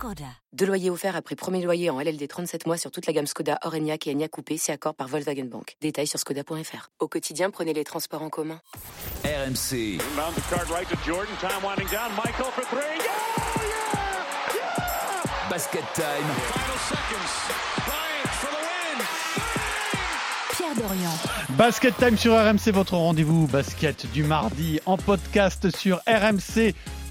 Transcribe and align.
Skoda. 0.00 0.24
Deux 0.54 0.64
loyers 0.64 0.88
offerts 0.88 1.14
après 1.14 1.36
premier 1.36 1.60
loyer 1.60 1.90
en 1.90 2.00
LLD 2.00 2.26
37 2.26 2.66
mois 2.66 2.78
sur 2.78 2.90
toute 2.90 3.06
la 3.06 3.12
gamme 3.12 3.26
Skoda, 3.26 3.58
Orenia 3.64 3.96
et 4.06 4.10
Enya 4.10 4.28
Coupé, 4.28 4.56
c'est 4.56 4.72
accord 4.72 4.94
par 4.94 5.08
Volkswagen 5.08 5.44
Bank. 5.44 5.76
Détails 5.82 6.06
sur 6.06 6.18
skoda.fr. 6.18 6.88
Au 7.00 7.06
quotidien, 7.06 7.50
prenez 7.50 7.74
les 7.74 7.84
transports 7.84 8.22
en 8.22 8.30
commun. 8.30 8.58
RMC. 9.24 9.98
Basket 15.50 15.84
time. 15.92 16.04
Pierre 20.56 20.74
Dorian. 20.76 21.10
Basket 21.58 21.96
Time 21.98 22.16
sur 22.16 22.32
RMC, 22.32 22.72
votre 22.72 22.94
rendez-vous 22.94 23.46
basket 23.48 24.10
du 24.12 24.22
mardi 24.22 24.80
en 24.86 24.96
podcast 24.96 25.76
sur 25.76 26.00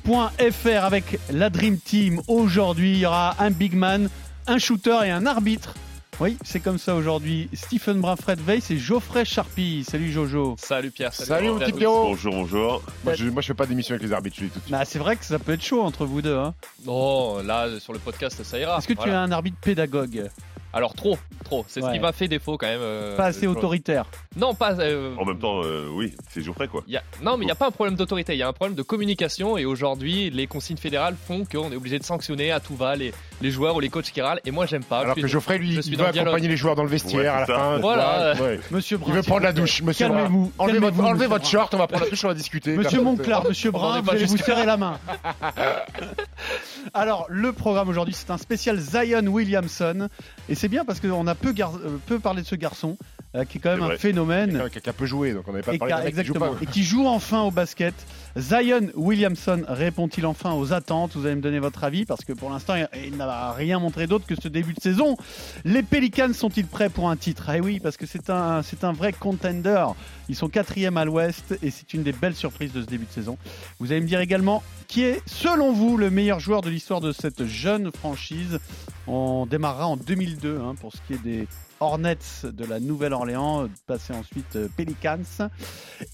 rmc.fr 0.05 0.83
avec 0.83 1.19
la 1.31 1.49
Dream 1.49 1.77
Team. 1.77 2.21
Aujourd'hui, 2.27 2.93
il 2.93 2.99
y 2.99 3.05
aura 3.05 3.35
un 3.39 3.51
big 3.51 3.73
man, 3.73 4.09
un 4.47 4.57
shooter 4.57 4.97
et 5.05 5.09
un 5.09 5.25
arbitre. 5.25 5.73
Oui, 6.19 6.37
c'est 6.43 6.59
comme 6.59 6.77
ça 6.77 6.95
aujourd'hui. 6.95 7.49
Stephen 7.53 8.01
Brun, 8.01 8.17
Fred 8.17 8.39
Weiss 8.45 8.71
et 8.71 8.77
Geoffrey 8.77 9.23
Charpie. 9.23 9.85
Salut 9.89 10.11
Jojo. 10.11 10.55
Salut 10.59 10.91
Pierre. 10.91 11.13
Salut, 11.13 11.49
mon 11.49 11.59
petit 11.59 11.71
Pierrot. 11.71 12.09
Bonjour, 12.09 12.33
bonjour. 12.33 12.83
Moi 13.05 13.13
je, 13.13 13.25
moi, 13.29 13.41
je 13.41 13.47
fais 13.47 13.53
pas 13.53 13.65
d'émission 13.65 13.95
avec 13.95 14.05
les 14.05 14.13
arbitres, 14.13 14.35
je 14.37 14.45
dis 14.45 14.49
tout 14.49 14.59
de 14.59 14.63
suite. 14.65 14.71
Bah, 14.71 14.83
c'est 14.83 14.99
vrai 14.99 15.15
que 15.15 15.23
ça 15.23 15.39
peut 15.39 15.53
être 15.53 15.63
chaud 15.63 15.81
entre 15.81 16.05
vous 16.05 16.21
deux. 16.21 16.35
Hein. 16.35 16.53
Non, 16.85 17.41
là 17.41 17.67
sur 17.79 17.93
le 17.93 17.99
podcast 17.99 18.43
ça 18.43 18.59
ira. 18.59 18.77
Est-ce 18.77 18.87
que 18.87 18.93
tu 18.93 19.07
es 19.07 19.13
un 19.13 19.31
arbitre 19.31 19.57
pédagogue? 19.61 20.29
Alors 20.71 20.93
trop, 20.93 21.17
trop. 21.43 21.65
C'est 21.67 21.81
ce 21.81 21.91
qui 21.91 21.99
m'a 21.99 22.11
fait 22.11 22.27
défaut 22.27 22.57
quand 22.57 22.67
même. 22.67 22.79
euh, 22.81 23.17
Pas 23.17 23.25
assez 23.25 23.47
autoritaire 23.47 24.05
Non, 24.37 24.53
pas. 24.53 24.73
euh, 24.79 25.15
En 25.17 25.25
même 25.25 25.39
temps, 25.39 25.61
euh, 25.63 25.87
oui, 25.91 26.13
c'est 26.29 26.41
Geoffrey 26.41 26.67
quoi. 26.67 26.83
il 26.87 26.93
y 26.93 26.97
a- 26.97 27.03
Non, 27.23 27.37
mais 27.37 27.43
il 27.43 27.47
n'y 27.47 27.51
a 27.51 27.55
pas 27.55 27.67
un 27.67 27.71
problème 27.71 27.95
d'autorité, 27.95 28.33
il 28.33 28.39
y 28.39 28.43
a 28.43 28.47
un 28.47 28.53
problème 28.53 28.75
de 28.75 28.83
communication 28.83 29.57
et 29.57 29.65
aujourd'hui, 29.65 30.29
les 30.29 30.45
consignes 30.45 30.77
fédérales 30.77 31.15
font 31.27 31.43
qu'on 31.45 31.71
est 31.71 31.75
obligé 31.75 31.97
de 31.97 32.03
sanctionner 32.03 32.51
à 32.51 32.59
tout 32.59 32.75
va 32.75 32.95
les, 32.95 33.13
les 33.41 33.49
joueurs 33.51 33.75
ou 33.75 33.79
les 33.79 33.89
coachs 33.89 34.11
qui 34.11 34.21
râlent 34.21 34.41
et 34.45 34.51
moi 34.51 34.67
j'aime 34.67 34.83
pas. 34.83 34.99
Alors 34.99 35.15
Je 35.17 35.21
que 35.21 35.27
Geoffrey, 35.27 35.57
lui, 35.57 35.73
je 35.73 35.81
suis 35.81 35.91
il 35.91 35.97
veut 35.97 36.03
dialogue. 36.11 36.19
accompagner 36.27 36.47
les 36.49 36.57
joueurs 36.57 36.75
dans 36.75 36.83
le 36.83 36.89
vestiaire 36.89 37.19
Ouais, 37.19 37.27
à 37.27 37.45
la. 37.47 37.77
Voilà. 37.79 38.35
fin. 38.35 38.43
Ouais. 38.43 38.59
Monsieur 38.71 38.97
Brun. 38.97 39.11
Il 39.11 39.15
veut 39.15 39.23
prendre 39.23 39.41
la 39.43 39.53
douche, 39.53 39.81
monsieur. 39.81 40.07
Calmez-vous. 40.07 40.51
Enlevez, 40.59 40.79
votre, 40.79 40.99
enlevez 41.03 41.27
short, 41.45 41.73
on 41.73 41.77
va 41.77 41.87
prendre 41.87 42.03
la 42.03 42.09
douche, 42.11 42.23
on 42.25 42.27
va 42.27 42.33
discuter. 42.35 42.75
Monsieur 42.77 43.01
Monclar, 43.01 43.43
Monsieur 43.47 43.69
On 43.73 43.77
Brun, 43.79 44.01
vous 44.01 44.09
allez 44.11 44.25
vous 44.25 44.37
serrer 44.37 44.65
la 44.67 44.77
main. 44.77 44.99
Alors, 46.93 47.25
le 47.29 47.51
programme 47.53 47.89
aujourd'hui, 47.89 48.13
c'est 48.13 48.31
un 48.31 48.37
spécial 48.37 48.77
Zion 48.79 49.25
Williamson. 49.27 50.07
Et 50.47 50.55
c'est 50.59 50.67
bien 50.67 50.83
parce 50.83 50.99
qu'on 50.99 51.25
a 51.27 51.35
peu, 51.35 51.53
euh, 51.57 52.19
parlé 52.19 52.41
de 52.41 52.47
ce 52.47 52.55
garçon, 52.55 52.97
euh, 53.35 53.45
qui 53.45 53.57
est 53.57 53.61
quand 53.61 53.77
même 53.77 53.83
un 53.91 53.97
phénomène. 53.97 54.57
Quelqu'un 54.57 54.79
qui 54.79 54.89
a 54.89 54.93
peu 54.93 55.05
joué, 55.05 55.33
donc 55.33 55.47
on 55.47 55.51
n'avait 55.51 55.63
pas 55.63 55.73
Et, 55.73 55.77
parlé 55.77 55.93
d'un 55.93 56.03
mec 56.03 56.15
qui 56.15 56.23
joue 56.23 56.33
exactement. 56.33 56.53
pas. 56.55 56.63
et 56.63 56.65
qui 56.65 56.83
joue 56.83 57.05
enfin 57.07 57.41
au 57.41 57.51
basket. 57.51 57.93
Zion 58.37 58.89
Williamson 58.95 59.63
répond-il 59.67 60.25
enfin 60.25 60.53
aux 60.53 60.71
attentes? 60.73 61.15
Vous 61.15 61.25
allez 61.25 61.35
me 61.35 61.41
donner 61.41 61.59
votre 61.59 61.83
avis 61.83 62.05
parce 62.05 62.23
que 62.25 62.33
pour 62.33 62.49
l'instant, 62.49 62.75
il- 62.75 62.87
il 63.07 63.17
n'a 63.17 63.51
rien 63.53 63.79
montré 63.79 64.07
d'autre 64.07 64.25
que 64.25 64.35
ce 64.39 64.47
début 64.47 64.73
de 64.73 64.79
saison. 64.81 65.17
Les 65.65 65.83
Pelicans 65.83 66.33
sont-ils 66.33 66.65
prêts 66.67 66.89
pour 66.89 67.09
un 67.09 67.17
titre? 67.17 67.49
Eh 67.49 67.59
oui, 67.59 67.79
parce 67.79 67.97
que 67.97 68.05
c'est 68.05 68.29
un, 68.29 68.61
c'est 68.63 68.83
un 68.83 68.93
vrai 68.93 69.13
contender. 69.13 69.85
Ils 70.29 70.35
sont 70.35 70.47
quatrième 70.49 70.97
à 70.97 71.05
l'ouest 71.05 71.57
et 71.63 71.71
c'est 71.71 71.93
une 71.93 72.03
des 72.03 72.11
belles 72.13 72.35
surprises 72.35 72.71
de 72.71 72.81
ce 72.81 72.87
début 72.87 73.05
de 73.05 73.11
saison. 73.11 73.37
Vous 73.79 73.91
allez 73.91 74.01
me 74.01 74.07
dire 74.07 74.19
également 74.21 74.63
qui 74.87 75.03
est, 75.03 75.21
selon 75.27 75.71
vous, 75.73 75.97
le 75.97 76.09
meilleur 76.09 76.39
joueur 76.39 76.61
de 76.61 76.69
l'histoire 76.69 77.01
de 77.01 77.11
cette 77.11 77.45
jeune 77.45 77.91
franchise? 77.91 78.59
On 79.07 79.45
démarrera 79.47 79.87
en 79.87 79.97
2002 79.97 80.59
hein, 80.63 80.75
pour 80.79 80.93
ce 80.93 80.97
qui 81.07 81.13
est 81.13 81.23
des 81.23 81.47
Hornets 81.79 82.17
de 82.43 82.65
la 82.65 82.79
Nouvelle-Orléans, 82.79 83.67
passer 83.87 84.13
ensuite 84.13 84.55
euh, 84.55 84.67
Pelicans. 84.75 85.49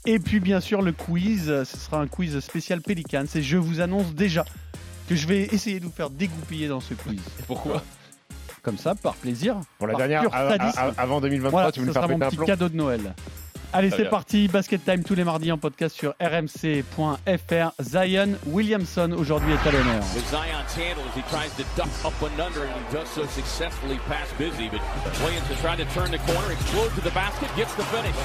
Et 0.05 0.19
puis 0.19 0.39
bien 0.39 0.59
sûr 0.59 0.81
le 0.81 0.91
quiz, 0.91 1.45
ce 1.47 1.77
sera 1.77 1.99
un 2.01 2.07
quiz 2.07 2.39
spécial 2.39 2.81
Pelicans 2.81 3.25
et 3.35 3.41
je 3.41 3.57
vous 3.57 3.81
annonce 3.81 4.13
déjà 4.13 4.45
que 5.09 5.15
je 5.15 5.27
vais 5.27 5.43
essayer 5.45 5.79
de 5.79 5.85
vous 5.85 5.91
faire 5.91 6.09
dégoupiller 6.09 6.67
dans 6.67 6.79
ce 6.81 6.93
quiz. 6.93 7.21
Pourquoi? 7.47 7.83
Comme 8.63 8.77
ça, 8.79 8.95
par 8.95 9.13
plaisir. 9.15 9.57
Pour 9.77 9.85
la 9.87 9.93
par 9.93 9.99
dernière, 9.99 10.21
pur 10.21 10.33
à- 10.33 10.39
à- 10.47 10.49
sadisme. 10.57 10.79
à- 10.79 11.01
avant 11.01 11.21
2023, 11.21 11.51
Voilà, 11.51 11.71
tu 11.71 11.81
nous 11.81 11.93
faire 11.93 12.07
péter 12.07 12.13
un 12.23 12.27
petit 12.29 12.35
plomb? 12.37 12.45
cadeau 12.47 12.69
de 12.69 12.75
Noël. 12.75 13.13
Allez, 13.75 13.89
c'est 13.89 14.09
parti. 14.09 14.47
Basket 14.47 14.83
Time 14.85 15.03
tous 15.03 15.15
les 15.15 15.25
mardis 15.25 15.51
en 15.51 15.57
podcast 15.57 15.97
sur 15.97 16.13
rmc.fr. 16.21 17.71
Zion 17.81 18.37
Williamson 18.47 19.11
aujourd'hui 19.11 19.51
est 19.51 19.67
à 19.67 19.71
l'honneur. 19.71 20.01
Zion's 20.31 20.71
handle 20.77 21.03
as 21.03 21.17
he 21.17 21.23
tries 21.27 21.51
to 21.57 21.63
duck 21.75 21.91
up 22.05 22.13
and 22.23 22.39
under, 22.39 22.63
and 22.63 22.71
he 22.71 22.95
does 22.95 23.09
so 23.09 23.25
successfully 23.27 23.99
past 24.07 24.31
Busy. 24.37 24.69
But 24.69 24.79
Williamson 25.19 25.57
trying 25.59 25.79
to 25.79 25.85
turn 25.93 26.09
the 26.09 26.19
corner, 26.23 26.53
explodes 26.53 26.95
to 26.95 27.01
the 27.01 27.11
basket, 27.11 27.49
gets 27.57 27.75
the 27.75 27.83
finish. 27.91 28.15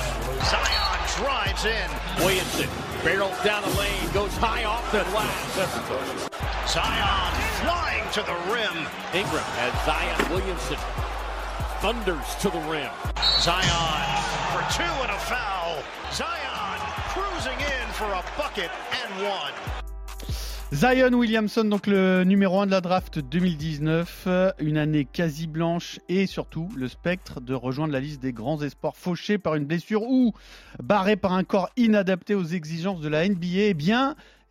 Zion 0.46 1.00
drives 1.18 1.64
in. 1.66 1.88
Williamson 2.22 2.68
barrels 3.02 3.34
down 3.42 3.62
the 3.66 3.74
lane, 3.74 4.06
goes 4.14 4.30
high 4.38 4.62
off 4.62 4.86
the 4.92 5.02
glass. 5.10 5.34
Zion 6.70 7.34
flying 7.66 8.06
to 8.14 8.22
the 8.22 8.38
rim. 8.54 8.86
Ingram 9.18 9.50
as 9.58 9.74
Zion 9.82 10.30
Williamson 10.30 10.78
thunders 11.82 12.36
to 12.38 12.50
the 12.50 12.60
rim. 12.70 12.90
Zion 13.42 14.29
Zion 20.72 21.12
Williamson, 21.12 21.64
donc 21.64 21.86
le 21.86 22.24
numéro 22.24 22.60
1 22.60 22.66
de 22.66 22.70
la 22.70 22.80
draft 22.80 23.18
2019, 23.18 24.24
euh, 24.26 24.52
une 24.58 24.76
année 24.76 25.04
quasi 25.04 25.46
blanche 25.46 26.00
et 26.08 26.26
surtout 26.26 26.68
le 26.76 26.88
spectre 26.88 27.40
de 27.40 27.54
rejoindre 27.54 27.92
la 27.92 28.00
liste 28.00 28.22
des 28.22 28.32
grands 28.32 28.60
espoirs 28.62 28.96
fauchés 28.96 29.38
par 29.38 29.54
une 29.54 29.66
blessure 29.66 30.02
ou 30.02 30.32
barré 30.82 31.16
par 31.16 31.32
un 31.32 31.44
corps 31.44 31.70
inadapté 31.76 32.34
aux 32.34 32.44
exigences 32.44 33.00
de 33.00 33.08
la 33.08 33.28
NBA. 33.28 33.44
Eh 33.54 33.74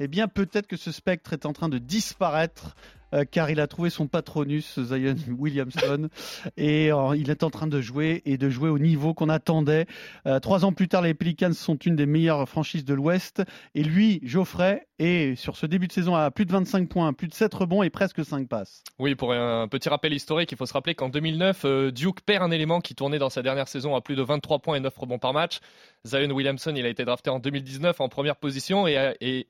eh 0.01 0.07
bien 0.07 0.27
peut-être 0.27 0.67
que 0.67 0.77
ce 0.77 0.91
spectre 0.91 1.33
est 1.33 1.45
en 1.45 1.51
train 1.53 1.67
de 1.67 1.77
disparaître. 1.77 2.75
Euh, 3.13 3.25
car 3.29 3.49
il 3.49 3.59
a 3.59 3.67
trouvé 3.67 3.89
son 3.89 4.07
patronus, 4.07 4.79
Zion 4.79 5.15
Williamson, 5.37 6.09
et 6.57 6.91
euh, 6.91 7.15
il 7.15 7.29
est 7.29 7.43
en 7.43 7.49
train 7.49 7.67
de 7.67 7.81
jouer 7.81 8.21
et 8.25 8.37
de 8.37 8.49
jouer 8.49 8.69
au 8.69 8.79
niveau 8.79 9.13
qu'on 9.13 9.29
attendait. 9.29 9.85
Euh, 10.25 10.39
trois 10.39 10.65
ans 10.65 10.73
plus 10.73 10.87
tard, 10.87 11.01
les 11.01 11.13
Pelicans 11.13 11.53
sont 11.53 11.77
une 11.77 11.95
des 11.95 12.05
meilleures 12.05 12.47
franchises 12.47 12.85
de 12.85 12.93
l'Ouest, 12.93 13.43
et 13.75 13.83
lui, 13.83 14.19
Geoffrey, 14.23 14.87
est 14.99 15.35
sur 15.35 15.55
ce 15.55 15.65
début 15.65 15.87
de 15.87 15.93
saison 15.93 16.15
à 16.15 16.29
plus 16.29 16.45
de 16.45 16.51
25 16.51 16.89
points, 16.89 17.13
plus 17.13 17.27
de 17.27 17.33
7 17.33 17.53
rebonds 17.53 17.83
et 17.83 17.89
presque 17.89 18.23
5 18.23 18.47
passes. 18.47 18.83
Oui, 18.99 19.15
pour 19.15 19.33
un 19.33 19.67
petit 19.67 19.89
rappel 19.89 20.13
historique, 20.13 20.51
il 20.51 20.57
faut 20.57 20.65
se 20.65 20.73
rappeler 20.73 20.95
qu'en 20.95 21.09
2009, 21.09 21.61
euh, 21.65 21.91
Duke 21.91 22.21
perd 22.21 22.43
un 22.43 22.51
élément 22.51 22.81
qui 22.81 22.95
tournait 22.95 23.19
dans 23.19 23.29
sa 23.29 23.41
dernière 23.41 23.67
saison 23.67 23.95
à 23.95 24.01
plus 24.01 24.15
de 24.15 24.21
23 24.21 24.59
points 24.59 24.75
et 24.75 24.79
9 24.79 24.95
rebonds 24.97 25.19
par 25.19 25.33
match. 25.33 25.59
Zion 26.05 26.29
Williamson, 26.31 26.73
il 26.75 26.85
a 26.85 26.89
été 26.89 27.05
drafté 27.05 27.29
en 27.29 27.39
2019 27.39 28.01
en 28.01 28.09
première 28.09 28.35
position 28.35 28.87
et, 28.87 29.47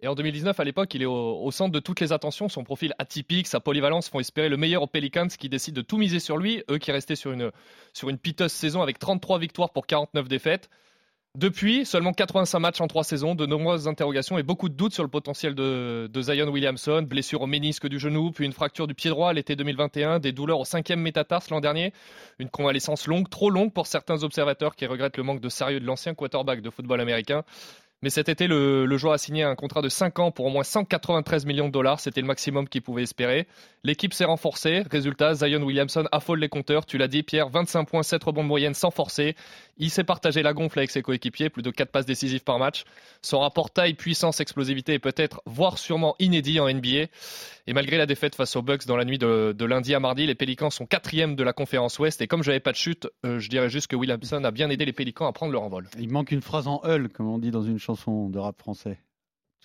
et 0.00 0.08
en 0.08 0.14
2019, 0.14 0.60
à 0.60 0.64
l'époque, 0.64 0.92
il 0.94 1.02
est 1.02 1.06
au, 1.06 1.50
centre 1.50 1.72
de 1.72 1.80
toutes 1.80 2.00
les 2.00 2.12
attentions. 2.12 2.50
Son 2.50 2.64
profil 2.64 2.92
atypique, 2.98 3.46
sa 3.46 3.60
polyvalence 3.60 4.10
font 4.10 4.20
espérer 4.20 4.50
le 4.50 4.58
meilleur 4.58 4.82
aux 4.82 4.86
Pelicans 4.86 5.28
qui 5.28 5.48
décident 5.48 5.76
de 5.76 5.86
tout 5.86 5.96
miser 5.96 6.20
sur 6.20 6.36
lui, 6.36 6.62
eux 6.70 6.76
qui 6.76 6.92
restaient 6.92 7.16
sur 7.16 7.32
une, 7.32 7.50
sur 7.94 8.10
une 8.10 8.18
piteuse 8.18 8.52
saison 8.52 8.82
avec 8.82 8.98
33 8.98 9.38
victoires 9.38 9.70
pour 9.70 9.86
49 9.86 10.28
défaites. 10.28 10.68
Depuis, 11.34 11.84
seulement 11.84 12.12
85 12.12 12.58
matchs 12.60 12.80
en 12.80 12.86
3 12.86 13.04
saisons, 13.04 13.34
de 13.34 13.44
nombreuses 13.44 13.88
interrogations 13.88 14.38
et 14.38 14.42
beaucoup 14.42 14.70
de 14.70 14.74
doutes 14.74 14.94
sur 14.94 15.02
le 15.02 15.10
potentiel 15.10 15.54
de, 15.54 16.08
de 16.10 16.22
Zion 16.22 16.48
Williamson. 16.48 17.02
Blessure 17.02 17.42
au 17.42 17.46
ménisque 17.46 17.88
du 17.88 17.98
genou, 17.98 18.30
puis 18.32 18.46
une 18.46 18.54
fracture 18.54 18.86
du 18.86 18.94
pied 18.94 19.10
droit 19.10 19.34
l'été 19.34 19.54
2021, 19.54 20.18
des 20.18 20.32
douleurs 20.32 20.60
au 20.60 20.64
cinquième 20.64 21.00
métatarse 21.00 21.50
l'an 21.50 21.60
dernier. 21.60 21.92
Une 22.38 22.48
convalescence 22.48 23.06
longue, 23.06 23.28
trop 23.28 23.50
longue 23.50 23.70
pour 23.70 23.86
certains 23.86 24.22
observateurs 24.24 24.76
qui 24.76 24.86
regrettent 24.86 25.18
le 25.18 25.24
manque 25.24 25.40
de 25.40 25.50
sérieux 25.50 25.80
de 25.80 25.84
l'ancien 25.84 26.14
quarterback 26.14 26.62
de 26.62 26.70
football 26.70 27.02
américain. 27.02 27.44
Mais 28.02 28.10
cet 28.10 28.28
été, 28.28 28.46
le, 28.46 28.96
joueur 28.98 29.14
a 29.14 29.18
signé 29.18 29.42
un 29.42 29.54
contrat 29.54 29.80
de 29.80 29.88
5 29.88 30.18
ans 30.18 30.30
pour 30.30 30.44
au 30.44 30.50
moins 30.50 30.64
193 30.64 31.46
millions 31.46 31.68
de 31.68 31.72
dollars. 31.72 31.98
C'était 31.98 32.20
le 32.20 32.26
maximum 32.26 32.68
qu'il 32.68 32.82
pouvait 32.82 33.02
espérer. 33.02 33.48
L'équipe 33.84 34.12
s'est 34.12 34.26
renforcée. 34.26 34.82
Résultat, 34.90 35.34
Zion 35.34 35.62
Williamson 35.62 36.04
affole 36.12 36.40
les 36.40 36.50
compteurs. 36.50 36.84
Tu 36.84 36.98
l'as 36.98 37.08
dit, 37.08 37.22
Pierre, 37.22 37.48
25 37.48 37.84
points, 37.84 38.02
7 38.02 38.22
rebonds 38.22 38.42
de 38.42 38.48
moyenne 38.48 38.74
sans 38.74 38.90
forcer. 38.90 39.34
Il 39.78 39.90
s'est 39.90 40.04
partagé 40.04 40.42
la 40.42 40.54
gonfle 40.54 40.78
avec 40.78 40.90
ses 40.90 41.02
coéquipiers, 41.02 41.50
plus 41.50 41.62
de 41.62 41.70
4 41.70 41.90
passes 41.90 42.06
décisives 42.06 42.44
par 42.44 42.58
match. 42.58 42.84
Son 43.20 43.40
rapport 43.40 43.70
taille, 43.70 43.94
puissance, 43.94 44.40
explosivité 44.40 44.94
est 44.94 44.98
peut-être, 44.98 45.42
voire 45.44 45.78
sûrement 45.78 46.16
inédit 46.18 46.60
en 46.60 46.72
NBA. 46.72 47.08
Et 47.66 47.72
malgré 47.72 47.98
la 47.98 48.06
défaite 48.06 48.34
face 48.34 48.56
aux 48.56 48.62
Bucks 48.62 48.86
dans 48.86 48.96
la 48.96 49.04
nuit 49.04 49.18
de, 49.18 49.64
lundi 49.64 49.94
à 49.94 50.00
mardi, 50.00 50.26
les 50.26 50.34
Pélicans 50.34 50.70
sont 50.70 50.86
quatrième 50.86 51.36
de 51.36 51.44
la 51.44 51.52
conférence 51.52 51.98
Ouest. 51.98 52.22
Et 52.22 52.26
comme 52.26 52.42
je 52.42 52.50
n'avais 52.50 52.60
pas 52.60 52.72
de 52.72 52.76
chute, 52.76 53.08
euh, 53.24 53.38
je 53.38 53.48
dirais 53.48 53.68
juste 53.68 53.88
que 53.88 53.96
Williamson 53.96 54.42
a 54.44 54.50
bien 54.50 54.70
aidé 54.70 54.84
les 54.84 54.92
Pélicans 54.92 55.26
à 55.26 55.32
prendre 55.32 55.52
leur 55.52 55.62
envol. 55.62 55.88
Il 55.98 56.10
manque 56.10 56.30
une 56.30 56.42
phrase 56.42 56.68
en 56.68 56.80
hull, 56.84 57.08
comme 57.10 57.28
on 57.28 57.38
dit 57.38 57.50
dans 57.50 57.62
une 57.62 57.78
chanson 57.78 58.28
de 58.30 58.38
rap 58.38 58.58
français. 58.58 58.98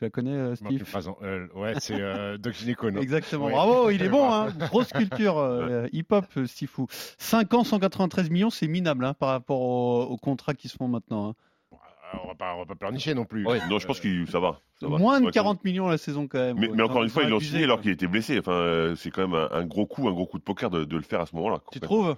Tu 0.02 0.06
la 0.06 0.10
connais, 0.10 0.32
euh, 0.34 0.56
Steve 0.56 0.84
phrase 0.84 1.08
en 1.08 1.16
L. 1.22 1.48
Ouais, 1.54 1.74
c'est 1.80 1.94
euh, 2.02 2.36
Doc 2.40 2.54
Gineco, 2.54 2.90
non 2.90 3.02
Exactement. 3.02 3.46
Ouais. 3.46 3.52
Bravo, 3.52 3.92
il 3.92 4.02
est 4.02 4.10
bon, 4.10 4.32
hein. 4.34 4.48
Grosse 4.62 4.90
culture 4.92 5.38
euh, 5.38 5.86
hip-hop, 5.94 6.26
euh, 6.38 6.48
Stifou. 6.48 6.88
5 7.20 7.54
ans, 7.54 7.64
193 7.64 8.32
millions, 8.32 8.50
c'est 8.50 8.68
minable 8.68 9.06
hein, 9.06 9.14
par 9.14 9.30
rapport 9.30 9.62
aux, 9.62 10.02
aux 10.06 10.18
contrats 10.18 10.56
qui 10.56 10.70
se 10.70 10.76
font 10.78 10.88
maintenant. 10.88 11.30
hein. 11.72 11.78
on 12.24 12.28
va 12.30 12.34
pas, 12.34 12.56
on 12.56 12.60
va 12.62 12.66
pas 12.66 12.74
pleurnicher 12.74 13.14
non 13.14 13.26
plus. 13.26 13.48
Euh, 13.48 13.60
Non, 13.70 13.78
je 13.78 13.86
pense 13.86 14.00
que 14.00 14.26
ça 14.26 14.40
va. 14.40 14.60
ça 14.80 14.88
va. 14.88 14.98
Moins 14.98 15.20
de 15.22 15.28
Ouais, 15.28 15.32
40 15.32 15.64
millions 15.66 15.88
la 15.88 16.00
saison 16.00 16.28
quand 16.28 16.40
même. 16.40 16.58
Mais, 16.58 16.68
Ouais, 16.68 16.76
mais 16.78 16.82
encore 16.84 17.04
une 17.04 17.10
fois, 17.10 17.22
ils 17.22 17.30
l'ont 17.30 17.40
signé 17.40 17.66
alors 17.66 17.80
qu'il 17.80 17.92
était 17.92 18.08
blessé. 18.08 18.40
Enfin, 18.40 18.54
euh, 18.54 18.96
c'est 18.96 19.12
quand 19.12 19.22
même 19.28 19.36
un, 19.36 19.50
un 19.52 19.66
gros 19.66 19.86
coup, 19.86 20.08
un 20.10 20.14
gros 20.14 20.26
coup 20.26 20.40
de 20.40 20.44
poker 20.44 20.72
de, 20.72 20.84
de 20.84 20.96
le 20.98 21.04
faire 21.04 21.22
à 21.22 21.28
ce 21.28 21.36
moment-là. 21.36 21.62
Tu 21.72 21.80
trouves? 21.80 22.16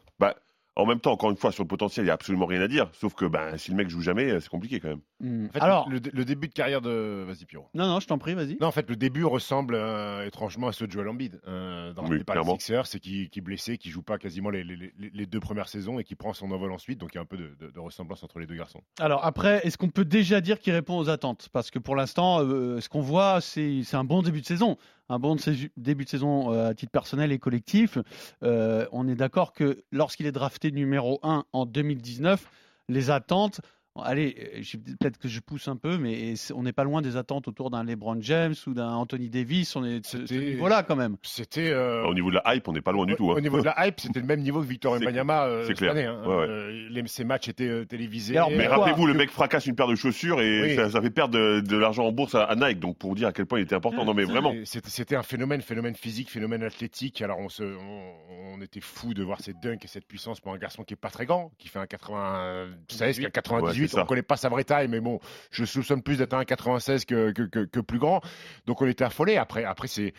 En 0.76 0.88
même 0.88 1.00
temps, 1.00 1.12
encore 1.12 1.30
une 1.30 1.38
fois, 1.38 1.52
sur 1.52 1.64
le 1.64 1.68
potentiel, 1.68 2.04
il 2.04 2.08
n'y 2.08 2.12
a 2.12 2.16
absolument 2.16 2.48
rien 2.48 2.60
à 2.62 2.68
dire. 2.68 2.90
Sauf 2.94 3.14
que 3.14 3.26
ben, 3.26 3.58
si 3.58 3.70
le 3.70 3.78
mec 3.78 3.90
joue 3.90 4.02
jamais, 4.02 4.40
c'est 4.40 4.50
compliqué 4.50 4.80
quand 4.80 4.88
même. 4.88 5.02
Hmm. 5.20 5.46
En 5.46 5.52
fait, 5.52 5.62
Alors, 5.62 5.88
le, 5.88 6.00
le 6.12 6.26
début 6.26 6.48
de 6.48 6.54
carrière 6.54 6.82
de. 6.82 7.24
Vas-y, 7.28 7.46
Pierrot. 7.46 7.70
non, 7.76 7.86
non, 7.88 8.00
je 8.00 8.08
t'en 8.08 8.18
prie, 8.18 8.34
vas-y. 8.34 8.58
Non, 8.60 8.68
en 8.68 8.72
fait, 8.72 8.90
le 8.90 8.96
début 8.96 9.24
ressemble 9.24 9.76
euh, 9.76 10.26
étrangement 10.26 10.68
à 10.68 10.72
ceux 10.72 10.88
de 10.88 10.92
Joel 10.92 11.10
Embiid 11.10 11.40
euh, 11.48 11.94
dans 11.94 12.08
Oui, 12.08 12.24
clairement. 12.26 12.54
Sixers, 12.54 12.88
c'est 12.88 13.00
qui, 13.00 13.30
qui 13.30 13.40
est 13.40 13.42
blessé, 13.44 13.78
qui 13.78 13.92
joue 13.92 14.02
pas 14.02 14.18
quasiment 14.18 14.50
les, 14.50 14.64
les- 14.64 14.76
les- 14.98 15.12
les 15.14 15.26
deux 15.28 15.40
premières 15.40 15.68
saisons 15.70 16.00
et 16.00 16.04
qui 16.04 16.16
prend 16.16 16.34
son 16.34 16.50
envol 16.52 16.72
ensuite. 16.72 16.98
Donc 17.00 17.12
il 17.14 17.18
y 17.18 17.20
a 17.20 17.22
un 17.22 17.26
peu 17.26 17.38
de, 17.38 17.56
de- 17.60 17.70
de 17.70 17.80
ressemblance 17.80 18.24
entre 18.24 18.40
les 18.40 18.48
deux 18.48 18.56
garçons. 18.56 18.82
Alors 19.00 19.24
après, 19.26 19.62
est-ce 19.68 19.78
qu'on 19.78 19.90
peut 19.90 20.06
déjà 20.06 20.42
dire 20.42 20.60
qu'il 20.60 20.74
répond 20.74 20.98
aux 20.98 21.10
attentes? 21.10 21.50
Parce 21.54 21.70
que 21.70 21.78
pour 21.78 21.96
l'instant, 21.96 22.40
euh, 22.42 22.82
ce 22.82 22.90
qu'on 22.90 23.02
voit, 23.02 23.42
c'est 23.42 23.82
c'est 23.84 23.96
un 23.98 24.04
bon 24.04 24.24
début 24.24 24.42
de 24.42 24.46
saison. 24.48 24.78
Un 25.10 25.20
bon 25.20 25.38
début 25.78 26.06
de 26.06 26.10
saison 26.10 26.54
euh, 26.54 26.70
à 26.70 26.74
titre 26.74 26.92
personnel 26.92 27.32
et 27.32 27.40
collectif. 27.40 27.98
Euh, 28.44 28.88
on 28.92 29.08
est 29.08 29.16
d'accord 29.16 29.54
que 29.54 29.84
lorsqu'il 29.92 30.26
est 30.26 30.32
drafté 30.32 30.72
numéro 30.72 31.20
1 31.24 31.46
en 31.52 31.66
2019, 31.66 32.50
les 32.90 33.10
attentes... 33.10 33.62
Allez, 34.02 34.36
euh, 34.58 34.78
peut-être 35.00 35.20
que 35.20 35.28
je 35.28 35.40
pousse 35.40 35.68
un 35.68 35.76
peu, 35.76 36.00
mais 36.00 36.34
on 36.56 36.64
n'est 36.64 36.74
pas 36.74 36.84
loin 36.84 37.04
des 37.04 37.16
attentes 37.16 37.48
autour 37.48 37.70
d'un 37.70 37.84
LeBron 37.84 38.18
James 38.22 38.56
ou 38.66 38.74
d'un 38.74 38.90
Anthony 38.90 39.30
Davis. 39.30 39.76
On 39.76 39.86
est 39.86 40.00
de 40.00 40.06
ce, 40.08 40.18
ce 40.22 40.26
C'était- 40.26 40.46
niveau-là 40.46 40.82
quand 40.82 40.96
même. 40.96 41.16
C'était. 41.22 41.70
euh, 41.70 42.04
Au 42.06 42.16
niveau 42.16 42.32
de 42.32 42.40
la 42.44 42.56
hype, 42.56 42.68
on 42.68 42.74
n'est 42.74 42.82
pas 42.82 42.92
loin 42.92 43.06
du 43.06 43.16
tout. 43.16 43.30
hein. 43.32 43.36
Au 43.38 43.40
niveau 43.40 43.60
de 43.60 43.66
la 43.66 43.76
hype, 43.88 44.00
c'était 44.00 44.20
le 44.20 44.26
même 44.26 44.42
niveau 44.42 44.62
que 44.62 44.66
Victor 44.66 44.94
Wembanyama 44.94 45.44
euh, 45.46 45.62
c'est 45.62 45.68
cette 45.68 45.78
clair. 45.78 45.92
année. 45.92 46.06
hein. 46.06 46.20
Ouais, 46.26 46.36
ouais. 46.36 46.46
Euh, 46.50 46.88
les- 46.90 47.08
ces 47.08 47.24
matchs 47.24 47.50
étaient 47.50 47.68
euh, 47.70 47.86
télévisés. 47.86 48.36
Alors, 48.36 48.50
Mais 48.50 48.66
rappelez-vous, 48.66 49.06
le 49.06 49.14
mec 49.14 49.30
fracasse 49.30 49.68
une 49.68 49.76
paire 49.76 49.88
de 49.88 49.94
chaussures 49.96 50.42
et 50.42 50.62
Oui. 50.64 50.76
ça, 50.76 50.90
ça 50.90 51.00
fait 51.00 51.12
perdre 51.12 51.36
de, 51.36 51.60
de 51.60 51.78
l'argent 51.78 52.06
en 52.08 52.12
bourse 52.12 52.34
à, 52.34 52.46
à 52.46 52.56
Nike. 52.56 52.80
Donc 52.80 52.98
pour 52.98 53.14
dire 53.14 53.28
à 53.28 53.32
quel 53.32 53.46
point 53.46 53.60
il 53.60 53.64
était 53.64 53.76
important. 53.76 54.06
Non 54.06 54.16
mais 54.16 54.24
vraiment. 54.24 54.54
C'était 54.66 55.16
un 55.16 55.22
phénomène, 55.24 55.62
phénomène 55.62 55.94
physique, 55.96 56.32
phénomène 56.32 56.64
athlétique. 56.64 57.22
Alors 57.22 57.38
on, 57.38 57.50
se, 57.50 57.62
on, 57.64 58.56
on 58.56 58.62
était 58.64 58.82
fou 58.82 59.14
de 59.14 59.22
voir 59.22 59.40
cette 59.42 59.58
dunk 59.62 59.78
et 59.86 59.88
cette 59.88 60.08
puissance 60.08 60.40
pour 60.40 60.52
un 60.52 60.58
garçon 60.58 60.84
qui 60.84 60.94
est 60.96 60.98
pas 60.98 61.10
très 61.12 61.28
grand, 61.28 61.52
qui 61.60 61.68
fait 61.68 61.78
un 61.80 61.86
96, 61.86 63.20
qui 63.20 63.26
a 63.26 63.30
98. 63.30 63.83
Ouais, 63.84 63.88
c'est 63.90 63.96
ça. 63.96 64.04
on 64.04 64.06
connaît 64.06 64.22
pas 64.22 64.38
sa 64.38 64.50
vraie 64.50 64.64
taille, 64.64 64.88
mais 64.88 65.00
bon, 65.00 65.20
je 65.52 65.66
soupçonne 65.66 66.02
plus 66.02 66.18
d'être 66.18 66.34
un 66.34 66.46
96 66.46 67.06
que, 67.06 67.32
que, 67.32 67.44
que, 67.44 67.60
que 67.66 67.80
plus 67.80 68.00
grand. 68.00 68.22
Donc 68.66 68.82
on 68.82 68.88
était 68.88 69.04
affolé. 69.04 69.38
Après, 69.38 69.64
après 69.64 69.88
c'est, 69.88 70.14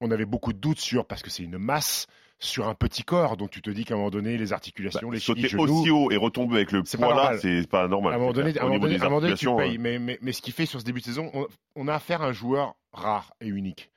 on 0.00 0.10
avait 0.10 0.24
beaucoup 0.26 0.52
de 0.52 0.58
doutes 0.58 0.80
sur 0.80 1.06
parce 1.06 1.22
que 1.22 1.30
c'est 1.30 1.42
une 1.42 1.58
masse 1.58 2.06
sur 2.40 2.68
un 2.68 2.74
petit 2.74 3.02
corps. 3.02 3.36
Donc 3.36 3.50
tu 3.50 3.62
te 3.62 3.70
dis 3.70 3.84
qu'à 3.84 3.94
un 3.94 3.96
moment 3.96 4.10
donné, 4.10 4.36
les 4.38 4.52
articulations, 4.52 5.08
Bah, 5.08 5.14
les 5.14 5.20
sauter 5.20 5.48
genoux, 5.48 5.62
aussi 5.80 5.90
haut 5.90 6.10
et 6.10 6.16
retomber 6.16 6.56
avec 6.56 6.72
le 6.72 6.82
poids 6.82 7.14
là, 7.14 7.36
c'est 7.38 7.68
pas 7.68 7.88
normal. 7.88 8.12
à 8.12 8.16
un 8.16 8.18
moment 8.18 8.32
donné, 8.32 8.52
clair. 8.52 8.62
à 8.62 8.66
un 8.66 8.68
Au 8.68 8.72
moment 8.74 8.86
niveau 8.86 8.86
donné, 8.86 8.98
des 8.98 9.02
à 9.02 9.06
un 9.06 9.10
moment 9.10 9.20
donné, 9.20 9.34
tu 9.34 9.46
payes. 9.56 9.78
Mais, 9.78 9.98
mais, 9.98 10.18
mais 10.22 10.32
ce 10.32 10.40
qu'il 10.42 10.52
fait 10.52 10.66
sur 10.66 10.80
ce 10.80 10.84
début 10.84 11.00
de 11.00 11.04
saison, 11.06 11.30
on, 11.34 11.46
on 11.74 11.88
a 11.88 11.94
affaire 11.94 12.22
à 12.22 12.26
un 12.26 12.32
joueur 12.32 12.76
rare 12.92 13.32
et 13.40 13.48
unique. 13.48 13.90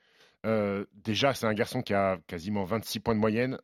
Euh, 0.44 0.84
déjà, 1.04 1.34
c'est 1.34 1.46
un 1.46 1.54
garçon 1.54 1.82
qui 1.82 1.94
a 1.94 2.18
quasiment 2.26 2.64
26 2.64 2.98
points 3.00 3.14
de 3.14 3.20
moyenne 3.20 3.58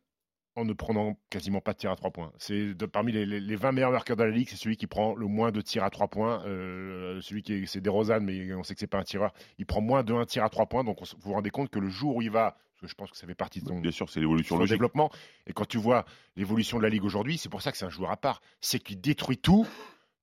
en 0.58 0.64
ne 0.64 0.72
prenant 0.72 1.16
quasiment 1.30 1.60
pas 1.60 1.72
de 1.72 1.78
tir 1.78 1.90
à 1.90 1.96
3 1.96 2.10
points. 2.10 2.32
C'est 2.38 2.74
parmi 2.92 3.12
les, 3.12 3.24
les- 3.26 3.40
les 3.40 3.56
20 3.56 3.72
meilleurs 3.72 3.92
marqueurs 3.92 4.16
de 4.16 4.24
la 4.24 4.30
ligue, 4.30 4.48
c'est 4.50 4.56
celui 4.56 4.76
qui 4.76 4.86
prend 4.86 5.14
le 5.14 5.26
moins 5.26 5.50
de 5.52 5.60
tirs 5.60 5.84
à 5.84 5.90
3 5.90 6.08
points. 6.08 6.42
Euh, 6.46 7.20
celui 7.20 7.42
qui 7.42 7.52
est, 7.54 7.66
c'est 7.66 7.80
DeRozan, 7.80 8.20
mais 8.20 8.52
on 8.54 8.62
sait 8.62 8.74
que 8.74 8.80
c'est 8.80 8.86
pas 8.86 8.98
un 8.98 9.04
tireur. 9.04 9.32
Il 9.58 9.66
prend 9.66 9.80
moins 9.80 10.02
de 10.02 10.12
1 10.12 10.26
tir 10.26 10.44
à 10.44 10.48
3 10.48 10.66
points, 10.66 10.84
donc 10.84 11.00
on 11.00 11.04
vous 11.04 11.16
vous 11.20 11.32
rendez 11.32 11.50
compte 11.50 11.70
que 11.70 11.78
le 11.78 11.88
jour 11.88 12.16
où 12.16 12.22
il 12.22 12.30
va, 12.30 12.56
parce 12.72 12.80
que 12.82 12.86
je 12.88 12.94
pense 12.94 13.10
que 13.10 13.16
ça 13.16 13.26
fait 13.26 13.34
partie 13.34 13.60
de 13.60 13.68
son, 13.68 13.78
Bien 13.80 13.90
sûr, 13.90 14.08
c'est 14.10 14.20
l'évolution 14.20 14.56
logique. 14.58 14.74
développement. 14.74 15.10
Et 15.46 15.52
quand 15.52 15.66
tu 15.66 15.78
vois 15.78 16.04
l'évolution 16.36 16.78
de 16.78 16.82
la 16.82 16.88
ligue 16.88 17.04
aujourd'hui, 17.04 17.38
c'est 17.38 17.48
pour 17.48 17.62
ça 17.62 17.72
que 17.72 17.78
c'est 17.78 17.86
un 17.86 17.90
joueur 17.90 18.10
à 18.10 18.16
part. 18.16 18.40
C'est 18.60 18.78
qu'il 18.78 19.00
détruit 19.00 19.38
tout 19.38 19.66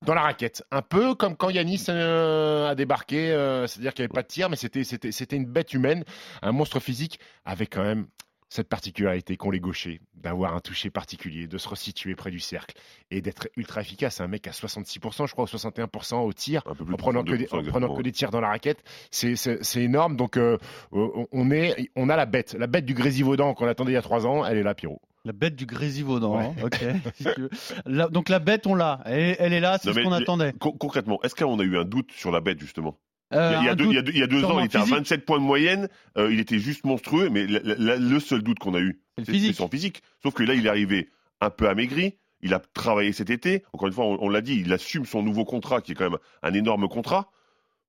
dans 0.04 0.14
la 0.14 0.20
raquette. 0.22 0.62
Un 0.70 0.82
peu 0.82 1.14
comme 1.14 1.36
quand 1.36 1.48
Yanis 1.48 1.84
euh, 1.88 2.68
a 2.68 2.74
débarqué, 2.74 3.30
euh, 3.32 3.66
c'est-à-dire 3.66 3.94
qu'il 3.94 4.02
n'y 4.02 4.06
avait 4.06 4.14
pas 4.14 4.22
de 4.22 4.28
tir, 4.28 4.50
mais 4.50 4.56
c'était 4.56 5.36
une 5.36 5.46
bête 5.46 5.72
humaine, 5.72 6.04
un 6.42 6.52
monstre 6.52 6.80
physique, 6.80 7.18
avec 7.46 7.70
quand 7.74 7.82
même 7.82 8.06
cette 8.48 8.68
particularité 8.68 9.36
qu'ont 9.36 9.50
les 9.50 9.58
gauchers, 9.60 10.00
d'avoir 10.14 10.54
un 10.54 10.60
toucher 10.60 10.88
particulier, 10.90 11.46
de 11.48 11.58
se 11.58 11.68
resituer 11.68 12.14
près 12.14 12.30
du 12.30 12.38
cercle 12.40 12.76
et 13.10 13.20
d'être 13.20 13.48
ultra 13.56 13.80
efficace. 13.80 14.20
Un 14.20 14.28
mec 14.28 14.46
à 14.46 14.52
66%, 14.52 15.26
je 15.26 15.32
crois, 15.32 15.44
ou 15.44 15.48
61% 15.48 16.16
au 16.24 16.32
tir, 16.32 16.62
Un 16.66 16.74
peu 16.74 16.84
plus 16.84 16.94
en 16.94 16.96
prenant, 16.96 17.24
que 17.24 17.34
des, 17.34 17.46
32%, 17.46 17.58
en 17.68 17.70
prenant 17.70 17.94
que 17.94 18.02
des 18.02 18.12
tirs 18.12 18.30
dans 18.30 18.40
la 18.40 18.48
raquette, 18.48 18.82
c'est, 19.10 19.34
énorme. 19.76 20.16
Donc, 20.16 20.36
euh, 20.36 20.58
on, 20.92 21.26
on 21.32 21.50
est, 21.50 21.90
on 21.96 22.08
a 22.08 22.16
la 22.16 22.26
bête, 22.26 22.54
la 22.58 22.66
bête 22.66 22.84
du 22.84 22.94
Grésivaudan 22.94 23.54
qu'on 23.54 23.66
attendait 23.66 23.92
il 23.92 23.94
y 23.94 23.98
a 23.98 24.02
trois 24.02 24.26
ans, 24.26 24.44
elle 24.44 24.58
est 24.58 24.62
là, 24.62 24.74
Pierrot. 24.74 25.00
La 25.24 25.32
bête 25.32 25.56
du 25.56 25.66
Grésivaudan. 25.66 26.36
Ouais. 26.38 26.44
hein, 26.44 26.54
Ok. 26.62 26.78
si 27.16 27.24
tu 27.34 27.40
veux. 27.42 27.50
La- 27.84 28.06
donc 28.08 28.28
la 28.28 28.38
bête, 28.38 28.64
on 28.68 28.76
l'a. 28.76 29.00
Elle, 29.06 29.34
elle 29.40 29.52
est 29.52 29.60
là, 29.60 29.76
c'est 29.82 29.92
ce 29.92 29.98
qu'on 30.00 30.12
attendait. 30.12 30.52
Con- 30.52 30.70
concrètement, 30.70 31.18
est-ce 31.24 31.34
qu'on 31.34 31.58
a 31.58 31.64
eu 31.64 31.76
un 31.76 31.84
doute 31.84 32.12
sur 32.12 32.30
la 32.30 32.40
bête 32.40 32.60
justement? 32.60 32.96
Euh, 33.32 33.56
il, 33.60 33.66
y 33.66 33.68
a, 33.68 33.74
deux, 33.74 33.84
doute 33.84 33.92
il 33.92 33.96
y 33.96 33.98
a 33.98 34.02
deux- 34.02 34.12
il 34.12 34.18
y 34.18 34.22
a 34.22 34.26
deux 34.26 34.44
ans, 34.44 34.60
il 34.60 34.66
était 34.66 34.76
à 34.78 34.82
physique. 34.82 34.94
27 34.96 35.24
points 35.26 35.38
de 35.38 35.42
moyenne, 35.44 35.88
euh, 36.16 36.32
il 36.32 36.38
était 36.38 36.58
juste 36.60 36.84
monstrueux, 36.84 37.28
mais 37.28 37.46
la- 37.46 37.60
la- 37.76 37.96
le 37.96 38.20
seul 38.20 38.42
doute 38.42 38.58
qu'on 38.60 38.74
a 38.74 38.80
eu, 38.80 39.00
C'est 39.18 39.24
son 39.56 39.68
physique. 39.68 40.02
Sauf 40.22 40.34
que 40.34 40.42
là, 40.44 40.54
il 40.54 40.64
est 40.66 40.68
arrivé 40.68 41.08
un 41.40 41.50
peu 41.50 41.68
amaigri, 41.68 42.14
il 42.42 42.54
a 42.54 42.60
travaillé 42.60 43.12
cet 43.12 43.30
été, 43.30 43.64
encore 43.72 43.88
une 43.88 43.94
fois, 43.94 44.04
on, 44.06 44.18
on 44.22 44.28
l'a 44.28 44.40
dit, 44.42 44.62
il 44.64 44.72
assume 44.72 45.06
son 45.06 45.22
nouveau 45.22 45.44
contrat, 45.44 45.80
qui 45.80 45.92
est 45.92 45.94
quand 45.96 46.08
même 46.08 46.18
un 46.42 46.54
énorme 46.54 46.86
contrat. 46.88 47.30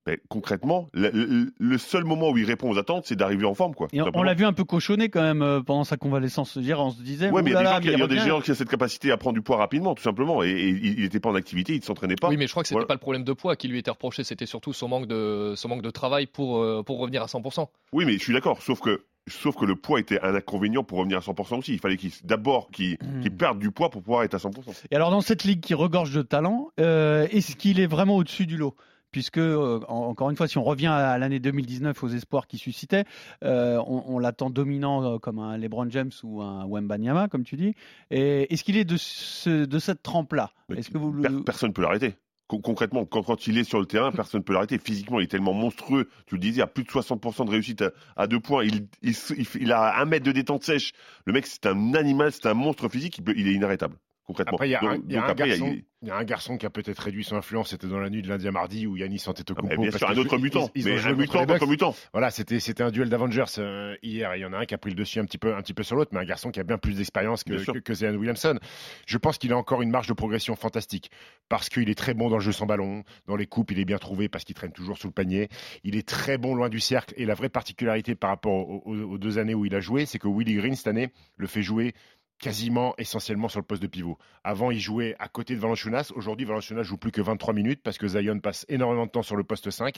Mais 0.08 0.20
concrètement, 0.30 0.88
le, 0.94 1.78
seul 1.78 2.06
moment 2.06 2.30
où 2.32 2.38
il 2.38 2.46
répond 2.46 2.72
aux 2.72 2.78
attentes, 2.78 3.04
c'est 3.06 3.16
d'arriver 3.18 3.46
en 3.46 3.54
forme. 3.54 3.76
Quoi, 3.76 3.88
Et 3.92 4.02
on, 4.02 4.24
l'a 4.24 4.34
vu 4.34 4.46
un 4.46 4.54
peu 4.54 4.64
cochonner 4.64 5.10
quand 5.10 5.22
même 5.22 5.42
euh, 5.42 5.62
pendant 5.62 5.84
sa 5.84 5.98
convalescence. 5.98 6.56
Hier, 6.56 6.80
on 6.80 6.92
se 6.92 7.02
disait. 7.02 7.30
Ouais, 7.30 7.42
mais 7.42 7.52
il 7.52 7.54
y 7.54 7.56
a 7.58 7.60
des 7.60 7.66
oulala, 7.66 7.76
gens 7.76 7.82
qui- 7.82 7.88
il 7.88 7.92
y 7.92 7.94
a 7.94 7.98
des 7.98 8.04
revient. 8.20 8.30
gens 8.30 8.42
qui 8.42 8.52
ont 8.52 8.56
cette 8.56 8.70
capacité 8.70 9.12
à 9.12 9.18
prendre 9.18 9.34
du 9.36 9.42
poids 9.42 9.58
rapidement, 9.58 9.94
tout 9.96 10.04
simplement. 10.04 10.44
Et, 10.44 10.50
et 10.50 10.70
il 10.70 11.02
n'était 11.02 11.20
pas 11.20 11.30
en 11.30 11.36
activité, 11.36 11.74
il 11.74 11.80
ne 11.80 11.84
s'entraînait 11.84 12.16
pas. 12.16 12.30
Oui, 12.30 12.38
mais 12.38 12.48
je 12.48 12.52
crois 12.52 12.64
que 12.64 12.70
c'était 12.70 12.76
Voilà. 12.76 12.88
pas 12.88 12.94
le 12.94 13.00
problème 13.02 13.26
de 13.26 13.34
poids 13.34 13.56
qui 13.58 13.68
lui 13.68 13.80
était 13.80 13.92
reproché, 13.92 14.24
c'était 14.24 14.46
surtout 14.46 14.72
son 14.72 14.88
manque 14.88 15.08
de, 15.08 15.54
son 15.58 15.68
manque 15.68 15.82
de 15.82 15.90
travail 15.92 16.26
pour, 16.26 16.58
euh, 16.60 16.84
pour 16.84 17.00
revenir 17.00 17.22
à 17.22 17.26
100%. 17.28 17.68
Oui, 17.92 18.06
mais 18.06 18.14
je 18.14 18.20
suis 18.24 18.34
d'accord. 18.34 18.62
Sauf 18.62 18.80
que, 18.80 19.04
sauf 19.28 19.56
que 19.58 19.66
le 19.66 19.76
poids 19.76 20.00
était 20.00 20.22
un 20.22 20.34
inconvénient 20.36 20.84
pour 20.86 21.00
revenir 21.00 21.18
à 21.18 21.22
100% 21.22 21.58
aussi. 21.60 21.74
Il 21.74 21.80
fallait 21.80 21.98
qu'il, 21.98 22.12
d'abord 22.24 22.70
qu'il, 22.72 22.94
Hmm. 23.02 23.20
qu'il 23.22 23.32
perde 23.36 23.60
du 23.60 23.72
poids 23.72 23.90
pour 23.90 24.02
pouvoir 24.02 24.24
être 24.24 24.36
à 24.36 24.38
100%. 24.40 24.72
Et 24.90 24.96
alors, 24.96 25.12
dans 25.12 25.20
cette 25.22 25.44
ligue 25.44 25.60
qui 25.60 25.74
regorge 25.74 26.14
de 26.14 26.22
talent, 26.22 26.70
euh, 26.80 27.28
est-ce 27.32 27.58
qu'il 27.58 27.82
est 27.82 27.88
vraiment 27.88 28.16
au-dessus 28.16 28.46
du 28.46 28.56
lot? 28.56 28.74
Puisque, 29.18 29.40
euh, 29.40 29.80
en- 29.88 30.10
encore 30.10 30.30
une 30.30 30.36
fois, 30.36 30.48
si 30.48 30.60
on 30.60 30.64
revient 30.64 30.86
à 30.86 31.18
l'année 31.18 31.40
2019 31.40 32.04
aux 32.04 32.08
espoirs 32.10 32.46
qu'il 32.46 32.60
suscitait, 32.60 33.04
euh, 33.44 33.82
on, 33.88 34.04
on 34.06 34.20
l'attend 34.20 34.52
dominant 34.52 35.16
euh, 35.16 35.18
comme 35.18 35.40
un 35.40 35.58
LeBron 35.58 35.90
James 35.90 36.12
ou 36.22 36.44
un 36.44 36.68
Wembanyama, 36.68 37.28
comme 37.28 37.44
tu 37.44 37.56
dis. 37.56 37.74
Est-ce 38.12 38.64
qu'il 38.64 38.78
est 38.78 38.86
de, 38.86 38.96
ce- 38.96 39.66
de 39.66 39.80
cette 39.80 40.04
trempe-là? 40.04 40.52
Est-ce 40.76 40.92
que 40.92 41.00
vous 41.00 41.12
personne 41.44 41.70
ne 41.70 41.74
peut 41.74 41.82
l'arrêter. 41.82 42.14
Con- 42.46 42.62
concrètement, 42.62 43.06
quand, 43.06 43.24
quand 43.24 43.48
il 43.48 43.58
est 43.58 43.64
sur 43.64 43.80
le 43.80 43.88
terrain, 43.88 44.12
personne 44.12 44.42
ne 44.42 44.44
peut 44.44 44.54
l'arrêter. 44.54 44.78
Physiquement, 44.78 45.20
il 45.20 45.24
est 45.24 45.28
tellement 45.32 45.54
monstrueux. 45.56 46.10
Tu 46.28 46.36
le 46.36 46.40
disais, 46.40 46.62
à 46.62 46.68
plus 46.68 46.84
de 46.84 46.90
60% 46.90 47.46
de 47.46 47.50
réussite 47.50 47.82
à, 47.82 47.90
à 48.18 48.28
deux 48.28 48.40
points. 48.40 48.64
Il, 48.64 48.86
il, 49.02 49.16
se- 49.16 49.34
il 49.34 49.46
fait- 49.46 49.58
il 49.64 49.72
a 49.72 50.00
un 50.00 50.06
mètre 50.06 50.28
de 50.28 50.32
détente 50.32 50.64
sèche. 50.64 50.92
Le 51.26 51.34
mec, 51.34 51.48
c'est 51.48 51.66
un 51.66 51.96
animal, 51.96 52.32
c'est 52.32 52.46
un 52.46 52.54
monstre 52.54 52.88
physique. 52.88 53.18
Il, 53.18 53.24
peut- 53.24 53.34
il 53.36 53.48
est 53.48 53.54
inarrêtable. 53.54 53.96
Concrètement. 54.28 54.56
Après, 54.58 54.68
il 54.68 54.72
y 54.72 54.76
a, 54.76 54.82
un, 54.82 55.34
garçon, 55.34 55.74
il 56.02 56.08
y 56.10 56.12
a 56.12 56.18
un 56.18 56.24
garçon 56.26 56.58
qui 56.58 56.66
a 56.66 56.70
peut-être 56.70 57.00
réduit 57.00 57.24
son 57.24 57.38
influence. 57.38 57.70
C'était 57.70 57.88
dans 57.88 57.98
la 58.00 58.10
nuit 58.10 58.22
de 58.22 58.28
lundi 58.28 58.46
à 58.46 58.52
mardi 58.52 58.86
où 58.86 58.98
Yanis 58.98 59.24
Ah, 59.26 59.30
Antetokounmpo. 59.30 59.82
mais 59.82 59.88
bien 59.90 59.98
sûr, 59.98 60.10
un 60.10 60.18
autre 60.18 60.36
ils- 60.38 60.42
mutant. 60.44 60.70
ils 60.76 60.86
ont 60.86 60.96
mais 60.96 61.06
un 61.06 61.14
mutant 61.14 61.46
contre 61.46 61.66
mutant. 61.66 61.96
Voilà, 62.12 62.30
c'était 62.30 62.60
c'était 62.60 62.84
un 62.84 62.92
duel 62.92 63.08
d'Avengers 63.10 63.46
euh, 63.58 63.96
hier. 64.04 64.36
Il 64.36 64.42
y 64.42 64.46
en 64.46 64.52
a 64.52 64.58
un 64.58 64.66
qui 64.66 64.74
a 64.74 64.78
pris 64.78 64.90
le 64.90 64.98
dessus 64.98 65.20
un 65.22 65.26
petit 65.26 65.38
peu, 65.38 65.56
un 65.56 65.62
petit 65.62 65.74
peu 65.74 65.82
sur 65.84 65.96
l'autre, 65.96 66.12
mais 66.14 66.20
un 66.20 66.26
garçon 66.26 66.52
qui 66.52 66.60
a 66.60 66.64
bien 66.64 66.78
plus 66.78 66.96
d'expérience 66.98 67.46
que, 67.46 67.54
que, 67.72 67.80
que 67.80 67.94
Zion 67.94 68.14
Williamson. 68.16 68.60
Je 69.06 69.18
pense 69.18 69.38
qu'il 69.38 69.54
a 69.54 69.58
encore 69.58 69.82
une 69.82 69.90
marge 69.92 70.08
de 70.08 70.14
progression 70.14 70.58
fantastique 70.58 71.10
parce 71.48 71.70
qu'il 71.70 71.90
est 71.90 71.96
très 71.98 72.14
bon 72.14 72.30
dans 72.30 72.36
le 72.38 72.44
jeu 72.44 72.52
sans 72.52 72.66
ballon, 72.66 73.06
dans 73.28 73.38
les 73.38 73.48
coupes, 73.48 73.72
il 73.72 73.80
est 73.80 73.86
bien 73.86 73.98
trouvé 73.98 74.28
parce 74.28 74.44
qu'il 74.44 74.56
traîne 74.56 74.74
toujours 74.74 74.98
sous 74.98 75.08
le 75.08 75.14
panier. 75.14 75.48
Il 75.86 75.96
est 75.96 76.06
très 76.06 76.38
bon 76.38 76.54
loin 76.54 76.68
du 76.68 76.82
cercle 76.82 77.14
et 77.16 77.24
la 77.26 77.34
vraie 77.34 77.48
particularité 77.50 78.14
par 78.14 78.30
rapport 78.32 78.54
aux, 78.70 78.82
aux- 78.86 79.04
aux 79.14 79.18
deux 79.18 79.38
années 79.40 79.56
où 79.56 79.66
il 79.66 79.74
a 79.74 79.80
joué, 79.80 80.06
c'est 80.06 80.20
que 80.20 80.28
Willie 80.28 80.56
Green 80.56 80.76
cette 80.76 80.88
année 80.88 81.12
le 81.38 81.48
fait 81.48 81.62
jouer 81.62 81.94
quasiment 82.40 82.94
essentiellement 82.98 83.50
sur 83.50 83.60
le 83.60 83.66
poste 83.66 83.82
de 83.82 83.88
pivot. 83.88 84.18
Avant, 84.44 84.70
il 84.72 84.80
jouait 84.80 85.16
à 85.20 85.28
côté 85.28 85.56
de 85.56 85.60
Valanciunas. 85.60 86.12
Aujourd'hui, 86.16 86.46
Valanciunas 86.46 86.84
joue 86.84 86.98
plus 86.98 87.12
que 87.12 87.22
23 87.22 87.54
minutes 87.54 87.82
parce 87.84 87.98
que 87.98 88.08
Zion 88.08 88.40
passe 88.40 88.66
énormément 88.70 89.06
de 89.06 89.12
temps 89.12 89.24
sur 89.24 89.36
le 89.36 89.44
poste 89.44 89.70
5 89.72 89.96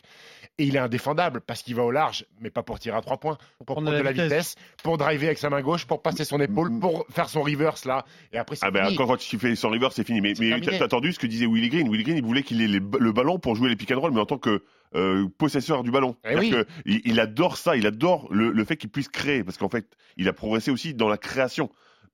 et 0.57 0.63
il 0.63 0.75
est 0.75 0.79
indéfendable 0.79 1.41
parce 1.41 1.61
qu'il 1.63 1.75
va 1.75 1.83
au 1.83 1.91
large, 1.91 2.25
mais 2.39 2.49
pas 2.49 2.63
pour 2.63 2.79
tirer 2.79 2.95
à 2.97 3.01
trois 3.01 3.17
points, 3.17 3.37
pour 3.57 3.65
prendre, 3.75 3.91
de 3.91 3.97
la 3.97 4.11
vitesse. 4.11 4.55
pour 4.83 4.97
driver 4.97 5.27
avec 5.27 5.37
sa 5.37 5.49
main 5.49 5.61
gauche, 5.61 5.85
pour 5.85 6.01
passer 6.01 6.23
son 6.23 6.39
épaule, 6.39 6.79
pour 6.79 7.05
faire 7.09 7.29
son 7.29 7.41
reverse 7.41 7.85
là. 7.85 8.05
Et 8.31 8.37
après, 8.37 8.55
c'est 8.55 8.65
Ah 8.65 8.71
ben 8.71 8.85
fini. 8.85 8.95
quand, 8.95 9.07
quand 9.07 9.33
il 9.33 9.39
fait 9.39 9.55
son 9.55 9.69
river, 9.69 9.89
c'est 9.91 10.05
fini. 10.05 10.21
Mais, 10.21 10.33
mais 10.39 10.59
t'as 10.61 10.85
entendu 10.85 11.11
ce 11.13 11.19
que 11.19 11.27
disait 11.27 11.45
Willy 11.45 11.69
Green? 11.69 11.89
Willy 11.91 12.03
Green, 12.03 12.17
il 12.17 12.23
voulait 12.23 12.43
qu'il 12.43 12.61
ait 12.61 12.67
les- 12.67 12.79
le 12.79 13.11
ballon 13.11 13.37
pour 13.39 13.55
jouer 13.55 13.69
les 13.69 13.75
pick 13.75 13.91
and 13.91 13.99
roll, 13.99 14.11
mais 14.13 14.21
en 14.21 14.25
tant 14.25 14.37
que 14.37 14.63
euh, 14.95 15.27
possesseur 15.37 15.83
du 15.83 15.91
ballon. 15.91 16.15
Eh 16.23 16.29
C'est-à-dire 16.29 16.57
oui. 16.57 16.63
que 16.65 16.71
il, 16.85 17.01
il 17.05 17.19
adore 17.19 17.57
ça, 17.57 17.75
il 17.77 17.85
adore 17.85 18.27
le, 18.31 18.51
le 18.51 18.63
fait 18.65 18.75
qu'il 18.75 18.89
puisse 18.89 19.07
créer, 19.09 19.43
parce 19.43 19.57
qu'en 19.57 19.69
fait, 19.69 19.85
il 20.17 20.27
a 20.27 20.33
progressé 20.33 20.71
aussi 20.71 20.93
dans 20.95 21.07
la 21.09 21.17
création. 21.17 21.69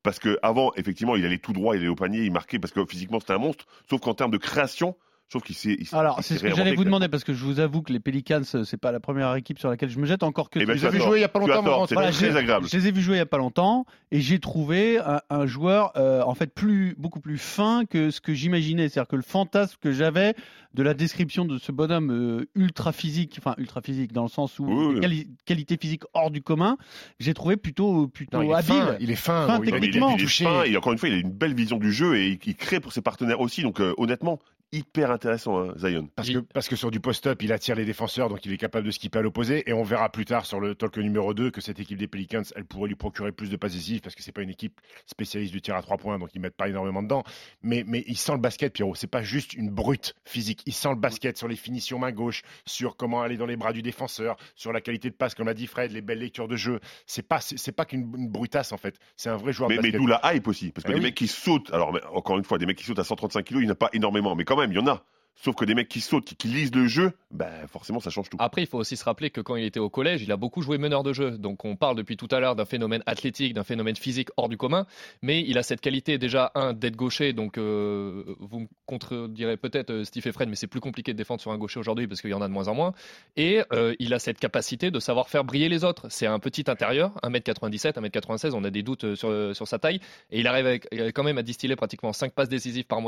Parce 0.06 0.20
que 0.20 0.38
avant, 0.44 0.72
effectivement, 0.76 1.16
il 1.16 1.26
allait 1.26 1.40
tout 1.40 1.52
droit, 1.52 1.76
il 1.76 1.80
allait 1.80 1.88
au 1.88 1.96
panier, 1.96 2.20
il 2.20 2.32
marquait 2.32 2.60
parce 2.60 2.72
que 2.72 2.86
physiquement 2.86 3.20
c'était 3.20 3.34
un 3.34 3.40
monstre. 3.40 3.66
Sauf 3.90 4.02
qu'en 4.02 4.14
termes 4.14 4.30
de 4.30 4.38
création, 4.38 4.96
Je 5.28 5.32
trouve 5.32 5.42
qu'il 5.42 5.56
s'est. 5.56 5.78
Alors, 5.92 6.20
c'est 6.22 6.38
ce 6.38 6.44
que 6.44 6.54
j'allais 6.54 6.76
vous 6.76 6.84
demander 6.84 7.08
parce 7.08 7.24
que 7.24 7.34
je 7.34 7.44
vous 7.44 7.60
avoue 7.60 7.82
que 7.82 7.92
les 7.92 8.00
Pelicans, 8.00 8.42
euh, 8.54 8.64
c'est 8.64 8.78
pas 8.78 8.92
la 8.92 9.00
première 9.00 9.34
équipe 9.36 9.58
sur 9.58 9.70
laquelle 9.70 9.90
je 9.90 9.98
me 9.98 10.06
jette 10.06 10.22
encore 10.22 10.52
que. 10.52 10.60
Eh 10.60 10.66
ben, 10.68 10.74
les 10.74 10.80
tu 10.80 10.86
as 10.86 10.90
as 10.90 10.92
vus 10.92 11.02
jouer 11.02 11.18
il 11.18 11.22
y 11.22 11.24
a 11.24 11.28
pas 11.30 11.40
longtemps, 11.40 11.88
c'est 11.88 11.96
Voilà, 11.96 12.12
très 12.12 12.30
je- 12.32 12.38
agréable. 12.38 12.68
Je 12.72 12.78
les 12.78 12.88
ai 12.88 12.92
vus 12.92 13.02
jouer 13.02 13.16
il 13.16 13.18
y 13.18 13.22
a 13.22 13.26
pas 13.26 13.40
longtemps 13.40 13.86
et 14.12 14.22
j'ai 14.22 14.38
trouvé 14.40 15.00
un, 15.00 15.22
un 15.32 15.48
joueur 15.48 15.94
euh, 15.98 16.22
en 16.22 16.36
fait 16.36 16.54
plus 16.54 16.94
beaucoup 17.00 17.20
plus 17.20 17.40
fin 17.40 17.86
que 17.86 18.12
ce 18.12 18.22
que 18.22 18.36
j'imaginais. 18.36 18.88
C'est-à-dire 18.88 19.08
que 19.10 19.16
le 19.16 19.24
fantasme 19.24 19.78
que 19.82 19.92
j'avais 19.92 20.36
de 20.76 20.84
la 20.84 20.94
description 20.94 21.44
de 21.46 21.58
ce 21.58 21.72
bonhomme 21.72 22.12
euh, 22.12 22.46
ultra 22.54 22.92
physique, 22.92 23.36
enfin 23.40 23.56
ultra 23.58 23.82
physique 23.82 24.14
dans 24.14 24.24
le 24.24 24.30
sens 24.30 24.60
où 24.60 24.66
Oui, 24.68 24.94
oui. 24.94 25.00
quali- 25.00 25.28
qualité 25.46 25.78
physique 25.82 26.04
hors 26.14 26.30
du 26.30 26.44
commun, 26.44 26.78
j'ai 27.20 27.34
trouvé 27.34 27.58
plutôt 27.58 28.08
plutôt 28.08 28.38
Non, 28.38 28.44
il 28.44 28.52
est 28.52 28.54
habile. 28.54 28.68
fin, 28.74 28.96
il 29.00 29.10
est 29.10 29.16
fin. 29.16 29.48
Fin 29.48 29.60
il 29.64 29.70
est- 29.74 29.88
est 30.24 30.28
fin, 30.28 30.64
et 30.66 30.78
encore 30.78 30.94
une 30.94 31.00
fois, 31.00 31.10
il 31.10 31.16
a 31.16 31.18
une 31.18 31.32
belle 31.32 31.56
vision 31.56 31.78
du 31.78 31.92
jeu 31.92 32.16
et 32.16 32.28
il, 32.28 32.40
il 32.46 32.56
crée 32.56 32.80
pour 32.80 32.94
ses 32.94 33.02
partenaires 33.02 33.40
aussi. 33.42 33.64
Donc, 33.64 33.82
euh, 33.82 33.96
honnêtement, 33.98 34.40
hyper 34.76 35.12
intéressant, 35.12 35.60
hein, 35.60 35.74
Zion. 35.78 36.10
Parce 36.16 36.30
que, 36.30 36.40
parce 36.40 36.68
que 36.68 36.76
sur 36.76 36.92
du 36.92 37.00
post-up, 37.00 37.42
il 37.42 37.52
attire 37.54 37.76
les 37.76 37.86
défenseurs, 37.86 38.30
donc 38.30 38.46
il 38.46 38.52
est 38.54 38.58
capable 38.58 38.86
de 38.86 38.92
skipper 38.92 39.20
à 39.20 39.22
l'opposé. 39.22 39.64
Et 39.70 39.74
on 39.74 39.84
verra 39.84 40.10
plus 40.10 40.26
tard 40.26 40.46
sur 40.46 40.60
le 40.60 40.76
talk 40.76 40.98
numéro 40.98 41.34
2 41.34 41.52
que 41.52 41.62
cette 41.62 41.80
équipe 41.80 41.98
des 41.98 42.08
Pelicans, 42.08 42.44
elle 42.56 42.66
pourrait 42.66 42.90
lui 42.90 42.96
procurer 42.96 43.32
plus 43.32 43.50
de 43.50 43.56
passes 43.58 43.74
décisives 43.74 44.02
parce 44.02 44.16
que 44.16 44.24
c'est 44.24 44.32
pas 44.32 44.42
une 44.42 44.50
équipe 44.50 44.80
spécialiste 45.06 45.54
du 45.54 45.62
tir 45.62 45.76
à 45.76 45.82
trois 45.82 45.98
points, 45.98 46.20
donc 46.20 46.30
ils 46.34 46.42
mettent 46.42 46.56
pas 46.58 46.68
énormément 46.68 47.02
dedans. 47.04 47.24
Mais, 47.64 47.84
mais 47.88 48.04
il 48.08 48.18
sent 48.18 48.34
le 48.34 48.40
basket, 48.40 48.74
Pierrot. 48.74 48.96
C'est 48.96 49.08
pas 49.08 49.24
juste 49.24 49.54
une 49.54 49.70
brute 49.70 50.16
physique. 50.26 50.62
Il 50.66 50.74
sent 50.74 50.90
le 50.90 50.96
basket 50.96 51.38
sur 51.38 51.48
les 51.48 51.56
finitions 51.56 52.00
main 52.00 52.12
gauche, 52.12 52.44
sur 52.66 52.98
comment 52.98 53.22
aller 53.22 53.38
dans 53.38 53.46
les 53.46 53.58
bras 53.58 53.74
du 53.74 53.82
défenseur, 53.82 54.36
sur 54.56 54.72
la 54.74 54.82
qualité 54.82 55.10
de 55.10 55.16
passe, 55.16 55.36
comme 55.36 55.48
l'a 55.48 55.54
dit 55.54 55.68
Fred, 55.68 55.92
les 55.92 56.02
belles 56.02 56.20
lectures 56.20 56.48
de 56.48 56.56
jeu. 56.58 56.80
C'est 57.06 57.28
pas, 57.28 57.40
c'est 57.42 57.72
pas 57.72 57.86
qu'une 57.86 58.12
une 58.18 58.30
brutasse 58.30 58.72
en 58.72 58.78
fait. 58.78 58.98
C'est 59.16 59.30
un 59.30 59.38
vrai 59.38 59.54
joueur 59.54 59.70
Mais, 59.70 59.78
de 59.78 59.82
mais 59.82 59.92
d'où 59.92 60.08
la 60.08 60.22
hype 60.34 60.48
aussi. 60.48 60.72
Parce 60.72 60.84
que 60.84 60.92
Eh 60.92 60.94
des 60.96 61.00
oui. 61.00 61.06
mecs 61.06 61.16
qui 61.16 61.28
sautent, 61.28 61.72
alors 61.74 61.98
encore 62.14 62.38
une 62.38 62.44
fois, 62.44 62.58
des 62.58 62.66
mecs 62.66 62.78
qui 62.78 62.84
sautent 62.86 63.00
à 63.00 63.04
135 63.04 63.44
kilos, 63.44 63.62
il 63.62 63.66
n'y 63.66 63.72
en 63.72 63.74
a 63.74 63.76
pas 63.76 63.90
énormément. 63.94 64.36
Mais 64.36 64.44
quand 64.44 64.58
même, 64.58 64.65
il 64.72 64.78
y. 64.78 65.02
Sauf 65.36 65.56
que 65.56 65.66
des 65.66 65.76
mecs 65.76 65.90
qui 65.90 66.02
sautent, 66.02 66.34
qui, 66.34 66.48
lisent 66.48 66.74
le 66.74 66.88
jeu, 66.88 67.12
ben 67.30 67.68
forcément, 67.68 68.00
ça 68.00 68.10
change 68.10 68.30
tout. 68.30 68.38
Après, 68.40 68.62
il 68.62 68.68
faut 68.68 68.78
aussi 68.78 68.96
se 68.96 69.04
rappeler 69.04 69.30
que 69.30 69.42
quand 69.42 69.58
il 69.58 69.66
était 69.66 69.82
au 69.82 69.90
collège, 69.90 70.24
il 70.24 70.32
a 70.32 70.38
beaucoup 70.38 70.62
joué 70.62 70.78
meneur 70.78 71.04
de 71.04 71.12
jeu. 71.12 71.32
Donc, 71.38 71.66
on 71.66 71.76
parle 71.76 71.98
depuis 71.98 72.16
tout 72.16 72.30
à 72.32 72.40
l'heure 72.40 72.56
d'un 72.56 72.66
phénomène 72.66 73.04
athlétique, 73.06 73.54
d'un 73.54 73.66
phénomène 73.66 73.98
physique 73.98 74.30
hors 74.38 74.48
du 74.48 74.56
commun. 74.56 74.88
Mais 75.22 75.42
il 75.42 75.58
a 75.58 75.64
cette 75.64 75.82
qualité, 75.82 76.18
déjà, 76.18 76.52
un, 76.56 76.74
d'être 76.74 76.96
gaucher. 76.96 77.34
Donc, 77.34 77.58
euh, 77.58 78.24
vous 78.40 78.62
me 78.62 78.68
contredirez 78.86 79.58
peut-être, 79.58 79.92
euh, 79.92 80.04
Steve 80.06 80.26
et 80.26 80.32
Fred, 80.32 80.48
mais 80.48 80.56
c'est 80.56 80.68
plus 80.68 80.80
compliqué 80.80 81.12
de 81.12 81.18
défendre 81.18 81.42
sur 81.42 81.52
un 81.52 81.58
gaucher 81.58 81.80
aujourd'hui 81.80 82.08
parce 82.08 82.22
qu'il 82.22 82.32
y 82.32 82.34
en 82.34 82.42
a 82.42 82.48
de 82.48 82.54
moins 82.54 82.70
en 82.70 82.74
moins. 82.74 82.94
Et 83.36 83.62
euh, 83.74 83.94
il 84.00 84.14
a 84.14 84.20
cette 84.20 84.40
capacité 84.40 84.90
de 84.90 85.00
savoir 85.02 85.30
faire 85.30 85.44
briller 85.44 85.68
les 85.68 85.84
autres. 85.84 86.08
C'est 86.10 86.28
un 86.28 86.40
petit 86.40 86.64
intérieur, 86.68 87.12
1m97, 87.24 88.00
1m96, 88.00 88.54
on 88.54 88.64
a 88.64 88.70
des 88.70 88.84
doutes 88.84 89.16
sur, 89.16 89.56
sur 89.56 89.68
sa 89.68 89.80
taille. 89.80 90.00
Et 90.32 90.40
il 90.40 90.48
arrive 90.48 90.80
quand 91.14 91.24
même 91.24 91.38
à 91.38 91.44
distiller 91.44 91.76
pratiquement 91.76 92.14
5 92.14 92.32
passes 92.32 92.50
décisives 92.50 92.86
par, 92.86 93.02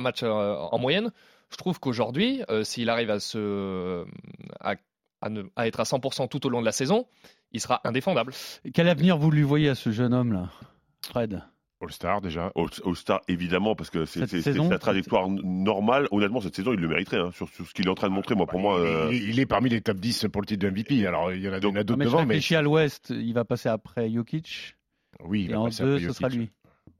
match 0.00 0.22
en 0.22 0.78
moyenne. 0.78 1.10
Je 1.50 1.56
trouve 1.56 1.78
qu'aujourd'hui, 1.80 2.42
euh, 2.50 2.64
s'il 2.64 2.88
arrive 2.90 3.10
à, 3.10 3.20
se, 3.20 4.04
à, 4.60 4.74
à 5.20 5.28
ne- 5.28 5.44
à 5.56 5.66
être 5.66 5.80
à 5.80 5.84
100% 5.84 6.28
tout 6.28 6.44
au 6.46 6.50
long 6.50 6.60
de 6.60 6.66
la 6.66 6.72
saison, 6.72 7.06
il 7.52 7.60
sera 7.60 7.80
indéfendable. 7.84 8.32
Quel 8.72 8.88
avenir 8.88 9.16
vous 9.18 9.30
lui 9.30 9.42
voyez 9.42 9.68
à 9.68 9.74
ce 9.74 9.90
jeune 9.92 10.12
homme 10.14 10.32
là, 10.32 10.50
Fred? 11.06 11.42
All-Star 11.80 12.20
déjà. 12.22 12.50
All- 12.56 12.68
All-Star, 12.86 13.20
évidemment, 13.28 13.74
parce 13.74 13.90
que 13.90 14.04
c'est 14.06 14.20
la 14.70 14.78
trajectoire 14.78 15.28
normale. 15.28 16.08
Honnêtement, 16.12 16.40
cette 16.40 16.56
saison, 16.56 16.72
il 16.72 16.80
le 16.80 16.88
mériterait. 16.88 17.18
hein, 17.18 17.30
sur, 17.32 17.48
sur 17.50 17.66
ce 17.66 17.74
qu'il 17.74 17.86
est 17.86 17.90
en 17.90 17.94
train 17.94 18.08
de 18.08 18.14
montrer, 18.14 18.34
moi, 18.34 18.46
pour 18.46 18.58
moi. 18.58 18.78
euh, 18.80 19.10
il, 19.12 19.30
il 19.30 19.40
est 19.40 19.44
parmi 19.46 19.68
les 19.68 19.82
top 19.82 19.98
10 19.98 20.26
pour 20.32 20.40
le 20.40 20.46
titre 20.46 20.64
de 20.66 20.70
MVP. 20.70 21.06
Alors 21.06 21.32
il 21.32 21.42
y 21.42 21.48
en 21.48 21.52
a, 21.52 21.60
d'autres 21.60 21.74
mais 21.74 22.04
je 22.04 22.08
devant, 22.10 22.24
mais 22.26 22.40
à 22.56 22.62
l'Ouest, 22.62 23.10
il 23.10 23.34
va 23.34 23.44
passer 23.44 23.68
après 23.68 24.10
Jokic 24.10 24.76
oui, 25.24 25.44
il 25.44 25.50
et 25.50 25.54
va 25.54 25.60
en 25.60 25.64
passer 25.66 25.82
deux, 25.84 25.94
après 25.96 26.08
ce 26.08 26.12
sera 26.14 26.28
lui. 26.28 26.50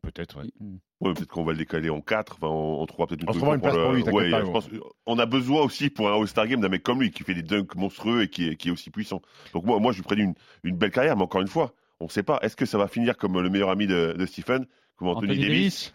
Peut-être. 0.04 0.38
ouais. 0.42 0.50
Mm. 0.60 0.76
Ouais, 1.00 1.12
peut-être 1.14 1.28
qu'on 1.28 1.44
va 1.44 1.52
le 1.52 1.58
décaler 1.58 1.90
en 1.90 2.00
4. 2.00 2.36
Enfin, 2.36 2.46
on, 2.48 2.80
on 2.80 2.86
trouvera 2.86 3.06
peut-être 3.06 3.22
une 3.22 3.28
On 3.28 3.32
une 3.32 3.40
solution 3.40 3.60
place 3.60 3.74
pour 3.74 3.92
lui, 3.92 4.04
t'inquiète 4.04 4.14
ouais, 4.22 4.30
pas, 4.30 4.38
je 4.38 4.42
gros. 4.44 4.52
pense, 4.52 4.68
on 5.06 5.18
a 5.18 5.26
besoin 5.26 5.62
aussi 5.62 5.90
pour 5.90 6.08
un 6.08 6.18
All-Star 6.18 6.46
Game 6.46 6.60
d'un 6.60 6.68
mec 6.68 6.82
comme 6.82 7.00
lui 7.00 7.10
qui 7.10 7.22
fait 7.24 7.34
des 7.34 7.42
dunks 7.42 7.74
monstrueux 7.74 8.22
et 8.22 8.28
qui 8.28 8.48
est, 8.48 8.56
qui 8.56 8.68
est 8.68 8.70
aussi 8.72 8.90
puissant. 8.90 9.20
Donc 9.52 9.64
moi, 9.64 9.78
moi 9.80 9.92
je 9.92 9.98
lui 9.98 10.04
prédis 10.04 10.22
une, 10.22 10.34
une 10.62 10.76
belle 10.76 10.90
carrière, 10.92 11.16
mais 11.16 11.24
encore 11.24 11.40
une 11.42 11.48
fois, 11.48 11.74
on 12.00 12.04
ne 12.04 12.10
sait 12.10 12.22
pas. 12.22 12.38
Est-ce 12.42 12.56
que 12.56 12.66
ça 12.66 12.78
va 12.78 12.88
finir 12.88 13.16
comme 13.16 13.40
le 13.40 13.50
meilleur 13.50 13.70
ami 13.70 13.86
de, 13.86 14.14
de 14.18 14.26
Stephen, 14.26 14.66
comme 14.96 15.08
Anthony, 15.08 15.32
Anthony 15.32 15.42
Davis, 15.48 15.48
Davis? 15.48 15.94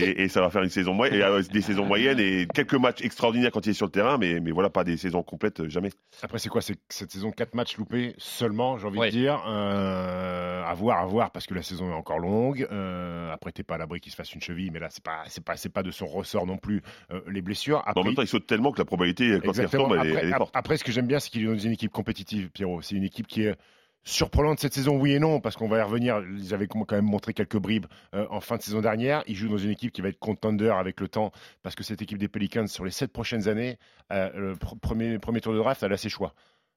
Et, 0.00 0.22
et 0.22 0.28
ça 0.28 0.40
va 0.40 0.50
faire 0.50 0.62
une 0.62 0.68
saison 0.70 0.94
moyenne, 0.94 1.18
et, 1.18 1.22
euh, 1.22 1.42
des 1.42 1.62
saisons 1.62 1.84
moyennes 1.84 2.20
et 2.20 2.46
quelques 2.54 2.74
matchs 2.74 3.02
extraordinaires 3.02 3.50
quand 3.50 3.66
il 3.66 3.70
est 3.70 3.74
sur 3.74 3.86
le 3.86 3.92
terrain, 3.92 4.18
mais, 4.18 4.38
mais 4.40 4.50
voilà, 4.52 4.70
pas 4.70 4.84
des 4.84 4.96
saisons 4.96 5.22
complètes, 5.22 5.60
euh, 5.60 5.68
jamais. 5.68 5.90
Après, 6.22 6.38
c'est 6.38 6.48
quoi? 6.48 6.60
Cette 6.60 7.10
saison 7.10 7.30
4 7.32 7.54
matchs 7.54 7.76
loupés 7.76 8.14
seulement, 8.18 8.78
j'ai 8.78 8.86
envie 8.86 8.98
Ouais. 8.98 9.06
de 9.10 9.16
dire. 9.16 9.42
Euh, 9.48 10.62
à 10.64 10.74
voir, 10.74 10.98
à 11.00 11.06
voir, 11.06 11.30
parce 11.32 11.46
que 11.46 11.54
la 11.54 11.62
saison 11.62 11.90
est 11.90 11.94
encore 11.94 12.18
longue. 12.20 12.66
Euh, 12.70 13.32
après, 13.32 13.50
t'es 13.52 13.62
pas 13.62 13.74
à 13.74 13.78
l'abri 13.78 14.00
qu'il 14.00 14.12
se 14.12 14.16
fasse 14.16 14.32
une 14.34 14.40
cheville, 14.40 14.70
mais 14.70 14.78
là, 14.78 14.88
c'est 14.90 15.02
pas, 15.02 15.22
c'est 15.26 15.42
pas, 15.44 15.56
c'est 15.56 15.68
pas 15.72 15.82
de 15.82 15.90
son 15.90 16.06
ressort 16.06 16.46
non 16.46 16.56
plus 16.58 16.82
euh, 17.12 17.20
les 17.28 17.42
blessures. 17.42 17.78
Mais 17.84 17.88
en 17.88 17.90
Après, 17.92 18.04
même 18.04 18.14
temps, 18.14 18.22
il 18.22 18.28
saute 18.28 18.46
tellement 18.46 18.70
que 18.72 18.78
la 18.78 18.84
probabilité, 18.84 19.38
quand 19.42 19.48
Exactement. 19.50 19.88
il 19.94 19.98
retombe, 19.98 20.04
elle, 20.04 20.06
est- 20.06 20.10
après, 20.12 20.22
elle 20.26 20.32
est 20.32 20.36
forte. 20.36 20.56
après, 20.56 20.76
ce 20.76 20.84
que 20.84 20.92
j'aime 20.92 21.06
bien, 21.06 21.18
c'est 21.18 21.30
qu'il 21.30 21.42
est 21.42 21.46
dans 21.46 21.58
une 21.58 21.72
équipe 21.72 21.90
compétitive, 21.92 22.50
Pierrot. 22.50 22.80
C'est 22.82 22.94
une 22.94 23.04
équipe 23.04 23.26
qui 23.26 23.42
est 23.42 23.56
surprenante 24.04 24.58
cette 24.60 24.74
saison, 24.74 24.96
oui 24.98 25.12
et 25.12 25.18
non, 25.18 25.40
parce 25.40 25.56
qu'on 25.56 25.68
va 25.68 25.78
y 25.78 25.82
revenir. 25.82 26.22
Ils 26.36 26.54
avaient 26.54 26.66
quand 26.66 26.90
même 26.92 27.04
montré 27.04 27.32
quelques 27.34 27.58
bribes 27.58 27.86
euh, 28.14 28.26
en 28.30 28.40
fin 28.40 28.56
de 28.56 28.62
saison 28.62 28.80
dernière. 28.80 29.22
Ils 29.26 29.36
jouent 29.36 29.48
dans 29.48 29.58
une 29.58 29.70
équipe 29.70 29.92
qui 29.92 30.00
va 30.00 30.08
être 30.08 30.18
contender 30.18 30.68
avec 30.68 31.00
le 31.00 31.08
temps, 31.08 31.32
parce 31.62 31.74
que 31.74 31.82
cette 31.84 32.00
équipe 32.02 32.18
des 32.18 32.28
Pelicans, 32.28 32.66
sur 32.66 32.84
les 32.84 32.90
sept 32.90 33.12
prochaines 33.12 33.48
années, 33.48 33.78
euh, 34.12 34.30
le 34.34 34.54
pr- 34.54 34.78
premier, 34.78 35.18
premier 35.18 35.40
tour 35.40 35.52
de 35.52 35.58
draft, 35.58 35.82
elle 35.82 35.92
a 35.92 35.96
ses 35.96 36.08
choix. 36.08 36.34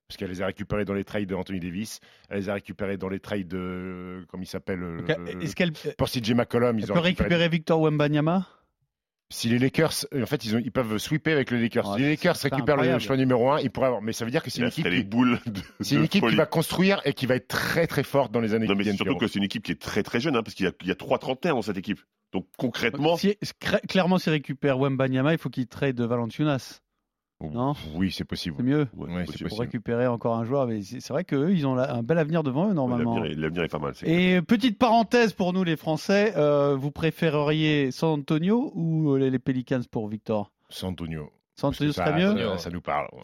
Parce 0.08 0.18
qu'elle 0.18 0.30
les 0.30 0.42
a 0.42 0.46
récupérés 0.48 0.84
dans 0.86 0.94
les 0.94 1.06
trades 1.06 1.28
de 1.30 1.34
Anthony 1.34 1.60
Davis, 1.62 2.00
elle 2.30 2.40
les 2.40 2.50
a 2.50 2.54
récupérés 2.56 2.98
dans 2.98 3.08
les 3.10 3.20
trades 3.22 3.48
de. 3.48 4.26
Comment 4.28 4.44
il 4.44 4.48
s'appelle 4.48 4.84
Est-ce 5.42 5.56
qu'elle 5.56 5.72
Pour 5.98 6.10
CJ 6.10 6.34
McCollum, 6.34 6.78
ils 6.78 6.92
ont 6.92 6.94
peut 6.94 7.00
récupéré 7.00 7.30
récupérer 7.30 7.50
Victor 7.50 7.80
Wembanyama? 7.82 8.46
Si 9.30 9.50
les 9.50 9.58
Lakers, 9.58 9.94
en 10.16 10.26
fait, 10.26 10.46
ils, 10.46 10.56
ont- 10.56 10.60
ils 10.64 10.72
peuvent 10.72 10.98
sweeper 11.00 11.34
avec 11.34 11.50
les 11.52 11.60
Lakers. 11.62 11.88
Ouais, 11.90 11.98
si 11.98 12.02
les 12.04 12.10
Lakers 12.12 12.36
récupèrent 12.38 12.78
le 12.78 13.00
choix 13.00 13.18
numéro 13.18 13.50
1, 13.52 13.62
ils 13.62 13.72
pourraient 13.72 13.88
avoir. 13.88 14.02
Mais 14.02 14.14
ça 14.14 14.26
veut 14.26 14.32
dire 14.32 14.44
que 14.44 14.50
c'est 14.52 14.62
une 14.62 14.68
équipe, 14.68 14.88
qui, 14.88 15.04
boules 15.04 15.40
de, 15.46 15.62
c'est 15.82 15.96
une 15.96 16.02
de 16.02 16.06
équipe 16.06 16.22
qui 16.22 16.28
folie. 16.28 16.36
va 16.36 16.46
construire 16.46 17.02
et 17.06 17.14
qui 17.14 17.26
va 17.26 17.36
être 17.36 17.48
très 17.48 17.88
très 17.88 18.04
forte 18.04 18.32
dans 18.32 18.40
les 18.42 18.54
années 18.54 18.68
Non, 18.68 18.74
qui 18.74 18.78
mais 18.78 18.84
viennent. 18.84 18.96
surtout 18.96 19.18
que 19.18 19.28
c'est 19.28 19.40
une 19.40 19.46
équipe 19.46 19.64
qui 19.64 19.72
est 19.72 19.82
très 19.82 20.04
très 20.04 20.20
jeune, 20.20 20.36
hein, 20.36 20.44
parce 20.44 20.54
qu'il 20.56 20.66
y 20.66 20.70
a, 20.70 20.74
il 20.82 20.88
y 20.88 20.92
a 20.92 20.96
trois 20.96 21.18
trentenaires 21.18 21.56
dans 21.56 21.62
cette 21.64 21.78
équipe. 21.78 22.00
Donc 22.32 22.48
concrètement, 22.58 23.18
Si- 23.18 23.38
Clairement, 23.90 24.18
s'il 24.20 24.32
récupère 24.34 24.78
Wembanyama, 24.80 25.34
il 25.34 25.38
faut 25.40 25.50
qu'il 25.50 25.68
trade 25.68 25.96
de 25.96 26.04
Valanciunas. 26.06 26.82
Non 27.52 27.74
Oui, 27.96 28.12
c'est 28.12 28.24
possible. 28.24 28.56
C'est 28.58 28.64
mieux 28.64 28.88
ouais, 28.96 29.14
Ouais, 29.14 29.26
c'est 29.28 29.48
pour 29.48 29.60
récupérer 29.60 30.08
encore 30.08 30.36
un 30.36 30.46
joueur. 30.46 30.68
Mais 30.68 30.82
c'est 30.82 31.10
vrai 31.10 31.24
qu'eux, 31.24 31.52
ils 31.54 31.66
ont 31.68 31.76
la- 31.76 31.94
un 31.94 32.04
bel 32.04 32.18
avenir 32.18 32.44
devant 32.44 32.70
eux, 32.70 32.74
normalement. 32.74 33.20
l'avenir 33.20 33.64
est- 33.64 33.68
pas 33.68 33.80
mal. 33.80 33.94
Et 34.04 34.42
petite 34.42 34.78
parenthèse 34.78 35.34
pour 35.34 35.54
nous, 35.54 35.64
les 35.64 35.76
Français, 35.76 36.34
euh, 36.38 36.76
vous 36.76 36.92
préféreriez 36.92 37.92
San 37.92 38.10
Antonio 38.20 38.72
ou 38.76 39.12
euh, 39.14 39.18
les 39.20 39.30
les 39.30 39.40
Pelicans 39.40 39.82
pour 39.90 40.08
Victor? 40.08 40.52
San 40.70 40.90
Antonio. 40.92 41.32
San 41.56 41.70
Antonio 41.70 41.92
ça, 41.92 42.06
serait 42.06 42.18
mieux, 42.34 42.40
ça, 42.50 42.58
ça 42.58 42.70
nous 42.70 42.82
parle. 42.82 43.08
ouais. 43.14 43.22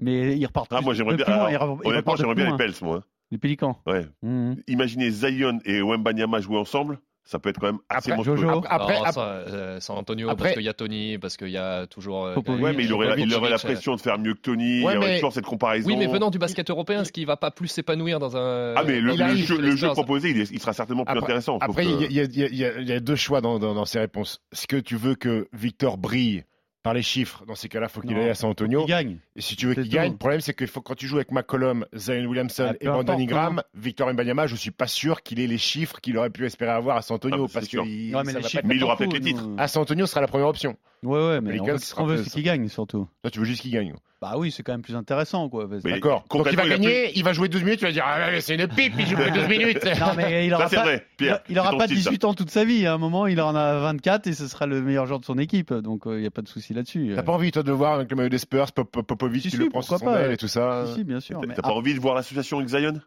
mais 0.00 0.36
ils 0.36 0.46
repartent 0.46 0.68
Ah, 0.72 0.76
plus- 0.78 0.84
moi, 0.84 0.94
j'aimerais 0.94 1.16
bien- 1.16 1.26
loin, 1.26 1.46
alors, 1.46 1.78
ils 1.84 1.88
Honnêtement, 1.88 2.16
j'aimerais 2.16 2.34
bien 2.34 2.50
les. 2.50 2.56
Pels, 2.56 2.72
moi. 2.82 3.02
Les 3.30 3.38
Pélicans. 3.38 3.78
Ouais. 3.86 4.04
Mhm. 4.22 4.56
Imaginez 4.68 5.10
Zion 5.10 5.58
et 5.64 5.80
Wembanyama 5.82 6.40
jouer 6.40 6.58
ensemble, 6.58 6.98
ça 7.24 7.38
peut 7.38 7.50
être 7.50 7.58
quand 7.60 7.66
même 7.66 7.78
assez 7.88 8.10
Après, 8.10 8.16
monstrueux. 8.24 8.36
Jojo. 8.36 8.64
Après, 8.68 8.96
après- 8.96 9.12
ça, 9.12 9.20
euh, 9.48 9.80
San 9.80 9.96
Antonio, 9.96 10.28
après- 10.28 10.42
parce 10.48 10.54
qu'il 10.56 10.64
y 10.64 10.68
a 10.68 10.72
Tony, 10.74 11.18
parce 11.18 11.36
qu'il 11.36 11.48
y 11.50 11.56
a 11.56 11.86
toujours. 11.86 12.26
euh. 12.26 12.34
Ouais, 12.48 12.72
mais 12.72 12.84
il 12.84 12.92
aurait, 12.92 13.08
la, 13.08 13.16
il 13.16 13.32
aurait 13.34 13.48
la 13.50 13.56
euh, 13.56 13.58
pression 13.58 13.94
de 13.94 14.00
faire 14.00 14.18
mieux 14.18 14.34
que 14.34 14.40
Tony. 14.40 14.64
il 14.78 14.80
y 14.80 14.84
Ouais, 14.84 14.96
aurait 14.96 15.06
mais- 15.06 15.14
toujours 15.16 15.32
cette 15.32 15.44
comparaison. 15.46 15.88
Oui, 15.88 15.96
mais 15.96 16.06
venant 16.08 16.30
du 16.30 16.38
basket 16.38 16.68
européen, 16.68 17.04
ce 17.04 17.12
qui 17.12 17.24
va 17.24 17.36
pas 17.36 17.50
plus 17.50 17.68
s'épanouir 17.68 18.18
dans 18.18 18.36
un. 18.36 18.74
Ah, 18.76 18.82
mais 18.84 19.00
le, 19.00 19.12
Il 19.14 19.18
le 19.20 19.34
jeu, 19.36 19.60
le 19.60 19.76
jeu 19.76 19.88
proposé, 19.90 20.30
il, 20.30 20.40
est- 20.40 20.50
il 20.50 20.58
sera 20.60 20.72
certainement 20.72 21.04
plus 21.04 21.12
Après- 21.12 21.24
intéressant. 21.24 21.58
Après, 21.60 21.86
il 21.86 21.98
que- 22.08 22.12
y, 22.12 22.18
y 22.18 22.82
y 22.82 22.86
y 22.88 22.92
a 22.92 23.00
deux 23.00 23.16
choix 23.16 23.40
dans, 23.40 23.58
dans- 23.58 23.74
dans 23.74 23.84
ces 23.84 24.00
réponses. 24.00 24.40
Est-ce 24.52 24.66
que 24.66 24.76
tu 24.76 24.96
veux 24.96 25.14
que 25.14 25.46
Victor 25.52 25.98
brille 25.98 26.44
par 26.82 26.94
les 26.94 27.02
chiffres 27.02 27.44
Dans 27.46 27.54
ces 27.54 27.68
cas-là, 27.68 27.86
il 27.88 27.92
faut 27.92 28.00
qu'il 28.00 28.16
aille 28.16 28.30
à 28.30 28.34
San 28.34 28.50
Antonio. 28.50 28.82
Ils 28.84 28.88
gagnent. 28.88 29.18
Et 29.36 29.40
si 29.40 29.54
tu 29.56 29.66
veux 29.66 29.74
qu'il 29.74 29.88
gagne, 29.88 30.12
le 30.12 30.16
problème 30.18 30.40
c'est 30.40 30.54
que 30.54 30.66
faut, 30.66 30.80
quand 30.80 30.94
tu 30.94 31.06
joues 31.06 31.16
avec 31.16 31.30
McCollum, 31.30 31.86
Zion 31.94 32.24
Williamson 32.26 32.68
Ah, 32.72 32.76
et 32.80 32.86
Brandon 32.86 33.18
Ingram, 33.18 33.62
Victor 33.74 34.12
Mbanyama, 34.12 34.46
je 34.46 34.56
suis 34.56 34.70
pas 34.72 34.86
sûr 34.88 35.22
qu'il 35.22 35.38
ait 35.40 35.46
les 35.46 35.58
chiffres 35.58 36.00
qu'il 36.00 36.16
aurait 36.18 36.30
pu 36.30 36.44
espérer 36.46 36.72
avoir 36.72 36.96
à 36.96 37.02
San 37.02 37.14
Antonio 37.16 37.46
Ah, 37.48 37.52
parce 37.52 37.68
que 37.68 37.76
il- 37.86 38.14
Ouais, 38.14 38.22
mais 38.24 38.32
les 38.32 38.42
chiffres, 38.42 38.64
il 38.68 38.82
aura 38.84 38.96
peut-être 38.96 39.12
les 39.14 39.20
titres. 39.20 39.48
À 39.58 39.68
San 39.68 39.82
Antonio 39.82 40.06
ce 40.06 40.10
sera 40.12 40.20
la 40.20 40.26
première 40.28 40.48
option. 40.48 40.76
Ouais, 41.04 41.18
ouais, 41.18 41.40
mais 41.40 41.50
Pelicans, 41.50 41.66
on 41.68 41.72
veut, 41.72 41.78
ce 41.78 41.86
sera 41.86 42.02
on 42.02 42.06
veut 42.06 42.22
c'est 42.22 42.30
qu'ils 42.30 42.42
gagnent 42.44 42.68
surtout. 42.68 43.08
Toi, 43.22 43.30
tu 43.30 43.38
veux 43.40 43.44
juste 43.44 43.62
qu'il 43.62 43.72
gagne. 43.72 43.92
Bah 44.20 44.34
oui, 44.36 44.52
c'est 44.52 44.62
quand 44.62 44.70
même 44.72 44.82
plus 44.82 44.94
intéressant, 44.94 45.48
quoi. 45.48 45.68
Parce- 45.68 45.82
Mais 45.82 45.94
D'accord. 45.94 46.24
Donc 46.30 46.46
il 46.48 46.56
va 46.56 46.62
il 46.64 46.68
gagner, 46.70 47.10
il 47.18 47.24
va 47.24 47.32
jouer 47.32 47.48
12 47.48 47.64
minutes, 47.64 47.80
tu 47.80 47.86
vas 47.86 47.90
dire 47.90 48.04
ah, 48.06 48.40
c'est 48.40 48.54
une 48.54 48.68
pipe, 48.68 48.92
il 48.96 49.06
joue 49.06 49.16
que 49.16 49.34
12 49.34 49.48
minutes. 49.48 49.84
Non, 50.00 50.12
mais 50.16 50.46
il 50.46 50.54
aura 50.54 50.68
Ça, 50.68 50.76
pas, 50.76 50.82
vrai, 50.84 51.06
Pierre. 51.16 51.40
il 51.48 51.58
aura 51.58 51.76
pas 51.76 51.86
style, 51.86 52.00
ça. 52.02 52.10
18 52.10 52.24
ans 52.24 52.34
toute 52.34 52.50
sa 52.50 52.64
vie. 52.64 52.86
À 52.86 52.94
un 52.94 52.98
moment, 52.98 53.26
il 53.26 53.40
en 53.40 53.54
a 53.56 53.78
24 53.80 54.28
et 54.28 54.32
ce 54.32 54.46
sera 54.46 54.66
le 54.66 54.80
meilleur 54.80 55.06
joueur 55.06 55.18
de 55.18 55.24
son 55.24 55.38
équipe. 55.38 55.74
Donc, 55.74 56.02
il 56.06 56.18
n'y 56.18 56.26
a 56.26 56.30
pas 56.30 56.42
de 56.42 56.48
souci 56.48 56.72
là-dessus. 56.72 57.14
T'as 57.16 57.24
pas 57.24 57.32
envie 57.32 57.50
toi 57.50 57.64
de 57.64 57.68
le 57.68 57.74
voir 57.74 57.94
avec 57.94 58.08
le 58.08 58.16
maillot 58.16 58.28
des 58.28 58.38
Spurs, 58.38 58.70
Pop- 58.70 58.88
Pop- 58.88 59.04
Popovic 59.04 59.42
Si, 59.42 59.50
si, 59.50 59.56
le 59.56 59.70
prend 59.70 59.82
sur 59.82 59.98
son 59.98 60.04
pas. 60.04 60.20
aile 60.20 60.30
et 60.30 60.36
tout 60.36 60.46
ça. 60.46 60.84
Si, 60.86 60.94
si, 60.94 61.04
bien 61.04 61.18
sûr. 61.18 61.40
T'as 61.56 61.62
pas 61.62 61.70
envie 61.72 61.94
de 61.94 62.00
voir 62.00 62.14
l'association 62.14 62.58
avec 62.58 62.68
Zion? 62.68 63.00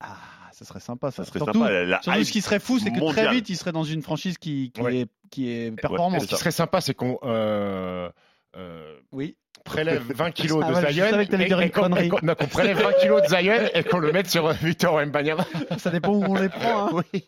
Ah, 0.00 0.16
ça 0.54 0.64
serait 0.64 0.80
sympa, 0.80 1.10
ça. 1.10 1.24
Ça 1.24 1.30
serait 1.30 1.40
surtout, 1.40 1.60
sympa. 1.60 1.70
La, 1.70 1.84
la 1.84 2.02
surtout, 2.02 2.18
hype 2.18 2.26
ce 2.26 2.32
qui 2.32 2.40
serait 2.40 2.60
fou, 2.60 2.78
c'est 2.78 2.90
que 2.92 3.10
très 3.12 3.30
vite, 3.30 3.48
il 3.48 3.56
serait 3.56 3.72
dans 3.72 3.84
une 3.84 4.02
franchise 4.02 4.38
qui, 4.38 4.70
qui 4.72 4.80
Ouais. 4.80 4.96
est, 5.00 5.08
qui 5.30 5.50
est 5.50 5.70
performante. 5.72 6.22
Ce 6.22 6.26
qui 6.26 6.36
serait 6.36 6.50
sympa, 6.52 6.80
c'est 6.80 6.94
qu'on. 6.94 7.18
euh, 7.24 8.08
euh, 8.56 8.94
Oui. 9.12 9.36
prélève 9.64 10.02
20 10.14 10.30
kilos 10.32 10.62
Ah 10.64 10.68
de 10.70 10.74
ouais, 10.74 10.82
je 10.88 10.92
Zion 10.92 11.10
savais 11.10 11.26
que 11.26 11.30
t'allais 11.30 11.44
et- 11.44 11.66
et 11.66 11.70
qu'on- 11.70 11.88
qu'on 12.34 12.46
prélève 12.46 12.82
20 12.82 12.92
kilos 13.00 13.22
de 13.22 13.28
Zion 13.28 13.68
et 13.74 13.82
qu'on 13.84 13.98
le 13.98 14.12
mette 14.12 14.28
sur 14.30 14.48
Victor 14.52 14.94
Wembanyama. 14.94 15.44
Ça 15.78 15.90
dépend 15.90 16.12
où 16.12 16.24
on 16.28 16.34
les 16.34 16.48
prend. 16.48 16.88
Hein. 16.88 16.90
Oui. 17.12 17.26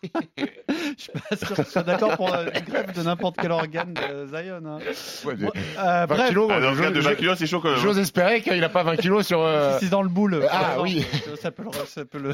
Je 0.99 1.03
suis 1.03 1.13
pas 1.13 1.37
sûr 1.37 1.55
que 1.55 1.63
je 1.63 1.69
sois 1.69 1.83
d'accord 1.83 2.17
pour 2.17 2.33
euh, 2.33 2.47
une 2.55 2.65
grève 2.65 2.93
de 2.93 3.03
n'importe 3.03 3.37
quel 3.41 3.51
organe 3.53 3.93
de 3.95 4.27
Zion. 4.29 4.63
hein. 4.67 4.79
Ouais, 5.25 5.35
Bon, 5.35 5.51
euh, 5.79 5.83
20 5.83 6.07
bref, 6.07 6.29
kilos, 6.29 6.51
Ah, 6.55 6.61
dans 6.61 6.71
le 6.71 6.77
je- 6.77 6.83
cas 6.83 6.91
de 6.91 7.01
je- 7.01 7.09
20 7.09 7.15
kilos, 7.17 7.39
c'est 7.39 7.47
chaud 7.47 7.61
quand 7.61 7.69
même. 7.71 7.79
hein. 7.79 7.83
J'ose 7.83 7.99
espérer 7.99 8.41
qu'il 8.41 8.59
n'a 8.61 8.69
pas 8.69 8.83
20 8.83 8.97
kilos 8.97 9.27
sur. 9.27 9.41
euh, 9.43 9.79
si 9.79 9.85
c'est 9.87 9.91
dans 9.91 10.03
le 10.03 10.09
boule. 10.09 10.47
Ah, 10.51 10.81
oui. 10.81 11.05
Ça 11.41 11.51
peut, 11.51 11.65
le, 11.65 11.71
ça 11.87 12.05
peut 12.05 12.19
le, 12.19 12.33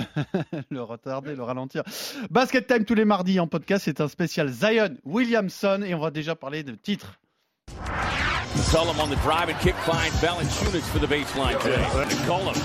le 0.71 0.83
retarder, 0.83 1.35
le 1.35 1.43
ralentir. 1.43 1.83
Basket 2.31 2.67
Time 2.67 2.85
tous 2.85 2.95
les 2.95 3.05
mardis 3.05 3.41
en 3.41 3.47
podcast. 3.49 3.85
C'est 3.85 4.01
un 4.01 4.09
spécial 4.09 4.49
Zion 4.49 4.91
Williamson 5.05 5.83
et 5.85 5.95
on 5.95 6.01
va 6.01 6.11
déjà 6.11 6.35
parler 6.37 6.63
de 6.63 6.73
titres. 6.73 7.19
McCollum 8.52 8.99
on 8.99 9.11
the 9.11 9.16
drive 9.16 9.49
and 9.49 9.59
kick 9.61 9.75
finds 9.76 10.16
Valanciunas 10.16 10.82
for 10.82 10.99
the 10.99 11.06
baseline 11.06 11.61
today. 11.62 11.82
McCollum 11.82 12.56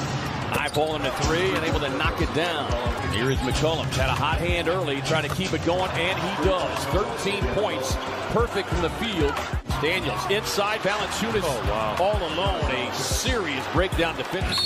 eyeball 0.57 0.95
him 0.95 1.03
to 1.03 1.11
three 1.23 1.53
and 1.53 1.65
able 1.65 1.79
to 1.79 1.89
knock 1.97 2.21
it 2.21 2.33
down. 2.33 2.71
Here 3.13 3.31
is 3.31 3.37
McCullum. 3.39 3.85
Had 3.95 4.09
a 4.09 4.13
hot 4.13 4.39
hand 4.39 4.67
early, 4.67 5.01
trying 5.01 5.27
to 5.27 5.35
keep 5.35 5.53
it 5.53 5.63
going, 5.65 5.89
and 5.91 6.19
he 6.19 6.45
does. 6.45 6.85
13 6.85 7.43
points, 7.53 7.95
perfect 8.31 8.69
from 8.69 8.81
the 8.81 8.89
field. 8.91 9.33
Daniels 9.81 10.19
inside 10.31 10.79
Valanciunas 10.81 11.41
oh, 11.43 11.95
all 11.99 12.17
alone. 12.33 12.63
A 12.71 12.93
serious 12.93 13.65
breakdown 13.73 14.15
defense. 14.17 14.59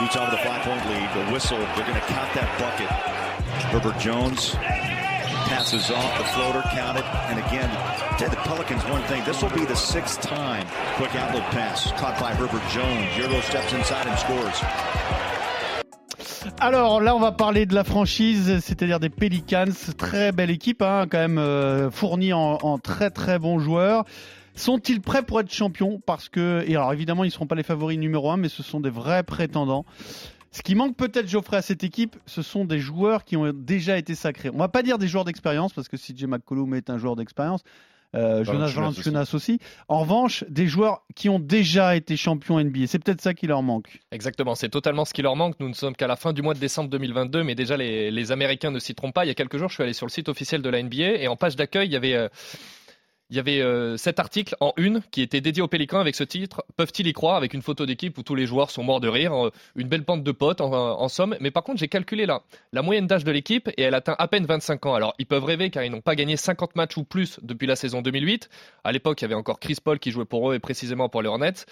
Utah 0.00 0.30
with 0.30 0.40
a 0.40 0.44
five-point 0.44 0.84
lead. 0.86 1.26
The 1.26 1.32
whistle. 1.32 1.58
They're 1.58 1.86
going 1.86 1.94
to 1.94 2.06
count 2.06 2.34
that 2.34 2.58
bucket. 2.60 2.90
Herbert 3.72 3.98
Jones 3.98 4.54
passes 5.48 5.90
off 5.90 6.18
the 6.18 6.24
floater, 6.34 6.62
counted, 6.74 7.04
and 7.30 7.38
again, 7.38 7.70
tell 8.18 8.28
the 8.28 8.36
Pelicans 8.44 8.84
one 8.90 9.02
thing. 9.04 9.22
This 9.24 9.42
will 9.42 9.54
be 9.54 9.64
the 9.64 9.76
sixth 9.76 10.20
time 10.20 10.66
quick 10.96 11.14
outlet 11.14 11.44
pass 11.50 11.92
caught 11.92 12.18
by 12.18 12.32
Herbert 12.34 12.62
Jones. 12.70 13.08
Euro 13.18 13.40
steps 13.42 13.72
inside 13.72 14.06
and 14.06 14.16
scores. 14.18 14.62
Alors 16.60 17.00
là, 17.00 17.14
on 17.14 17.20
va 17.20 17.32
parler 17.32 17.66
de 17.66 17.74
la 17.74 17.84
franchise, 17.84 18.60
c'est-à-dire 18.60 19.00
des 19.00 19.08
Pelicans. 19.08 19.72
Très 19.96 20.32
belle 20.32 20.50
équipe, 20.50 20.80
hein, 20.82 21.06
quand 21.10 21.18
même 21.18 21.38
euh, 21.38 21.90
fournie 21.90 22.32
en, 22.32 22.58
en 22.62 22.78
très 22.78 23.10
très 23.10 23.38
bons 23.38 23.58
joueurs. 23.58 24.04
Sont-ils 24.54 25.02
prêts 25.02 25.22
pour 25.22 25.40
être 25.40 25.52
champions? 25.52 26.00
Parce 26.06 26.28
que, 26.28 26.64
et 26.66 26.76
alors 26.76 26.92
évidemment, 26.92 27.24
ils 27.24 27.28
ne 27.28 27.32
seront 27.32 27.46
pas 27.46 27.56
les 27.56 27.62
favoris 27.62 27.98
numéro 27.98 28.30
un, 28.30 28.36
mais 28.36 28.48
ce 28.48 28.62
sont 28.62 28.80
des 28.80 28.90
vrais 28.90 29.22
prétendants. 29.22 29.84
Ce 30.56 30.62
qui 30.62 30.74
manque 30.74 30.96
peut-être, 30.96 31.28
Geoffrey, 31.28 31.58
à 31.58 31.60
cette 31.60 31.84
équipe, 31.84 32.16
ce 32.24 32.40
sont 32.40 32.64
des 32.64 32.78
joueurs 32.78 33.26
qui 33.26 33.36
ont 33.36 33.52
déjà 33.52 33.98
été 33.98 34.14
sacrés. 34.14 34.48
On 34.48 34.56
va 34.56 34.68
pas 34.68 34.82
dire 34.82 34.96
des 34.96 35.06
joueurs 35.06 35.26
d'expérience, 35.26 35.74
parce 35.74 35.86
que 35.86 35.98
CJ 35.98 36.24
McCollum 36.24 36.72
est 36.72 36.88
un 36.88 36.96
joueur 36.96 37.14
d'expérience. 37.14 37.60
Euh, 38.14 38.42
Jonas 38.42 38.68
Valanciunas 38.68 39.32
aussi. 39.34 39.58
En 39.88 39.98
revanche, 39.98 40.44
des 40.48 40.66
joueurs 40.66 41.02
qui 41.14 41.28
ont 41.28 41.38
déjà 41.38 41.94
été 41.94 42.16
champions 42.16 42.58
NBA. 42.58 42.86
C'est 42.86 42.98
peut-être 42.98 43.20
ça 43.20 43.34
qui 43.34 43.46
leur 43.46 43.62
manque. 43.62 44.00
Exactement, 44.12 44.54
c'est 44.54 44.70
totalement 44.70 45.04
ce 45.04 45.12
qui 45.12 45.20
leur 45.20 45.36
manque. 45.36 45.60
Nous 45.60 45.68
ne 45.68 45.74
sommes 45.74 45.94
qu'à 45.94 46.06
la 46.06 46.16
fin 46.16 46.32
du 46.32 46.40
mois 46.40 46.54
de 46.54 46.58
décembre 46.58 46.88
2022, 46.88 47.44
mais 47.44 47.54
déjà 47.54 47.76
les, 47.76 48.10
les 48.10 48.32
Américains 48.32 48.70
ne 48.70 48.78
s'y 48.78 48.94
trompent 48.94 49.12
pas. 49.12 49.26
Il 49.26 49.28
y 49.28 49.32
a 49.32 49.34
quelques 49.34 49.58
jours, 49.58 49.68
je 49.68 49.74
suis 49.74 49.82
allé 49.82 49.92
sur 49.92 50.06
le 50.06 50.10
site 50.10 50.30
officiel 50.30 50.62
de 50.62 50.70
la 50.70 50.82
NBA 50.82 51.18
et 51.20 51.28
en 51.28 51.36
page 51.36 51.56
d'accueil, 51.56 51.88
il 51.88 51.92
y 51.92 51.96
avait, 51.96 52.14
euh, 52.14 52.28
il 53.30 53.36
y 53.36 53.40
avait 53.40 53.60
euh, 53.60 53.96
cet 53.96 54.20
article 54.20 54.54
en 54.60 54.72
une 54.76 55.02
qui 55.10 55.20
était 55.20 55.40
dédié 55.40 55.62
aux 55.62 55.68
Pélicans 55.68 55.98
avec 55.98 56.14
ce 56.14 56.22
titre 56.22 56.64
Peuvent-ils 56.76 57.06
y 57.06 57.12
croire? 57.12 57.36
Avec 57.36 57.54
une 57.54 57.62
photo 57.62 57.84
d'équipe 57.84 58.16
où 58.18 58.22
tous 58.22 58.36
les 58.36 58.46
joueurs 58.46 58.70
sont 58.70 58.84
morts 58.84 59.00
de 59.00 59.08
rire, 59.08 59.46
euh, 59.46 59.50
une 59.74 59.88
belle 59.88 60.02
bande 60.02 60.22
de 60.22 60.32
potes 60.32 60.60
en, 60.60 60.72
en 60.72 61.08
somme. 61.08 61.36
Mais 61.40 61.50
par 61.50 61.64
contre, 61.64 61.78
j'ai 61.78 61.88
calculé 61.88 62.26
là 62.26 62.42
la 62.72 62.82
moyenne 62.82 63.06
d'âge 63.06 63.24
de 63.24 63.32
l'équipe 63.32 63.68
et 63.76 63.82
elle 63.82 63.94
atteint 63.94 64.14
à 64.18 64.28
peine 64.28 64.46
25 64.46 64.86
ans. 64.86 64.94
Alors 64.94 65.14
ils 65.18 65.26
peuvent 65.26 65.44
rêver 65.44 65.70
car 65.70 65.82
ils 65.82 65.90
n'ont 65.90 66.00
pas 66.00 66.14
gagné 66.14 66.36
50 66.36 66.76
matchs 66.76 66.96
ou 66.96 67.04
plus 67.04 67.40
depuis 67.42 67.66
la 67.66 67.74
saison 67.74 68.00
2008. 68.00 68.48
À 68.84 68.92
l'époque, 68.92 69.20
il 69.20 69.24
y 69.24 69.26
avait 69.26 69.34
encore 69.34 69.58
Chris 69.58 69.78
Paul 69.82 69.98
qui 69.98 70.12
jouait 70.12 70.24
pour 70.24 70.50
eux 70.50 70.54
et 70.54 70.60
précisément 70.60 71.08
pour 71.08 71.22
les 71.22 71.28
Hornets. 71.28 71.66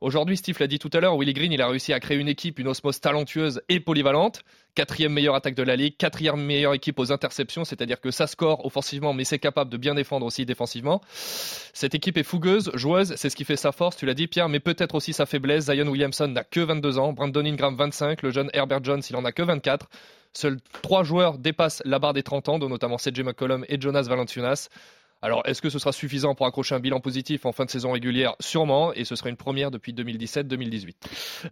Aujourd'hui, 0.00 0.36
Steve 0.36 0.56
l'a 0.60 0.66
dit 0.66 0.78
tout 0.78 0.90
à 0.92 1.00
l'heure, 1.00 1.16
Willie 1.16 1.32
Green, 1.32 1.52
il 1.52 1.62
a 1.62 1.68
réussi 1.68 1.92
à 1.92 2.00
créer 2.00 2.18
une 2.18 2.28
équipe, 2.28 2.58
une 2.58 2.68
osmose 2.68 3.00
talentueuse 3.00 3.62
et 3.68 3.80
polyvalente. 3.80 4.42
Quatrième 4.76 5.12
meilleure 5.12 5.34
attaque 5.34 5.54
de 5.54 5.62
la 5.62 5.74
ligue, 5.74 5.96
quatrième 5.96 6.36
meilleure 6.36 6.74
équipe 6.74 6.98
aux 6.98 7.10
interceptions, 7.10 7.64
c'est-à-dire 7.64 7.98
que 7.98 8.10
ça 8.10 8.26
score 8.26 8.64
offensivement, 8.66 9.14
mais 9.14 9.24
c'est 9.24 9.38
capable 9.38 9.70
de 9.70 9.78
bien 9.78 9.94
défendre 9.94 10.26
aussi 10.26 10.44
défensivement. 10.44 11.00
Cette 11.08 11.94
équipe 11.94 12.18
est 12.18 12.22
fougueuse, 12.22 12.70
joueuse, 12.74 13.14
c'est 13.16 13.30
ce 13.30 13.36
qui 13.36 13.44
fait 13.44 13.56
sa 13.56 13.72
force, 13.72 13.96
tu 13.96 14.04
l'as 14.04 14.12
dit 14.12 14.26
Pierre, 14.26 14.50
mais 14.50 14.60
peut-être 14.60 14.94
aussi 14.94 15.14
sa 15.14 15.24
faiblesse. 15.24 15.64
Zion 15.64 15.88
Williamson 15.88 16.28
n'a 16.28 16.44
que 16.44 16.60
22 16.60 16.98
ans, 16.98 17.14
Brandon 17.14 17.44
Ingram 17.44 17.74
25, 17.74 18.20
le 18.20 18.30
jeune 18.30 18.50
Herbert 18.52 18.84
Jones, 18.84 19.02
il 19.08 19.16
en 19.16 19.24
a 19.24 19.32
que 19.32 19.42
24. 19.42 19.88
Seuls 20.34 20.58
trois 20.82 21.02
joueurs 21.02 21.38
dépassent 21.38 21.80
la 21.86 21.98
barre 21.98 22.12
des 22.12 22.22
30 22.22 22.50
ans, 22.50 22.58
dont 22.58 22.68
notamment 22.68 22.98
CJ 22.98 23.20
McCollum 23.20 23.64
et 23.70 23.80
Jonas 23.80 24.02
Valanciunas. 24.02 24.68
Alors, 25.26 25.42
est-ce 25.44 25.60
que 25.60 25.70
ce 25.70 25.80
sera 25.80 25.90
suffisant 25.90 26.36
pour 26.36 26.46
accrocher 26.46 26.76
un 26.76 26.78
bilan 26.78 27.00
positif 27.00 27.46
en 27.46 27.52
fin 27.52 27.64
de 27.64 27.70
saison 27.70 27.90
régulière? 27.90 28.36
Sûrement, 28.38 28.92
et 28.94 29.04
ce 29.04 29.16
sera 29.16 29.28
une 29.28 29.36
première 29.36 29.72
depuis 29.72 29.92
2017-2018. 29.92 30.92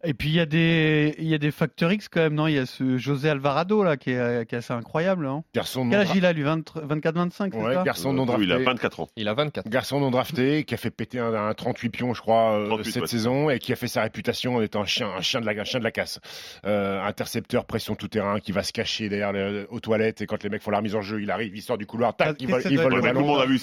Et 0.05 0.15
puis 0.15 0.29
il 0.29 0.35
y 0.37 0.41
a 0.41 0.47
des 0.47 1.17
il 1.19 1.27
y 1.27 1.35
a 1.35 1.39
des 1.39 1.51
facteurs 1.51 1.91
X 1.93 2.09
quand 2.09 2.21
même, 2.21 2.35
non? 2.35 2.47
Il 2.47 2.55
y 2.55 2.59
a 2.59 2.67
ce 2.67 2.99
José 2.99 3.29
Alvarado 3.31 3.83
là 3.83 3.97
qui 3.97 4.11
est, 4.13 4.49
qui 4.49 4.55
est 4.55 4.59
assez 4.59 4.73
incroyable. 4.73 5.27
Hein 5.27 5.43
Garçon 5.57 5.85
non, 5.85 5.91
Quel 5.91 6.01
âge 6.03 6.11
il 6.15 6.25
a 6.25 6.33
lui? 6.33 6.45
24-25 6.45 7.51
c'est 7.53 7.57
ouais, 7.57 7.85
garçon 7.85 8.13
non 8.13 8.25
Oui, 8.27 8.45
il 8.45 8.53
a 8.53 8.57
drafté. 8.57 8.65
24 8.65 9.01
ans. 9.01 9.09
Il 9.17 9.29
a 9.29 9.35
24. 9.35 9.69
Garçon 9.69 9.99
non 10.01 10.11
drafté 10.13 10.63
qui 10.65 10.75
a 10.75 10.77
fait 10.77 10.91
péter 10.91 11.19
un, 11.19 11.35
un 11.35 11.53
38 11.55 11.89
pions, 11.91 12.15
je 12.15 12.21
crois, 12.21 12.59
euh, 12.61 12.67
38, 12.69 12.93
cette 12.93 13.03
ouais. 13.03 13.09
saison 13.09 13.51
et 13.51 13.59
qui 13.59 13.73
a 13.73 13.77
fait 13.77 13.89
sa 13.89 14.03
réputation 14.03 14.57
en 14.57 14.63
étant 14.63 14.83
un 14.83 14.87
chien, 14.87 15.09
un 15.09 15.21
chien 15.21 15.41
de 15.41 15.47
la, 15.47 15.61
un 15.61 15.65
chien 15.65 15.81
de 15.81 15.85
la 15.85 15.91
casse. 15.91 16.21
Euh, 16.65 17.03
intercepteur, 17.03 17.65
pression 17.65 17.95
tout 17.97 18.09
terrain, 18.09 18.39
qui 18.39 18.53
va 18.53 18.63
se 18.63 18.73
cacher 18.73 19.09
derrière 19.09 19.33
le- 19.33 19.67
aux 19.71 19.81
toilettes 19.81 20.21
et 20.23 20.27
quand 20.27 20.43
les 20.45 20.49
mecs 20.51 20.63
font 20.63 20.71
la 20.71 20.79
remise 20.79 20.95
en 20.95 21.03
jeu, 21.03 21.21
il 21.21 21.31
arrive, 21.31 21.57
il 21.57 21.63
sort 21.63 21.79
du 21.79 21.87
couloir, 21.87 22.15
tac, 22.17 22.37
il 22.41 22.49
vole, 22.49 22.63
il 22.71 22.79
vole 22.79 22.95
le 22.95 23.01
ballon. 23.01 23.21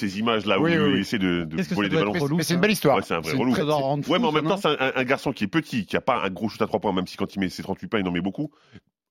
Ces 0.07 0.19
images 0.19 0.45
là 0.45 0.59
où 0.59 0.63
Oui, 0.65 0.71
oui, 0.77 0.83
oui. 0.85 0.91
il 0.95 0.99
essaie 0.99 1.17
de, 1.19 1.43
de 1.45 1.61
voler 1.73 1.89
des 1.89 1.95
ballons. 1.95 2.11
relou, 2.11 2.37
Mais 2.37 2.43
c'est 2.43 2.53
une 2.55 2.59
belle 2.59 2.71
histoire. 2.71 2.97
Ouais, 2.97 3.03
c'est 3.05 3.13
un 3.15 3.19
vrai 3.21 3.33
relou. 3.33 3.53
Ouais, 3.53 4.19
mais 4.19 4.27
en 4.27 4.31
même 4.31 4.47
temps, 4.47 4.57
c'est 4.57 4.67
un, 4.69 4.91
un 4.95 5.03
garçon 5.03 5.31
qui 5.31 5.45
est 5.45 5.47
petit, 5.47 5.85
qui 5.85 5.95
a 5.95 6.01
pas 6.01 6.21
un 6.23 6.29
gros 6.29 6.49
shoot 6.49 6.61
à 6.61 6.67
trois 6.67 6.79
points, 6.79 6.93
même 6.93 7.07
si 7.07 7.17
quand 7.17 7.33
il 7.35 7.39
met 7.39 7.49
ses 7.49 7.63
38 7.63 7.87
points, 7.87 7.99
il 7.99 8.07
en 8.07 8.11
met 8.11 8.21
beaucoup. 8.21 8.51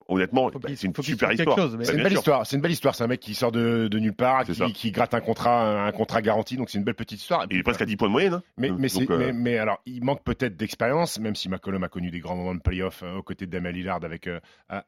Honnêtement, 0.07 0.49
bah, 0.49 0.59
c'est 0.75 0.87
une 0.87 0.93
super 1.01 1.29
fasse 1.29 1.37
quelque 1.37 1.49
histoire. 1.51 1.57
chose, 1.57 1.71
mais- 1.73 1.77
Bah, 1.77 1.85
C'est 1.85 1.91
une 1.91 1.95
bien 1.99 2.03
belle 2.03 2.11
sûr. 2.13 2.19
histoire. 2.19 2.45
C'est 2.45 2.55
une 2.57 2.61
belle 2.61 2.71
histoire. 2.71 2.95
C'est 2.95 3.03
un 3.03 3.07
mec 3.07 3.19
qui 3.21 3.33
sort 3.33 3.53
de, 3.53 3.87
de 3.89 3.99
nulle 3.99 4.13
part, 4.15 4.43
qui, 4.43 4.73
qui 4.73 4.91
gratte 4.91 5.13
un 5.13 5.21
contrat, 5.21 5.85
un 5.85 5.91
contrat 5.93 6.21
garanti. 6.21 6.57
Donc 6.57 6.69
c'est 6.69 6.77
une 6.79 6.83
belle 6.83 6.95
petite 6.95 7.21
histoire. 7.21 7.43
Et 7.43 7.47
Il 7.51 7.59
est 7.59 7.63
presque 7.63 7.81
à 7.81 7.85
10 7.85 7.95
points 7.95 8.09
de 8.09 8.11
moyenne. 8.11 8.33
hein. 8.33 8.43
Mais, 8.57 8.89
c'est- 8.89 9.09
euh, 9.09 9.17
mais, 9.17 9.31
mais 9.31 9.57
alors, 9.57 9.79
il 9.85 10.03
manque 10.03 10.21
peut-être 10.25 10.57
d'expérience, 10.57 11.17
même 11.19 11.35
si 11.35 11.47
McCollum 11.47 11.83
a 11.83 11.87
connu 11.87 12.09
des 12.11 12.19
grands 12.19 12.35
moments 12.35 12.55
de 12.55 12.59
playoff 12.59 13.03
euh, 13.03 13.17
aux 13.19 13.23
côtés 13.23 13.45
de 13.45 13.51
Damien 13.51 13.71
Lillard 13.71 14.03
avec, 14.03 14.27
euh, 14.27 14.39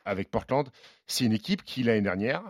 avec 0.03 0.29
Portland. 0.29 0.67
C'est 1.07 1.23
une 1.23 1.33
équipe 1.33 1.63
qui, 1.63 1.83
l'année 1.83 2.01
dernière, 2.01 2.41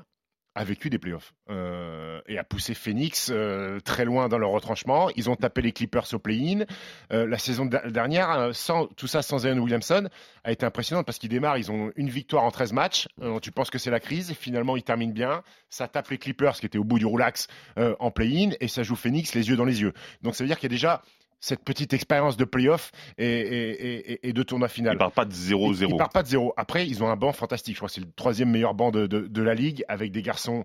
a 0.56 0.64
vécu 0.64 0.90
des 0.90 1.00
playoffs 1.00 1.34
euh, 1.50 2.22
et 2.28 2.38
a 2.38 2.44
poussé 2.44 2.74
Phoenix 2.76 3.32
euh, 3.34 3.80
très 3.80 4.06
loin 4.06 4.28
dans 4.30 4.38
leur 4.38 4.52
retranchement. 4.52 5.10
Ils 5.16 5.30
ont 5.30 5.36
tapé 5.36 5.62
les 5.62 5.72
Clippers 5.72 6.14
au 6.14 6.20
play-in. 6.20 6.66
Euh, 7.12 7.26
la 7.26 7.38
saison 7.40 7.66
de- 7.66 7.90
dernière, 7.90 8.52
sans, 8.54 8.86
tout 8.88 9.08
ça 9.08 9.22
sans 9.24 9.40
Zion 9.40 9.58
Williamson, 9.58 10.08
a 10.44 10.52
été 10.52 10.66
impressionnante 10.66 11.06
parce 11.08 11.18
qu'ils 11.18 11.30
démarrent, 11.30 11.58
ils 11.58 11.72
ont 11.72 11.92
une 11.96 12.10
victoire 12.10 12.44
en 12.44 12.52
13 12.52 12.74
matchs. 12.74 13.08
Tu 13.42 13.52
penses 13.52 13.70
que 13.72 13.80
c'est 13.80 13.92
la 13.92 14.00
crise. 14.00 14.34
Finalement, 14.34 14.78
ils 14.78 14.84
terminent 14.84 15.14
bien. 15.14 15.42
Ça 15.70 15.88
tape 15.88 16.10
les 16.10 16.18
Clippers 16.20 16.54
qui 16.54 16.66
étaient 16.68 16.78
au 16.78 16.84
bout 16.84 17.00
du 17.00 17.06
roulax 17.06 17.48
en 17.78 18.12
play-in 18.12 18.52
et 18.60 18.68
ça 18.68 18.84
joue 18.84 18.96
Phoenix 18.96 19.34
les 19.34 19.50
yeux 19.50 19.56
dans 19.56 19.66
les 19.66 19.82
yeux. 19.82 19.94
Donc 20.22 20.36
ça 20.36 20.44
veut 20.44 20.48
dire 20.48 20.58
qu'il 20.60 20.70
y 20.70 20.74
a 20.74 20.76
déjà 20.76 21.02
cette 21.46 21.62
petite 21.66 21.94
expérience 21.94 22.38
de 22.38 22.46
playoff 22.46 22.92
et, 23.18 23.26
et, 23.28 24.14
et, 24.14 24.30
et 24.30 24.34
de 24.34 24.44
tournoi 24.44 24.70
final. 24.70 24.94
il 24.96 24.98
part 24.98 25.12
pas 25.12 25.26
de 25.26 25.34
Ils 25.34 25.54
0-0. 25.54 25.98
partent 25.98 26.14
pas 26.14 26.24
de 26.24 26.28
zéro. 26.30 26.54
Après, 26.56 26.88
ils 26.88 27.04
ont 27.04 27.10
un 27.10 27.18
banc 27.18 27.34
fantastique. 27.34 27.74
Je 27.76 27.80
crois 27.80 27.90
que 27.90 27.96
c'est 27.96 28.02
le 28.02 28.08
troisième 28.16 28.50
meilleur 28.50 28.74
banc 28.74 28.92
de, 28.92 29.08
de, 29.08 29.28
de 29.28 29.42
la 29.42 29.54
ligue 29.54 29.84
avec 29.90 30.12
des 30.14 30.22
garçons 30.22 30.64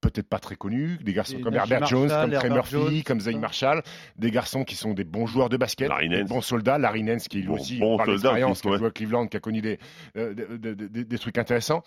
peut-être 0.00 0.28
pas 0.28 0.38
très 0.40 0.56
connus, 0.56 0.98
des 1.02 1.12
garçons 1.12 1.38
Et 1.38 1.40
comme 1.40 1.54
Herbert 1.54 1.86
Jones, 1.86 2.08
comme 2.08 2.30
Trey 2.32 2.50
Murphy, 2.50 2.70
Jones, 2.72 3.02
comme 3.04 3.20
Zay. 3.20 3.34
Marshall, 3.34 3.82
des 4.16 4.30
garçons 4.32 4.64
qui 4.64 4.74
sont 4.76 4.92
des 4.92 5.04
bons 5.04 5.26
joueurs 5.26 5.48
de 5.48 5.56
basket, 5.56 5.88
Larry 5.88 6.08
des 6.08 6.20
Nance. 6.20 6.28
bons 6.28 6.40
soldats. 6.40 6.78
Larry 6.78 7.02
Nance 7.04 7.28
qui 7.28 7.38
lui 7.38 7.46
Bon- 7.48 7.54
aussi 7.54 7.78
bon 7.78 7.96
par 7.96 8.06
soldat, 8.06 8.28
l'expérience, 8.30 8.60
qui 8.60 8.68
ouais. 8.68 8.78
joué 8.78 8.86
à 8.88 8.90
Cleveland, 8.90 9.26
qui 9.28 9.36
a 9.36 9.40
connu 9.40 9.60
des, 9.60 9.78
euh, 10.16 10.34
des, 10.34 10.74
des- 10.74 10.88
des- 10.88 11.04
des 11.04 11.18
trucs 11.18 11.38
intéressants. 11.38 11.82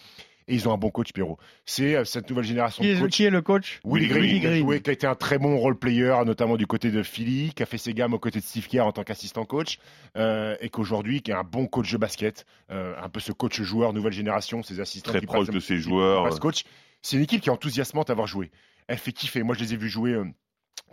Et 0.47 0.55
ils 0.55 0.67
ont 0.67 0.73
un 0.73 0.77
bon 0.77 0.89
coach, 0.89 1.13
Pierrot. 1.13 1.37
C'est 1.65 1.95
euh, 1.95 2.03
cette 2.05 2.29
nouvelle 2.29 2.45
génération 2.45 2.83
qui, 2.83 2.89
de 2.89 2.95
est, 2.95 2.99
coachs. 2.99 3.11
qui 3.11 3.23
est 3.25 3.29
le 3.29 3.41
coach? 3.41 3.79
Willie 3.85 4.07
Green, 4.07 4.21
Willie 4.23 4.39
qui 4.41 4.47
a, 4.47 4.57
joué, 4.57 4.81
qui 4.81 4.89
a 4.89 4.93
été 4.93 5.07
un 5.07 5.15
très 5.15 5.37
bon 5.37 5.57
role 5.57 5.77
player, 5.77 6.15
notamment 6.25 6.57
du 6.57 6.67
côté 6.67 6.91
de 6.91 7.03
Philly, 7.03 7.53
qui 7.53 7.63
a 7.63 7.65
fait 7.65 7.77
ses 7.77 7.93
gammes 7.93 8.13
aux 8.13 8.19
côtés 8.19 8.39
de 8.39 8.43
Steve 8.43 8.67
Kerr 8.67 8.81
en 8.85 8.91
tant 8.91 9.03
qu'assistant 9.03 9.45
coach, 9.45 9.79
euh, 10.17 10.55
et 10.61 10.69
qu'aujourd'hui, 10.69 11.21
qui 11.21 11.31
est 11.31 11.35
un 11.35 11.43
bon 11.43 11.67
coach 11.67 11.91
de 11.91 11.97
basket, 11.97 12.45
euh, 12.71 12.93
un 13.01 13.09
peu 13.09 13.19
ce 13.19 13.31
coach 13.31 13.61
joueur 13.61 13.93
nouvelle 13.93 14.13
génération, 14.13 14.63
ses 14.63 14.79
assistants 14.79 15.11
Très 15.11 15.19
qui 15.21 15.25
proche 15.25 15.49
de 15.49 15.59
ses 15.59 15.77
joueurs. 15.77 16.27
coach. 16.39 16.63
C'est 17.01 17.17
une 17.17 17.23
équipe 17.23 17.41
qui 17.41 17.49
est 17.49 17.51
enthousiasmante 17.53 18.09
à 18.09 18.13
avoir 18.13 18.27
joué. 18.27 18.51
Elle 18.87 18.97
fait 18.97 19.11
kiffer. 19.11 19.43
Moi, 19.43 19.55
je 19.55 19.61
les 19.61 19.73
ai 19.73 19.77
vus 19.77 19.89
jouer. 19.89 20.11
euh, 20.11 20.25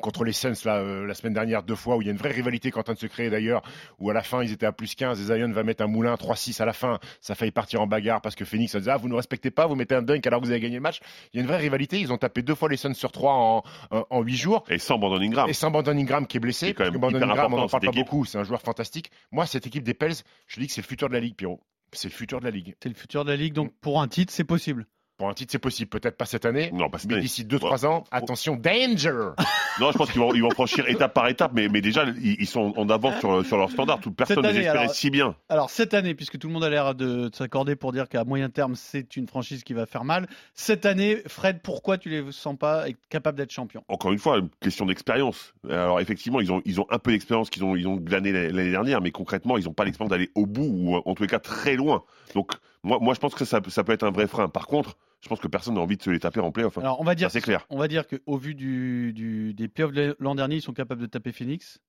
Contre 0.00 0.22
les 0.22 0.32
Suns 0.32 0.52
là, 0.64 0.76
euh, 0.76 1.04
la 1.06 1.14
semaine 1.14 1.32
dernière 1.32 1.64
deux 1.64 1.74
fois 1.74 1.96
où 1.96 2.02
il 2.02 2.04
y 2.06 2.08
a 2.08 2.12
une 2.12 2.18
vraie 2.18 2.30
rivalité 2.30 2.70
qui 2.70 2.76
est 2.76 2.80
en 2.80 2.84
train 2.84 2.94
de 2.94 3.00
se 3.00 3.08
créer 3.08 3.30
d'ailleurs 3.30 3.62
où 3.98 4.10
à 4.10 4.12
la 4.14 4.22
fin 4.22 4.44
ils 4.44 4.52
étaient 4.52 4.64
à 4.66 4.70
plus 4.70 4.94
15 4.94 5.20
et 5.20 5.24
Zion 5.34 5.50
va 5.50 5.64
mettre 5.64 5.82
un 5.82 5.88
moulin 5.88 6.14
3-6 6.14 6.62
à 6.62 6.64
la 6.64 6.72
fin 6.72 7.00
ça 7.20 7.32
a 7.32 7.36
failli 7.36 7.50
partir 7.50 7.80
en 7.82 7.88
bagarre 7.88 8.20
parce 8.20 8.36
que 8.36 8.44
Phoenix 8.44 8.72
a 8.76 8.80
dit 8.80 8.88
ah 8.90 8.96
vous 8.96 9.08
ne 9.08 9.14
respectez 9.14 9.50
pas 9.50 9.66
vous 9.66 9.74
mettez 9.74 9.96
un 9.96 10.02
dunk 10.02 10.24
alors 10.24 10.40
que 10.40 10.46
vous 10.46 10.52
avez 10.52 10.60
gagné 10.60 10.76
le 10.76 10.80
match 10.82 11.00
il 11.32 11.38
y 11.38 11.40
a 11.40 11.42
une 11.42 11.48
vraie 11.48 11.56
rivalité 11.58 11.98
ils 11.98 12.12
ont 12.12 12.16
tapé 12.16 12.42
deux 12.42 12.54
fois 12.54 12.68
les 12.68 12.76
Suns 12.76 12.94
sur 12.94 13.10
trois 13.10 13.32
en, 13.32 13.62
en, 13.90 14.04
en 14.08 14.22
8 14.22 14.36
jours 14.36 14.64
Et 14.68 14.78
sans 14.78 14.98
Brandon 14.98 15.20
Ingram. 15.20 15.50
et 15.50 15.52
sans 15.52 15.72
Brandon 15.72 15.90
Ingram 15.98 16.28
qui 16.28 16.36
est 16.36 16.40
blessé, 16.40 16.66
C'est 16.66 16.74
quand 16.74 16.84
parce 16.84 16.90
que 16.90 16.92
même 16.94 17.00
Brandon 17.00 17.30
Ingram, 17.30 17.54
on 17.54 17.56
n'en 17.56 17.66
parle 17.68 17.82
pas 17.82 17.88
équipe. 17.88 18.04
beaucoup, 18.04 18.24
c'est 18.24 18.38
un 18.38 18.44
joueur 18.44 18.62
fantastique. 18.62 19.10
Moi, 19.32 19.46
cette 19.46 19.66
équipe 19.66 19.82
des 19.82 19.94
Pels, 19.94 20.14
je 20.46 20.60
dis 20.60 20.68
que 20.68 20.72
c'est 20.72 20.80
le 20.82 20.86
futur 20.86 21.08
de 21.08 21.14
la 21.14 21.20
Ligue, 21.20 21.34
Pierrot. 21.34 21.60
C'est 21.92 22.08
le 22.08 22.12
futur 22.14 22.38
de 22.38 22.44
la 22.44 22.50
Ligue. 22.52 22.76
C'est 22.82 22.88
le 22.88 22.94
futur 22.94 23.24
de 23.24 23.30
la 23.30 23.36
ligue, 23.36 23.52
donc 23.54 23.72
pour 23.80 24.00
un 24.00 24.06
titre, 24.08 24.32
c'est 24.32 24.44
possible. 24.44 24.86
Pour 25.18 25.28
un 25.28 25.34
titre, 25.34 25.50
c'est 25.50 25.58
possible. 25.58 25.90
Peut-être 25.90 26.16
pas 26.16 26.26
cette 26.26 26.46
année. 26.46 26.70
Non, 26.72 26.88
pas 26.88 26.98
cette 26.98 27.08
Mais 27.08 27.14
année. 27.16 27.22
d'ici 27.24 27.44
2-3 27.44 27.86
ans, 27.86 28.04
attention, 28.12 28.54
danger 28.54 29.30
Non, 29.80 29.90
je 29.92 29.98
pense 29.98 30.12
qu'ils 30.12 30.20
vont, 30.20 30.32
ils 30.32 30.42
vont 30.42 30.50
franchir 30.50 30.88
étape 30.88 31.12
par 31.12 31.26
étape, 31.28 31.50
mais, 31.54 31.68
mais 31.68 31.80
déjà, 31.80 32.04
ils, 32.04 32.36
ils 32.40 32.46
sont 32.46 32.72
en 32.76 32.88
avance 32.88 33.18
sur, 33.18 33.44
sur 33.44 33.56
leur 33.56 33.68
standard. 33.70 33.98
Toute 34.00 34.14
personne 34.14 34.38
ne 34.44 34.48
les 34.50 34.58
espérait 34.58 34.78
alors- 34.78 34.94
si 34.94 35.10
bien. 35.10 35.34
Alors 35.48 35.70
cette 35.70 35.92
année, 35.92 36.14
puisque 36.14 36.38
tout 36.38 36.46
le 36.46 36.52
monde 36.52 36.62
a 36.62 36.70
l'air 36.70 36.94
de, 36.94 37.28
de 37.28 37.34
s'accorder 37.34 37.74
pour 37.74 37.90
dire 37.92 38.08
qu'à 38.08 38.22
moyen 38.24 38.48
terme 38.48 38.74
c'est 38.76 39.16
une 39.16 39.26
franchise 39.26 39.64
qui 39.64 39.72
va 39.72 39.86
faire 39.86 40.04
mal, 40.04 40.28
cette 40.54 40.86
année, 40.86 41.18
Fred, 41.26 41.60
pourquoi 41.62 41.98
tu 41.98 42.08
les 42.10 42.30
sens 42.30 42.56
pas 42.56 42.84
capables 43.10 43.36
d'être 43.38 43.50
champions? 43.52 43.82
Encore 43.88 44.12
une 44.12 44.18
fois, 44.20 44.38
une 44.38 44.50
question 44.60 44.86
d'expérience. 44.86 45.52
Alors 45.68 45.98
effectivement, 46.00 46.40
ils 46.40 46.52
ont, 46.52 46.62
ils 46.64 46.80
ont 46.80 46.86
un 46.90 46.98
peu 47.00 47.10
d'expérience 47.10 47.50
qu'ils 47.50 47.64
ont, 47.64 47.74
ils 47.74 47.88
ont 47.88 47.96
glané 47.96 48.30
l'année 48.32 48.70
dernière, 48.70 49.00
mais 49.00 49.10
concrètement, 49.10 49.58
ils 49.58 49.64
n'ont 49.64 49.72
pas 49.74 49.84
l'expérience 49.84 50.10
d'aller 50.10 50.30
au 50.36 50.46
bout 50.46 50.68
ou 50.68 50.94
en 50.94 51.14
tous 51.14 51.22
les 51.24 51.28
cas 51.28 51.40
très 51.40 51.74
loin. 51.74 52.04
Donc 52.34 52.52
moi, 52.84 52.98
moi 53.00 53.14
je 53.14 53.20
pense 53.20 53.34
que 53.34 53.44
ça, 53.44 53.60
ça 53.68 53.82
peut 53.84 53.92
être 53.92 54.04
un 54.04 54.12
vrai 54.12 54.28
frein. 54.28 54.48
Par 54.48 54.66
contre, 54.66 54.96
je 55.20 55.28
pense 55.28 55.40
que 55.40 55.48
personne 55.48 55.74
n'a 55.74 55.80
envie 55.80 55.96
de 55.96 56.02
se 56.02 56.10
les 56.10 56.20
taper 56.20 56.40
en 56.40 56.52
playoff. 56.52 56.78
hein. 56.78 56.82
Alors 56.82 57.00
on 57.00 57.04
va 57.04 57.14
dire, 57.14 57.30
c'est 57.30 57.40
clair. 57.40 57.66
on 57.70 57.78
va 57.78 57.88
dire 57.88 58.04
qu'au 58.06 58.36
vu 58.36 58.54
du, 58.54 59.12
du- 59.12 59.52
des 59.54 59.68
playoffs 59.68 59.92
de 59.92 60.16
l'an 60.20 60.34
dernier, 60.34 60.56
ils 60.56 60.62
sont 60.62 60.72
capables 60.72 61.00
de 61.00 61.06
taper 61.06 61.32
Phoenix. 61.32 61.80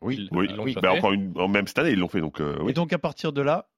Oui. 0.00 0.28
Oui, 0.32 0.48
Ils 0.50 0.74
Bah, 0.74 0.80
fait. 0.92 0.98
encore 0.98 1.12
une, 1.12 1.32
en 1.38 1.48
même 1.48 1.66
cette 1.66 1.78
année, 1.78 1.90
ils 1.90 1.98
l'ont 1.98 2.08
fait. 2.08 2.20
Donc 2.20 2.40
euh, 2.40 2.58
oui. 2.62 2.70
Et 2.70 2.74
donc 2.74 2.92
à 2.92 2.98
partir 2.98 3.32
de 3.32 3.40
là, 3.42 3.68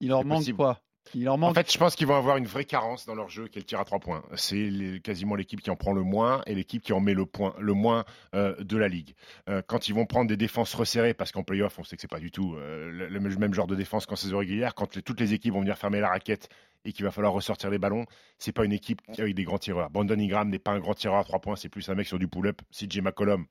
il 0.00 0.08
leur 0.08 0.24
manque 0.24 0.38
possible. 0.38 0.56
quoi? 0.56 0.80
Il 1.14 1.24
leur 1.24 1.38
manque. 1.38 1.50
En 1.50 1.54
fait, 1.54 1.70
je 1.72 1.78
pense 1.78 1.94
qu'ils 1.96 2.06
vont 2.06 2.16
avoir 2.16 2.36
une 2.38 2.46
vraie 2.46 2.64
carence 2.64 3.06
dans 3.06 3.14
leur 3.14 3.28
jeu 3.28 3.46
qui 3.48 3.58
est 3.58 3.62
le 3.62 3.66
tir 3.66 3.78
à 3.78 3.84
trois 3.84 3.98
points. 4.00 4.22
C'est 4.34 5.00
quasiment 5.02 5.34
l'équipe 5.34 5.60
qui 5.60 5.70
en 5.70 5.76
prend 5.76 5.92
le 5.92 6.02
moins 6.02 6.42
et 6.46 6.54
l'équipe 6.54 6.82
qui 6.82 6.92
en 6.92 7.00
met 7.00 7.14
le, 7.14 7.26
point, 7.26 7.54
le 7.58 7.72
moins 7.74 8.04
euh, 8.34 8.54
de 8.62 8.76
la 8.76 8.88
ligue. 8.88 9.14
Euh, 9.48 9.62
quand 9.66 9.88
ils 9.88 9.94
vont 9.94 10.06
prendre 10.06 10.28
des 10.28 10.36
défenses 10.36 10.74
resserrées, 10.74 11.14
parce 11.14 11.30
qu'en 11.30 11.42
playoff, 11.42 11.78
on 11.78 11.84
sait 11.84 11.96
que 11.96 12.02
c'est 12.02 12.08
pas 12.08 12.20
du 12.20 12.30
tout 12.30 12.54
euh, 12.54 13.08
le, 13.08 13.20
même 13.20 13.54
genre 13.54 13.66
de 13.66 13.74
défense 13.76 14.06
qu'en 14.06 14.16
saison 14.16 14.38
régulière, 14.38 14.74
quand 14.74 14.96
les- 14.96 15.02
toutes 15.02 15.20
les 15.20 15.34
équipes 15.34 15.52
vont 15.52 15.60
venir 15.60 15.76
fermer 15.76 16.00
la 16.00 16.08
raquette 16.08 16.48
et 16.84 16.92
qu'il 16.92 17.04
va 17.04 17.10
falloir 17.10 17.32
ressortir 17.32 17.70
les 17.70 17.78
ballons, 17.78 18.06
c'est 18.38 18.52
pas 18.52 18.64
une 18.64 18.72
équipe 18.72 19.00
avec 19.18 19.34
des 19.34 19.44
grands 19.44 19.58
tireurs. 19.58 19.90
Brandon 19.90 20.18
Ingram 20.18 20.48
n'est 20.48 20.58
pas 20.58 20.72
un 20.72 20.80
grand 20.80 20.94
tireur 20.94 21.18
à 21.18 21.24
trois 21.24 21.40
points, 21.40 21.56
c'est 21.56 21.68
plus 21.68 21.88
un 21.88 21.94
mec 21.94 22.06
sur 22.06 22.18
du 22.18 22.28
pull-up. 22.28 22.60
CJ 22.72 23.00
McCollum, 23.00 23.46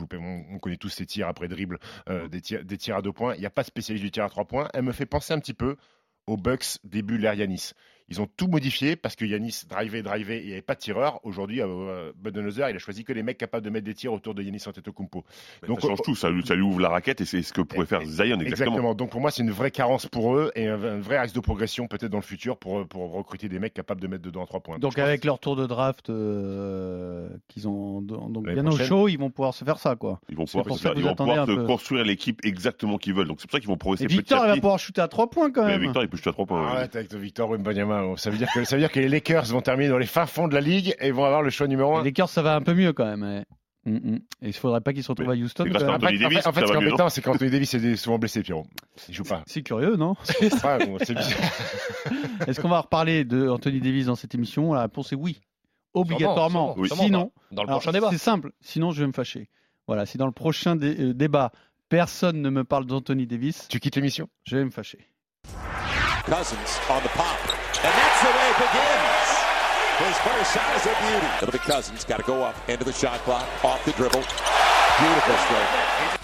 on, 0.00 0.44
on 0.50 0.58
connaît 0.58 0.76
tous 0.76 0.88
ses 0.88 1.06
tirs 1.06 1.28
après 1.28 1.48
dribble, 1.48 1.78
euh, 2.08 2.28
des, 2.28 2.40
tirs, 2.40 2.64
des 2.64 2.76
tirs 2.76 2.96
à 2.96 3.02
deux 3.02 3.12
points. 3.12 3.34
Il 3.34 3.40
n'y 3.40 3.46
a 3.46 3.50
pas 3.50 3.62
de 3.62 3.66
spécialiste 3.68 4.04
du 4.04 4.10
tir 4.10 4.24
à 4.24 4.28
trois 4.28 4.44
points. 4.44 4.68
Elle 4.74 4.82
me 4.82 4.92
fait 4.92 5.06
penser 5.06 5.32
un 5.32 5.38
petit 5.38 5.54
peu 5.54 5.76
aux 6.26 6.36
Bucks 6.36 6.78
début 6.84 7.18
l'ère 7.18 7.34
Yanis. 7.34 7.72
Ils 8.10 8.20
ont 8.20 8.28
tout 8.36 8.48
modifié 8.48 8.96
parce 8.96 9.16
que 9.16 9.24
Yanis 9.24 9.62
drivait, 9.68 10.02
drivait, 10.02 10.36
et 10.38 10.42
il 10.42 10.46
n'y 10.48 10.52
avait 10.52 10.60
pas 10.62 10.74
de 10.74 10.80
tireur. 10.80 11.20
Aujourd'hui, 11.24 11.62
euh, 11.62 12.12
Budenholzer, 12.16 12.68
il 12.68 12.76
a 12.76 12.78
choisi 12.78 13.02
que 13.02 13.14
les 13.14 13.22
mecs 13.22 13.38
capables 13.38 13.64
de 13.64 13.70
mettre 13.70 13.86
des 13.86 13.94
tirs 13.94 14.12
autour 14.12 14.34
de 14.34 14.42
Yanis 14.42 14.62
Antetokounmpo. 14.66 15.24
Mais 15.62 15.68
Donc, 15.68 15.80
ça 15.80 15.88
change 15.88 16.00
euh, 16.00 16.04
tout, 16.04 16.14
ça, 16.14 16.28
lui- 16.28 16.46
ça 16.46 16.54
lui 16.54 16.60
ouvre 16.62 16.80
la 16.80 16.90
raquette 16.90 17.22
et 17.22 17.24
c'est 17.24 17.40
ce 17.42 17.52
que 17.54 17.62
pourrait 17.62 17.86
faire 17.86 18.02
Zion 18.04 18.38
exactement. 18.40 18.46
Exactement. 18.48 18.94
Donc 18.94 19.10
pour 19.10 19.20
moi, 19.22 19.30
c'est 19.30 19.42
une 19.42 19.50
vraie 19.50 19.70
carence 19.70 20.04
pour 20.06 20.36
eux 20.36 20.52
et 20.54 20.68
un, 20.68 20.74
un 20.82 21.00
vrai 21.00 21.16
axe 21.16 21.32
de 21.32 21.40
progression 21.40 21.86
peut-être 21.86 22.10
dans 22.12 22.18
le 22.18 22.22
futur 22.22 22.58
pour, 22.58 22.86
pour 22.86 23.10
recruter 23.12 23.48
des 23.48 23.58
mecs 23.58 23.72
capables 23.74 24.02
de 24.02 24.06
mettre 24.06 24.22
dedans 24.22 24.42
à 24.44 24.46
trois 24.46 24.60
points. 24.60 24.78
donc 24.78 24.98
avec 24.98 25.24
leur 25.24 25.38
tour 25.38 25.56
de 25.56 25.64
draft 25.66 26.10
euh, 26.10 27.28
qu'ils 27.48 27.68
ont 27.68 28.00
donc 28.02 28.44
bien 28.46 28.66
au 28.66 28.76
chaud, 28.76 29.08
ils 29.08 29.16
vont 29.18 29.30
pouvoir 29.30 29.54
se 29.54 29.64
faire 29.64 29.78
ça 29.78 29.96
quoi. 29.96 30.20
Ils 30.28 30.36
vont 30.36 30.44
C'est 30.46 30.52
pouvoir, 30.58 30.66
pour 30.66 30.76
se 30.76 30.82
faire- 30.82 30.92
ils 30.96 31.02
vont 31.04 31.14
pouvoir 31.14 31.46
se 31.46 31.66
construire 31.66 32.04
l'équipe 32.04 32.40
exactement 32.44 32.98
qu'ils 32.98 33.14
veulent. 33.14 33.28
Donc 33.28 33.40
c'est 33.40 33.46
pour 33.48 33.52
ça 33.56 33.60
qu'ils 33.60 33.68
vont 33.68 33.76
progresser 33.76 34.04
Et 34.04 34.06
petit 34.08 34.16
Victor, 34.18 34.40
à 34.42 34.44
il 34.44 34.48
va 34.48 34.52
petit. 34.54 34.60
pouvoir 34.60 34.78
shooter 34.78 35.00
à 35.00 35.08
trois 35.08 35.30
points 35.30 35.50
quand 35.50 35.62
Mais 35.64 35.72
même. 35.72 35.82
Victor, 35.82 36.02
il 36.02 36.08
peut 36.08 36.16
jeter 36.16 36.30
à 36.30 36.32
trois 36.32 36.46
points. 36.46 36.62
oui. 36.64 36.76
Arrête 36.76 36.96
avec 36.96 37.12
Victor 37.14 37.48
Wembanyama. 37.50 37.93
Ça 38.16 38.30
veut 38.30 38.38
dire 38.38 38.48
que 38.52 38.64
ça 38.64 38.76
veut 38.76 38.80
dire 38.82 38.90
que 38.90 39.00
les 39.00 39.08
Lakers 39.08 39.44
vont 39.46 39.60
terminer 39.60 39.88
dans 39.90 39.98
les 39.98 40.06
fins 40.06 40.26
fonds 40.26 40.48
de 40.48 40.54
la 40.54 40.60
ligue 40.60 40.94
et 41.00 41.10
vont 41.10 41.24
avoir 41.24 41.42
le 41.42 41.50
choix 41.50 41.66
numéro 41.66 41.96
un. 41.96 42.02
Les 42.02 42.10
Lakers, 42.10 42.28
ça 42.28 42.42
va 42.42 42.54
un 42.56 42.60
peu 42.62 42.74
mieux 42.74 42.92
quand 42.92 43.04
même. 43.06 43.44
Mm, 43.86 43.92
mm. 43.96 44.14
Et 44.42 44.46
il 44.48 44.52
faudrait 44.54 44.80
pas 44.80 44.92
qu'ils 44.94 45.02
se 45.02 45.08
retrouvent 45.12 45.28
Mais 45.28 45.34
à 45.40 45.44
Houston. 45.44 45.64
grâce 45.66 45.82
à. 45.82 45.92
Anthony 45.94 46.06
en 46.06 46.08
fait, 46.10 46.18
Davis, 46.18 46.46
en 46.46 46.52
fait, 46.52 46.60
ça 46.60 46.66
ce 46.66 46.72
qui 46.72 46.78
est 46.78 46.86
embêtant, 46.88 47.08
c'est 47.10 47.20
qu'Anthony 47.22 47.50
Davis 47.50 47.74
est 47.74 47.96
souvent 47.96 48.18
blessé, 48.18 48.42
Pierrot. 48.42 48.66
Il 49.08 49.14
joue 49.14 49.24
pas. 49.24 49.42
C'est 49.46 49.62
curieux, 49.62 49.96
non 49.96 50.14
Ouais, 50.40 50.86
bon, 50.86 50.96
c'est 51.02 51.14
bizarre. 51.14 51.38
Est-ce 52.46 52.60
qu'on 52.60 52.68
va 52.68 52.80
reparler 52.80 53.24
de 53.24 53.48
Anthony 53.48 53.80
Davis 53.80 54.06
dans 54.06 54.14
cette 54.16 54.34
émission? 54.34 54.72
La 54.72 54.82
réponse 54.82 55.12
est 55.12 55.16
oui. 55.16 55.40
Obligatoirement. 55.92 56.72
Sûrement, 56.74 56.86
sûrement, 56.86 57.02
Sinon, 57.04 57.32
Dans 57.52 57.62
le 57.62 57.68
alors, 57.68 57.80
prochain 57.80 57.92
débat. 57.92 58.08
c'est 58.10 58.18
simple. 58.18 58.52
Sinon, 58.60 58.90
je 58.90 59.00
vais 59.02 59.06
me 59.06 59.12
fâcher. 59.12 59.48
Voilà, 59.86 60.06
si 60.06 60.16
dans 60.18 60.26
le 60.26 60.32
prochain 60.32 60.76
dé- 60.76 60.96
euh, 60.98 61.14
débat, 61.14 61.52
personne 61.88 62.40
ne 62.42 62.50
me 62.50 62.64
parle 62.64 62.86
d'Anthony 62.86 63.26
Davis, 63.26 63.68
Tu 63.68 63.78
quittes 63.80 63.96
l'émission? 63.96 64.28
je 64.44 64.56
vais 64.56 64.64
me 64.64 64.70
fâcher. 64.70 65.06
Cousins 66.26 66.80
on 66.88 67.02
the 67.02 67.10
pop. 67.10 67.38
And 67.84 67.92
that's 67.92 68.20
the 68.24 68.32
way 68.32 68.48
it 68.48 68.56
begins. 68.56 69.28
His 70.00 70.16
first 70.24 70.54
shot 70.54 70.74
is 70.74 70.86
a 70.86 70.96
beauty. 71.04 71.26
It'll 71.42 71.52
be 71.52 71.58
Cousins. 71.58 72.02
Got 72.02 72.16
to 72.16 72.22
go 72.22 72.42
up 72.42 72.56
into 72.66 72.82
the 72.82 72.94
shot 72.94 73.20
clock. 73.20 73.46
Off 73.62 73.84
the 73.84 73.92
dribble. 73.92 74.24
Beautiful 74.98 75.36
stroke. 75.44 75.68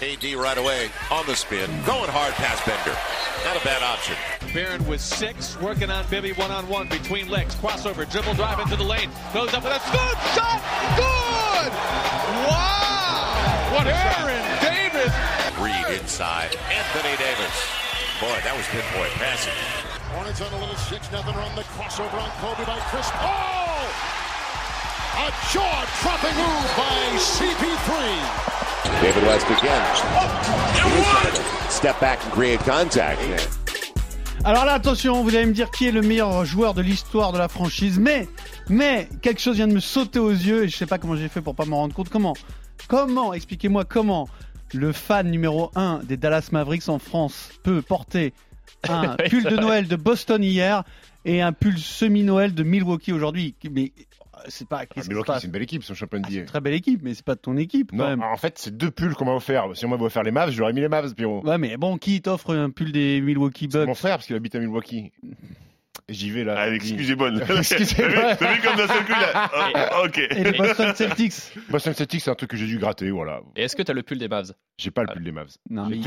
AD 0.01 0.23
right 0.41 0.57
away 0.57 0.89
on 1.11 1.25
the 1.27 1.35
spin. 1.35 1.69
Going 1.85 2.09
hard 2.09 2.33
past 2.33 2.65
Bender. 2.65 2.97
Not 3.45 3.61
a 3.61 3.63
bad 3.63 3.83
option. 3.83 4.15
Barron 4.55 4.85
with 4.87 5.01
six, 5.01 5.59
working 5.61 5.91
on 5.91 6.03
Bibby 6.09 6.33
one 6.33 6.49
on 6.49 6.67
one 6.67 6.89
between 6.89 7.29
legs. 7.29 7.53
Crossover, 7.55 8.09
dribble 8.09 8.33
drive 8.33 8.59
into 8.59 8.75
the 8.75 8.83
lane. 8.83 9.11
Goes 9.33 9.53
up 9.53 9.63
with 9.63 9.73
a 9.73 9.79
scoop 9.81 10.17
shot. 10.33 10.61
Good! 10.97 11.71
Wow! 12.49 13.75
What 13.75 13.85
a 13.85 13.93
Aaron 13.93 14.43
Davis! 14.65 15.13
Reed 15.61 16.01
inside. 16.01 16.55
Anthony 16.71 17.15
Davis. 17.17 17.81
Boy, 18.19 18.37
that 18.43 18.53
was 18.55 18.65
good 18.69 18.83
pinpoint 18.83 19.11
passing. 19.13 19.90
Hornets 20.13 20.41
on 20.41 20.51
a 20.53 20.59
little 20.59 20.75
6 20.75 21.11
nothing 21.11 21.35
run. 21.35 21.55
The 21.55 21.63
crossover 21.75 22.19
on 22.19 22.29
Kobe 22.41 22.65
by 22.65 22.79
Chris 22.89 23.09
Paul. 23.15 23.87
A 25.23 25.31
jaw-dropping 25.53 26.35
move 26.35 26.67
by 26.75 27.15
CP3. 27.15 27.89
David 29.01 29.23
West 29.23 29.47
again. 29.47 29.85
Step 31.69 31.99
back 32.01 32.23
and 32.25 32.31
create 32.33 32.59
contact. 32.59 33.19
Alors 34.43 34.65
là, 34.65 34.73
attention, 34.73 35.23
vous 35.23 35.35
allez 35.35 35.45
me 35.45 35.53
dire 35.53 35.71
qui 35.71 35.87
est 35.87 35.91
le 35.91 36.01
meilleur 36.01 36.43
joueur 36.45 36.73
de 36.73 36.81
l'histoire 36.81 37.31
de 37.31 37.37
la 37.37 37.47
franchise, 37.47 37.99
mais, 37.99 38.27
mais, 38.67 39.07
quelque 39.21 39.39
chose 39.39 39.55
vient 39.55 39.67
de 39.67 39.73
me 39.73 39.79
sauter 39.79 40.19
aux 40.19 40.31
yeux 40.31 40.63
et 40.63 40.67
je 40.67 40.75
sais 40.75 40.87
pas 40.87 40.97
comment 40.97 41.15
j'ai 41.15 41.29
fait 41.29 41.41
pour 41.41 41.55
pas 41.55 41.65
m'en 41.65 41.77
rendre 41.77 41.93
compte. 41.93 42.09
Comment 42.09 42.33
Comment 42.87 43.33
Expliquez-moi 43.33 43.85
comment 43.85 44.27
le 44.73 44.91
fan 44.91 45.29
numéro 45.29 45.71
1 45.75 45.99
des 46.03 46.17
Dallas 46.17 46.49
Mavericks 46.51 46.89
en 46.89 46.99
France 46.99 47.49
peut 47.63 47.81
porter 47.81 48.33
un 48.89 49.15
pull 49.29 49.43
de. 49.43 49.55
Noël 49.57 49.87
de 49.87 49.95
Boston 49.95 50.43
hier 50.43 50.83
et 51.25 51.41
un 51.41 51.51
pull 51.53 51.77
semi-Noël 51.77 52.53
de 52.53 52.63
Milwaukee 52.63 53.11
aujourd'hui. 53.13 53.55
Mais 53.69 53.91
euh, 53.97 54.39
c'est 54.47 54.67
pas. 54.67 54.79
Ah, 54.79 54.85
Qu'est-ce 54.85 55.01
qui 55.01 55.05
se 55.05 55.09
Milwaukee, 55.09 55.31
c'est 55.39 55.45
une 55.45 55.51
belle 55.51 55.61
équipe, 55.61 55.83
son 55.83 55.93
champion 55.93 56.19
Ah, 56.23 56.27
C'est 56.27 56.33
une 56.35 56.39
NBA. 56.41 56.47
très 56.49 56.61
belle 56.61 56.73
équipe, 56.73 57.01
mais 57.03 57.13
c'est 57.13 57.25
pas 57.25 57.35
ton 57.35 57.57
équipe 57.57 57.91
quand 57.91 57.97
Non, 57.97 58.07
même. 58.09 58.23
en 58.23 58.37
fait, 58.37 58.57
c'est 58.57 58.75
deux 58.75 58.89
pulls 58.91 59.13
qu'on 59.13 59.25
m'a 59.25 59.33
offert. 59.35 59.65
Si 59.75 59.85
on 59.85 59.89
m'avait 59.89 60.03
offert 60.05 60.23
les 60.23 60.31
Mavs, 60.31 60.51
j'aurais 60.51 60.73
mis 60.73 60.81
les 60.81 60.87
Mavs, 60.89 61.13
Pierrot. 61.13 61.45
Ouais, 61.45 61.57
mais 61.57 61.77
bon, 61.77 61.97
qui 61.97 62.21
t'offre 62.21 62.55
un 62.55 62.69
pull 62.71 62.91
des 62.91 63.21
Milwaukee 63.21 63.67
Bucks 63.67 63.87
mon 63.87 63.93
frère, 63.93 64.17
parce 64.17 64.25
qu'il 64.27 64.35
habite 64.35 64.55
à 64.55 64.59
Milwaukee. 64.59 65.11
J'y 66.09 66.29
vais 66.31 66.43
là. 66.43 66.55
Ah, 66.57 66.69
l'excuse 66.69 67.11
est 67.11 67.15
bonne. 67.15 67.41
Excusez-moi. 67.49 68.35
T'as 68.35 68.53
vu 68.53 68.61
comme 68.61 68.75
d'un 68.77 68.87
seul 68.87 69.03
coup, 69.05 69.11
là 69.11 69.31
Ah, 69.53 70.03
Ok. 70.03 70.17
et 70.19 70.43
les 70.43 70.51
Boston 70.53 70.93
Celtics 70.95 71.33
Boston 71.69 71.93
Celtics, 71.93 72.21
c'est 72.21 72.31
un 72.31 72.35
truc 72.35 72.49
que 72.49 72.57
j'ai 72.57 72.65
dû 72.65 72.77
gratter, 72.79 73.09
voilà. 73.11 73.41
Et 73.55 73.63
est-ce 73.63 73.75
que 73.75 73.81
tu 73.83 73.91
as 73.91 73.93
le 73.93 74.01
pull 74.03 74.17
des 74.17 74.27
Mavs? 74.29 74.53
J'ai 74.77 74.89
pas 74.91 75.01
le 75.03 75.13
pull 75.13 75.23
des 75.23 75.31
Mavs. 75.31 75.49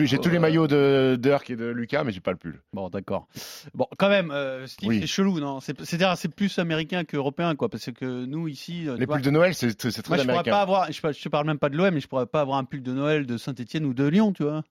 J'ai 0.04 0.18
tous- 0.18 0.28
les 0.30 0.36
euh, 0.36 0.40
maillots 0.40 0.66
de 0.66 1.16
Dirk 1.20 1.50
et 1.50 1.56
de 1.56 1.66
Lucas, 1.66 2.02
mais 2.04 2.12
j'ai 2.12 2.20
pas 2.20 2.30
le 2.32 2.38
pull. 2.38 2.60
Bon, 2.72 2.88
d'accord. 2.88 3.28
Bon, 3.74 3.86
quand 3.98 4.08
même, 4.08 4.30
euh, 4.30 4.66
Steve, 4.66 4.88
Oui. 4.88 5.00
c'est 5.00 5.06
chelou, 5.06 5.38
non? 5.38 5.60
C'est- 5.60 5.78
C'est-à-dire, 5.84 6.16
c'est 6.16 6.34
plus 6.34 6.58
américain 6.58 7.04
qu'européen, 7.04 7.54
quoi, 7.54 7.68
parce 7.68 7.90
que 7.92 8.24
nous 8.24 8.48
ici, 8.48 8.88
euh, 8.88 8.96
Les 8.98 9.04
vois, 9.06 9.16
pulls 9.16 9.24
de 9.26 9.30
Noël, 9.30 9.54
c'est 9.54 9.74
très 9.76 9.88
moi, 9.90 9.96
je 9.98 10.02
pourrais 10.02 10.20
américain. 10.22 10.50
pas 10.50 10.60
avoir, 10.62 10.86
je, 10.90 11.00
je 11.00 11.22
te 11.22 11.28
parle 11.28 11.46
même 11.46 11.58
pas 11.58 11.68
de 11.68 11.76
l'OM, 11.76 11.92
mais 11.94 12.00
je 12.00 12.08
pourrais 12.08 12.26
pas 12.26 12.40
avoir 12.40 12.58
un 12.58 12.64
pull 12.64 12.82
de 12.82 12.92
Noël 12.92 13.26
de 13.26 13.36
Saint-Etienne 13.36 13.84
ou 13.84 13.94
de 13.94 14.04
Lyon, 14.04 14.32
tu 14.32 14.42
vois. 14.44 14.62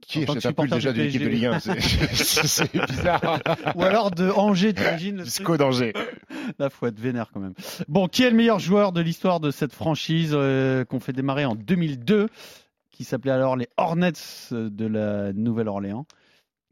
Qui 0.00 0.22
achète 0.24 0.42
que 0.42 0.48
un 0.48 0.52
pull 0.52 0.70
déjà 0.70 0.92
du 0.92 0.98
de 0.98 1.04
l'équipe 1.04 1.22
de 1.22 1.28
PSG. 1.28 1.34
Ligue 1.34 1.46
1 1.46 2.14
C'est- 2.14 2.72
bizarre. 2.90 3.40
Ou 3.74 3.82
alors 3.82 4.10
de 4.10 4.30
Angers, 4.30 4.72
t'imagines 4.74 5.22
Disco 5.22 5.56
d'Angers. 5.56 5.92
Là, 6.58 6.70
faut 6.70 6.86
être 6.86 6.98
vénère 7.00 7.30
quand 7.32 7.40
même. 7.40 7.54
Bon, 7.88 8.08
qui 8.08 8.22
est 8.22 8.30
le 8.30 8.36
meilleur 8.36 8.58
joueur 8.58 8.92
de 8.92 9.00
l'histoire 9.00 9.40
de 9.40 9.50
cette 9.50 9.72
franchise 9.72 10.30
euh, 10.34 10.84
qu'on 10.84 11.00
fait 11.00 11.12
démarrer 11.12 11.44
en 11.44 11.54
2002, 11.54 12.28
qui 12.90 13.04
s'appelait 13.04 13.32
alors 13.32 13.56
les 13.56 13.68
Hornets 13.76 14.12
de 14.52 14.86
la 14.86 15.32
Nouvelle-Orléans 15.32 16.06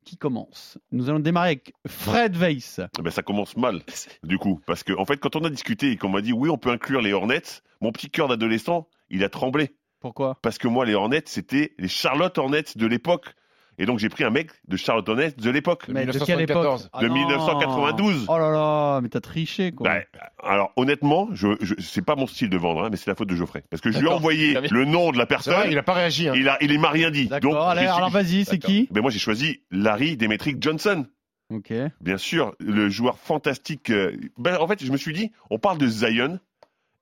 Qui 0.05 0.16
commence 0.16 0.79
Nous 0.92 1.09
allons 1.11 1.18
démarrer 1.20 1.48
avec 1.48 1.72
Fred 1.88 2.37
Weiss. 2.37 2.81
Ben, 3.03 3.11
ça 3.11 3.22
commence 3.22 3.57
mal, 3.57 3.83
du 4.22 4.38
coup. 4.38 4.61
Parce 4.66 4.83
que, 4.85 4.92
en 4.92 5.05
fait, 5.05 5.16
quand 5.18 5.37
on 5.37 5.44
a 5.44 5.51
discuté 5.51 5.90
et 5.90 5.96
qu'on 5.96 6.09
m'a 6.11 6.20
dit 6.22 6.33
oui, 6.33 6.48
on 6.48 6.59
peut 6.59 6.70
inclure 6.70 7.01
les 7.03 7.12
Hornets, 7.12 7.42
mon 7.81 7.92
petit 7.92 8.11
cœur 8.11 8.29
d'adolescent, 8.29 8.88
il 9.11 9.25
a 9.25 9.29
tremblé. 9.29 9.75
Pourquoi? 10.02 10.38
Parce 10.42 10.58
que 10.58 10.68
moi, 10.68 10.84
les 10.84 10.94
Hornets, 10.94 11.22
c'était 11.26 11.72
les 11.78 11.88
Charlotte 11.88 12.36
Hornets 12.36 12.64
de 12.76 12.86
l'époque. 12.86 13.34
Et 13.78 13.86
donc, 13.86 13.98
j'ai 13.98 14.10
pris 14.10 14.22
un 14.22 14.28
mec 14.30 14.50
de 14.68 14.76
Charlotte 14.76 15.08
Hornets 15.08 15.32
de 15.38 15.50
l'époque. 15.50 15.86
Mais 15.88 16.04
de 16.04 16.12
quelle 16.12 16.42
époque? 16.42 16.56
1974. 16.82 16.90
Ah 16.92 17.00
De 17.00 17.08
non. 17.08 17.14
1992. 17.14 18.26
Oh 18.28 18.38
là 18.38 18.50
là, 18.50 19.00
mais 19.00 19.08
t'as 19.08 19.20
triché 19.20 19.72
quoi. 19.72 19.88
Ben, 19.88 20.02
alors, 20.42 20.72
honnêtement, 20.76 21.28
je, 21.32 21.48
je, 21.62 21.74
c'est 21.78 22.02
pas 22.04 22.14
mon 22.14 22.26
style 22.26 22.50
de 22.50 22.58
vendre, 22.58 22.84
hein, 22.84 22.88
mais 22.90 22.98
c'est 22.98 23.08
la 23.10 23.14
faute 23.14 23.28
de 23.28 23.34
Geoffrey. 23.34 23.64
Parce 23.70 23.80
que 23.80 23.90
je 23.90 23.98
lui 23.98 24.06
ai 24.06 24.10
envoyé 24.10 24.58
le 24.70 24.84
nom 24.84 25.10
de 25.10 25.16
la 25.16 25.24
personne, 25.24 25.54
vrai, 25.54 25.70
il 25.72 25.78
a 25.78 25.82
pas 25.82 25.94
réagi. 25.94 26.28
hein. 26.28 26.34
il, 26.36 26.48
a, 26.50 26.58
il 26.62 26.78
m'a 26.78 26.90
rien 26.90 27.10
dit. 27.10 27.28
Donc, 27.40 27.54
allez, 27.56 27.86
alors 27.86 28.10
vas-y, 28.10 28.44
c'est 28.44 28.58
qui? 28.58 28.88
Ben, 28.90 29.00
moi, 29.00 29.10
j'ai 29.10 29.18
choisi 29.18 29.62
Larry 29.70 30.18
Demetric 30.18 30.62
Johnson. 30.62 31.06
Ok. 31.50 31.72
Bien 32.02 32.18
sûr, 32.18 32.54
le 32.60 32.90
joueur 32.90 33.18
fantastique. 33.18 33.88
euh, 33.90 34.12
ben, 34.36 34.56
en 34.58 34.68
fait, 34.68 34.84
je 34.84 34.92
me 34.92 34.96
suis 34.98 35.14
dit, 35.14 35.32
on 35.50 35.58
parle 35.58 35.78
de 35.78 35.86
Zion. 35.86 36.38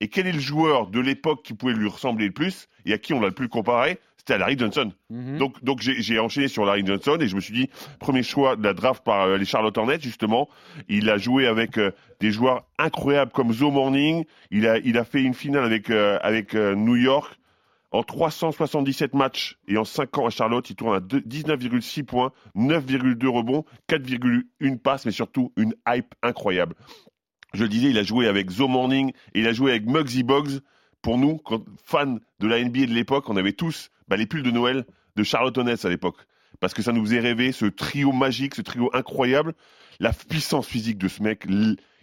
Et 0.01 0.09
quel 0.09 0.27
est 0.27 0.33
le 0.33 0.41
joueur 0.41 0.87
de 0.87 0.99
l'époque 1.01 1.43
qui 1.43 1.55
pouvait 1.55 1.75
lui 1.75 1.89
ressembler 1.89 2.27
le 2.27 2.33
plus 2.33 2.69
et 2.87 2.93
à 2.93 2.99
qui 2.99 3.13
on 3.13 3.21
l'a 3.21 3.29
le 3.29 3.35
plus 3.35 3.49
comparé? 3.49 3.99
C'était 4.17 4.35
à 4.35 4.39
Larry 4.39 4.59
Johnson. 4.59 4.93
Mhm. 5.09 5.39
Donc, 5.39 5.65
donc 5.65 5.81
j'ai 5.81 6.19
enchaîné 6.19 6.49
sur 6.49 6.65
Larry 6.67 6.85
Johnson 6.87 7.17
et 7.21 7.27
je 7.29 7.35
me 7.35 7.41
suis 7.41 7.55
dit, 7.55 7.71
premier 7.99 8.23
choix 8.23 8.55
de 8.57 8.63
la 8.63 8.75
draft 8.75 9.03
par 9.03 9.23
euh, 9.27 9.37
les 9.39 9.45
Charlotte 9.47 9.77
Hornets, 9.79 10.01
justement. 10.01 10.49
Il 10.89 11.09
a 11.09 11.17
joué 11.17 11.47
avec 11.47 11.79
euh, 11.79 11.91
des 12.21 12.31
joueurs 12.31 12.65
incroyables 12.79 13.33
comme 13.33 13.53
Zoe 13.53 13.71
Morning. 13.71 14.25
Il 14.51 14.67
a, 14.67 14.79
il 14.79 14.99
a 14.99 15.05
fait 15.05 15.23
une 15.23 15.35
finale 15.35 15.65
avec, 15.65 15.89
euh, 15.91 16.19
avec 16.23 16.55
New 16.55 16.97
York. 16.97 17.35
En 17.93 18.05
377 18.05 19.15
matchs 19.15 19.59
et 19.67 19.77
en 19.77 19.85
5 19.85 20.17
ans 20.19 20.27
à 20.27 20.31
Charlotte, 20.31 20.69
il 20.71 20.77
tourne 20.77 20.95
à 20.95 21.01
deux- 21.01 21.23
19,6 21.23 22.05
points, 22.05 22.31
9,2 22.55 23.27
rebonds, 23.27 23.65
4,1 23.89 24.79
passes, 24.79 25.07
mais 25.07 25.11
surtout 25.11 25.53
une 25.57 25.75
hype 25.89 26.15
incroyable. 26.23 26.77
Je 27.55 27.63
le 27.63 27.69
disais, 27.69 27.91
il 27.91 27.99
a 27.99 28.03
joué 28.03 28.27
avec 28.29 28.51
Zoe 28.51 28.69
Morning 28.69 29.13
et 29.35 29.41
il 29.41 29.47
a 29.47 29.53
joué 29.53 29.73
avec 29.73 29.87
Muggsy 29.87 30.23
Boggs. 30.23 30.61
Pour 31.03 31.19
nous, 31.19 31.39
quand, 31.39 31.65
fans 31.85 32.19
de 32.41 32.47
la 32.47 32.63
NBA 32.63 32.87
de 32.87 32.93
l'époque, 32.93 33.29
on 33.29 33.37
avait 33.37 33.53
tous 33.53 33.91
bah, 34.09 34.17
les 34.17 34.27
pulls 34.27 34.43
de 34.43 34.51
Noël 34.51 34.85
de 35.17 35.23
Charlotte 35.23 35.57
Hornets 35.57 35.85
à 35.85 35.89
l'époque. 35.89 36.17
Parce 36.61 36.75
que 36.75 36.83
ça 36.83 36.93
nous 36.93 37.05
faisait 37.05 37.21
rêver, 37.21 37.53
ce 37.53 37.67
trio 37.67 38.13
magique, 38.13 38.55
ce 38.55 38.63
trio 38.63 38.91
incroyable, 38.93 39.55
la 39.99 40.13
puissance 40.13 40.67
physique 40.67 40.99
de 40.99 41.09
ce 41.09 41.23
mec, 41.23 41.47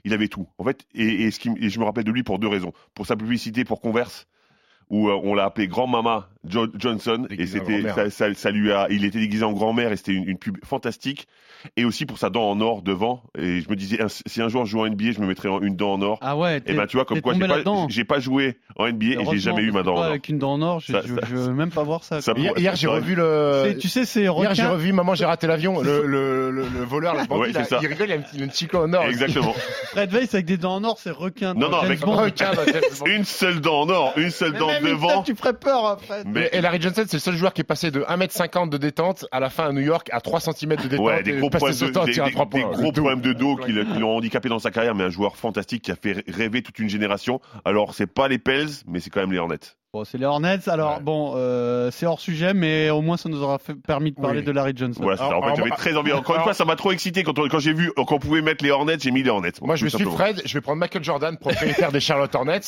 il 0.03 0.13
avait 0.13 0.27
tout. 0.27 0.47
En 0.57 0.63
fait, 0.63 0.87
et 0.95 1.29
je 1.31 1.79
me 1.79 1.85
rappelle 1.85 2.05
de 2.05 2.11
lui 2.11 2.23
pour 2.23 2.39
deux 2.39 2.47
raisons. 2.47 2.73
Pour 2.95 3.05
sa 3.05 3.15
publicité 3.15 3.65
pour 3.65 3.81
Converse, 3.81 4.27
où 4.89 5.09
euh, 5.09 5.19
on 5.23 5.35
l'a 5.35 5.45
appelé 5.45 5.67
Grand 5.67 5.87
Mama 5.87 6.29
Jo- 6.49 6.67
Johnson, 6.77 7.27
et 7.29 7.45
c'était 7.47 7.81
ça, 7.95 8.09
ça- 8.09 8.33
ça 8.33 8.51
lui 8.51 8.71
a, 8.71 8.87
il 8.89 9.05
était 9.05 9.19
déguisé 9.19 9.43
en 9.43 9.53
grand-mère 9.53 9.91
et 9.91 9.97
c'était 9.97 10.13
une, 10.13 10.27
une 10.27 10.37
pub 10.37 10.57
fantastique. 10.65 11.27
Et 11.75 11.85
aussi 11.85 12.05
pour 12.05 12.19
sa 12.19 12.29
dent 12.29 12.49
en 12.51 12.61
or 12.61 12.83
devant. 12.83 13.23
Et 13.37 13.61
je 13.61 13.69
me 13.69 13.75
disais, 13.75 13.99
un- 14.01 14.07
si 14.09 14.41
un 14.43 14.47
jour 14.47 14.65
je 14.65 14.71
joue 14.71 14.81
en 14.81 14.85
NBA, 14.85 15.11
je 15.13 15.19
me 15.19 15.25
mettrais 15.25 15.49
une 15.63 15.75
dent 15.75 15.93
en 15.93 16.01
or. 16.03 16.19
Ah 16.21 16.37
ouais, 16.37 16.61
Et 16.67 16.73
ben 16.73 16.85
tu 16.85 16.97
vois, 16.97 17.05
comme 17.05 17.19
quoi 17.19 17.33
j'ai 17.33 18.03
pas, 18.03 18.15
pas 18.15 18.19
joué 18.21 18.57
en 18.75 18.85
NBA 18.87 19.05
et 19.21 19.25
j'ai 19.31 19.39
jamais 19.39 19.63
eu 19.63 19.71
ma 19.71 19.81
dent 19.81 19.95
en 19.95 19.97
or. 19.97 20.03
Avec 20.03 20.29
une 20.29 20.37
dent 20.37 20.53
en 20.53 20.61
or, 20.61 20.79
je, 20.79 20.91
Ça- 20.91 21.01
je- 21.03 21.15
ça- 21.15 21.21
je 21.27 21.35
veux 21.35 21.53
même 21.53 21.71
pas 21.71 21.81
voir 21.83 22.03
ça. 22.03 22.19
Hier, 22.37 22.53
hier, 22.57 22.75
j'ai 22.75 22.87
revu 22.87 23.15
le. 23.15 23.75
Tu 23.79 23.89
sais, 23.89 24.05
c'est 24.05 24.21
Hier, 24.21 24.53
j'ai 24.53 24.65
revu 24.65 24.93
Maman, 24.93 25.15
j'ai 25.15 25.25
raté 25.25 25.47
l'avion. 25.47 25.81
Le, 25.81 26.05
le, 26.05 26.51
le, 26.51 26.61
le 26.67 26.83
voleur, 26.85 27.15
le 27.15 27.25
bandit, 27.27 27.41
Ouais, 27.41 27.63
c'est 27.63 27.71
là, 27.71 27.79
il 27.81 27.87
rigole, 27.87 28.07
il 28.07 28.11
y 28.11 28.13
a 28.13 28.17
un 28.17 28.21
petit, 28.21 28.37
une 28.39 28.47
petite 28.49 28.75
en 28.75 28.93
or. 28.93 29.05
Exactement. 29.05 29.53
Fred 29.91 30.11
Weiss 30.13 30.33
avec 30.35 30.45
des 30.45 30.57
dents 30.57 30.75
en 30.75 30.83
or, 30.83 30.99
c'est 30.99 31.09
requin. 31.11 31.55
Non, 31.55 31.69
non, 31.69 31.77
avec- 31.79 31.99
bah, 32.01 32.29
c'est- 32.91 33.07
une 33.15 33.25
seule 33.25 33.61
dent 33.61 33.81
en 33.81 33.89
or, 33.89 34.13
une 34.15 34.29
seule 34.29 34.53
dent 34.53 34.69
devant. 34.81 35.23
tu 35.23 35.35
ferais 35.35 35.53
peur, 35.53 35.85
hein, 35.85 35.97
Fred. 36.05 36.27
Mais 36.39 36.49
Et 36.53 36.61
Larry 36.61 36.81
Johnson, 36.81 37.03
c'est 37.07 37.13
le 37.17 37.19
seul 37.19 37.35
joueur 37.35 37.53
qui 37.53 37.61
est 37.61 37.63
passé 37.63 37.91
de 37.91 38.01
1m50 38.01 38.69
de 38.69 38.77
détente 38.77 39.25
à 39.31 39.39
la 39.39 39.49
fin 39.49 39.65
à 39.67 39.71
New 39.71 39.81
York 39.81 40.09
à 40.11 40.21
3 40.21 40.39
cm 40.39 40.75
de 40.75 40.87
détente. 40.87 41.05
Ouais, 41.05 41.23
des 41.23 41.31
gros 41.39 41.49
problèmes 41.59 41.75
de, 41.87 41.91
des, 42.05 42.11
des- 42.15 42.21
des 42.59 42.63
gros 42.81 42.91
problèmes 43.01 43.21
de 43.21 43.33
dos 43.33 43.55
qui 43.57 43.71
l'ont 43.99 44.15
handicapé 44.17 44.49
dans 44.49 44.59
sa 44.59 44.71
carrière, 44.71 44.95
mais 44.95 45.03
un 45.03 45.09
joueur 45.09 45.35
fantastique 45.37 45.83
qui 45.83 45.91
a 45.91 45.95
fait 45.95 46.23
rêver 46.27 46.61
toute 46.61 46.79
une 46.79 46.89
génération. 46.89 47.39
Alors, 47.65 47.93
c'est 47.93 48.07
pas 48.07 48.27
les 48.27 48.37
Pels, 48.39 48.67
mais 48.87 48.99
c'est 48.99 49.09
quand 49.09 49.21
même 49.21 49.31
les 49.31 49.39
Hornets. 49.39 49.57
Bon, 49.93 50.03
c'est 50.03 50.17
les 50.17 50.25
Hornets. 50.25 50.67
Alors, 50.67 50.95
Ouais. 50.97 51.01
bon, 51.01 51.33
euh, 51.37 51.89
c'est 51.91 52.05
hors 52.05 52.19
sujet, 52.19 52.53
mais 52.53 52.89
au 52.89 53.01
moins, 53.01 53.15
ça 53.15 53.29
nous 53.29 53.41
aura 53.41 53.57
fait- 53.57 53.73
permis 53.73 54.11
de 54.11 54.19
parler 54.19 54.39
Oui. 54.39 54.45
de 54.45 54.51
Larry 54.51 54.73
Johnson. 54.75 54.99
Voilà. 55.01 55.23
Alors, 55.23 55.41
En 55.43 55.49
fait, 55.49 55.55
j'avais 55.55 55.69
très 55.71 55.95
envie. 55.95 56.11
Encore 56.11 56.35
une 56.35 56.41
fois, 56.43 56.53
ça 56.53 56.65
m'a 56.65 56.75
trop 56.75 56.91
excité 56.91 57.23
quand, 57.23 57.39
on- 57.39 57.47
quand 57.47 57.59
j'ai 57.59 57.71
vu 57.73 57.91
qu'on 57.93 58.19
pouvait 58.19 58.41
mettre 58.41 58.63
les 58.65 58.71
Hornets, 58.71 58.97
j'ai 58.99 59.11
mis 59.11 59.23
les 59.23 59.29
Hornets. 59.29 59.53
Moi, 59.61 59.75
je 59.77 59.87
suivre 59.87 60.11
simplement. 60.11 60.17
Fred, 60.17 60.41
je 60.45 60.53
vais 60.53 60.61
prendre 60.61 60.79
Michael 60.79 61.03
Jordan, 61.05 61.37
propriétaire 61.37 61.91
des 61.93 62.01
Charlotte 62.01 62.35
Hornets. 62.35 62.59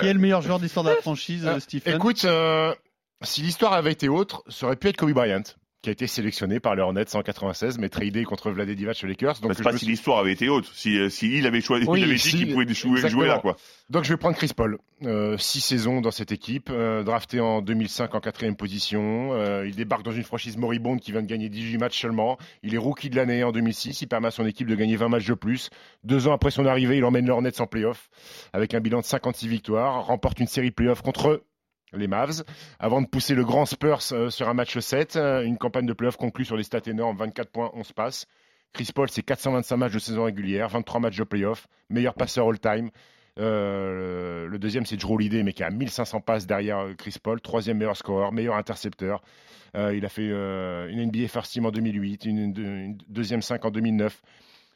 Qui 0.00 0.06
est 0.06 0.12
le 0.14 0.18
meilleur 0.18 0.40
joueur 0.42 0.58
de 0.58 0.62
l'histoire 0.64 0.84
de 0.84 0.90
la 0.90 0.96
franchise, 0.96 1.46
euh, 1.46 1.56
Euh, 1.56 1.60
Stephen? 1.60 1.96
Écoute, 1.96 2.24
euh, 2.24 2.74
si 3.22 3.42
l'histoire 3.42 3.74
avait 3.74 3.92
été 3.92 4.08
autre, 4.08 4.42
ça 4.48 4.66
aurait 4.66 4.76
pu 4.76 4.88
être 4.88 4.96
Kobe 4.96 5.12
Bryant, 5.12 5.42
qui 5.80 5.90
a 5.90 5.92
été 5.92 6.08
sélectionné 6.08 6.58
par 6.58 6.74
les 6.74 6.82
Hornets 6.82 7.14
en 7.14 7.22
96, 7.22 7.78
mais 7.78 7.88
tradé 7.88 8.24
contre 8.24 8.50
Vlade 8.50 8.68
Divac 8.70 8.98
aux 9.04 9.06
Lakers. 9.06 9.38
Donc, 9.40 9.52
je 9.56 9.62
pas 9.62 9.70
me 9.72 9.78
si 9.78 9.84
suis- 9.84 9.92
l'histoire 9.92 10.18
avait 10.18 10.32
été 10.32 10.48
haute. 10.48 10.68
Si, 10.74 10.98
euh, 10.98 11.08
si 11.08 11.38
il 11.38 11.46
avait 11.46 11.60
choisi, 11.60 11.86
Oui, 11.86 12.00
il 12.00 12.04
avait 12.04 12.14
dit 12.16 12.30
qu'il 12.30 12.52
pouvait 12.52 13.08
jouer, 13.08 13.28
là, 13.28 13.38
quoi. 13.38 13.56
Donc 13.88 14.04
je 14.04 14.10
vais 14.12 14.16
prendre 14.16 14.36
Chris 14.36 14.50
Paul. 14.54 14.78
Euh, 15.04 15.38
six 15.38 15.60
saisons 15.60 16.00
dans 16.00 16.10
cette 16.10 16.32
équipe, 16.32 16.68
euh, 16.70 17.04
drafté 17.04 17.38
en 17.40 17.62
2005 17.62 18.14
en 18.14 18.20
quatrième 18.20 18.56
position. 18.56 19.30
Euh, 19.32 19.66
il 19.68 19.76
débarque 19.76 20.02
dans 20.02 20.12
une 20.12 20.24
franchise 20.24 20.56
moribonde 20.56 21.00
qui 21.00 21.12
vient 21.12 21.22
de 21.22 21.26
gagner 21.28 21.48
18 21.48 21.78
matchs 21.78 22.00
seulement. 22.00 22.36
Il 22.64 22.74
est 22.74 22.78
rookie 22.78 23.08
de 23.08 23.16
l'année 23.16 23.44
en 23.44 23.52
2006. 23.52 24.02
Il 24.02 24.08
permet 24.08 24.26
à 24.28 24.30
son 24.32 24.44
équipe 24.46 24.66
de 24.66 24.74
gagner 24.74 24.96
20 24.96 25.08
matchs 25.08 25.26
de 25.26 25.34
plus. 25.34 25.70
Deux 26.04 26.26
ans 26.26 26.32
après 26.32 26.50
son 26.50 26.66
arrivée, 26.66 26.98
il 26.98 27.04
emmène 27.04 27.24
les 27.24 27.30
Hornets 27.30 27.60
en 27.60 27.66
playoff 27.66 28.10
avec 28.52 28.74
un 28.74 28.80
bilan 28.80 28.98
de 29.00 29.04
56 29.04 29.46
victoires. 29.48 30.04
Remporte 30.06 30.40
une 30.40 30.48
série 30.48 30.70
de 30.70 30.74
playoffs 30.74 31.02
contre 31.02 31.44
les 31.94 32.06
Mavs, 32.08 32.44
avant 32.78 33.00
de 33.02 33.06
pousser 33.06 33.34
le 33.34 33.44
grand 33.44 33.64
Spurs 33.66 34.00
euh, 34.12 34.30
sur 34.30 34.48
un 34.48 34.54
match 34.54 34.78
7. 34.78 35.16
euh, 35.16 35.42
une 35.42 35.56
campagne 35.58 35.86
de 35.86 35.92
playoffs 35.92 36.16
conclue 36.16 36.44
sur 36.44 36.56
des 36.56 36.62
stats 36.62 36.80
énormes, 36.86 37.16
24 37.16 37.50
points, 37.50 37.70
11 37.74 37.92
passes. 37.92 38.26
Chris 38.74 38.90
Paul, 38.94 39.08
c'est 39.10 39.22
425 39.22 39.76
matchs 39.76 39.92
de 39.94 39.98
saison 39.98 40.24
régulière, 40.24 40.68
23 40.68 41.00
matchs 41.00 41.16
de 41.16 41.24
playoffs, 41.24 41.66
meilleur 41.88 42.14
passeur 42.14 42.48
all-time. 42.48 42.90
Euh, 43.40 44.46
le 44.48 44.58
deuxième, 44.58 44.84
c'est 44.84 44.96
Drew 44.96 45.14
Holiday, 45.14 45.42
mais 45.42 45.52
qui 45.52 45.62
a 45.62 45.70
1500 45.70 46.20
passes 46.20 46.46
derrière 46.46 46.86
Chris 46.98 47.16
Paul. 47.22 47.40
Troisième 47.40 47.78
meilleur 47.78 47.96
scoreur, 47.96 48.32
meilleur 48.32 48.56
intercepteur. 48.56 49.22
Euh, 49.76 49.94
il 49.94 50.04
a 50.04 50.08
fait 50.08 50.28
euh, 50.30 50.88
une 50.90 51.06
NBA 51.06 51.28
First 51.28 51.52
Team 51.52 51.66
en 51.66 51.70
2008, 51.70 52.24
une, 52.24 52.38
une- 52.38 52.58
une 52.58 52.98
deuxième 53.08 53.42
5 53.42 53.64
en 53.64 53.70
2009. 53.70 54.20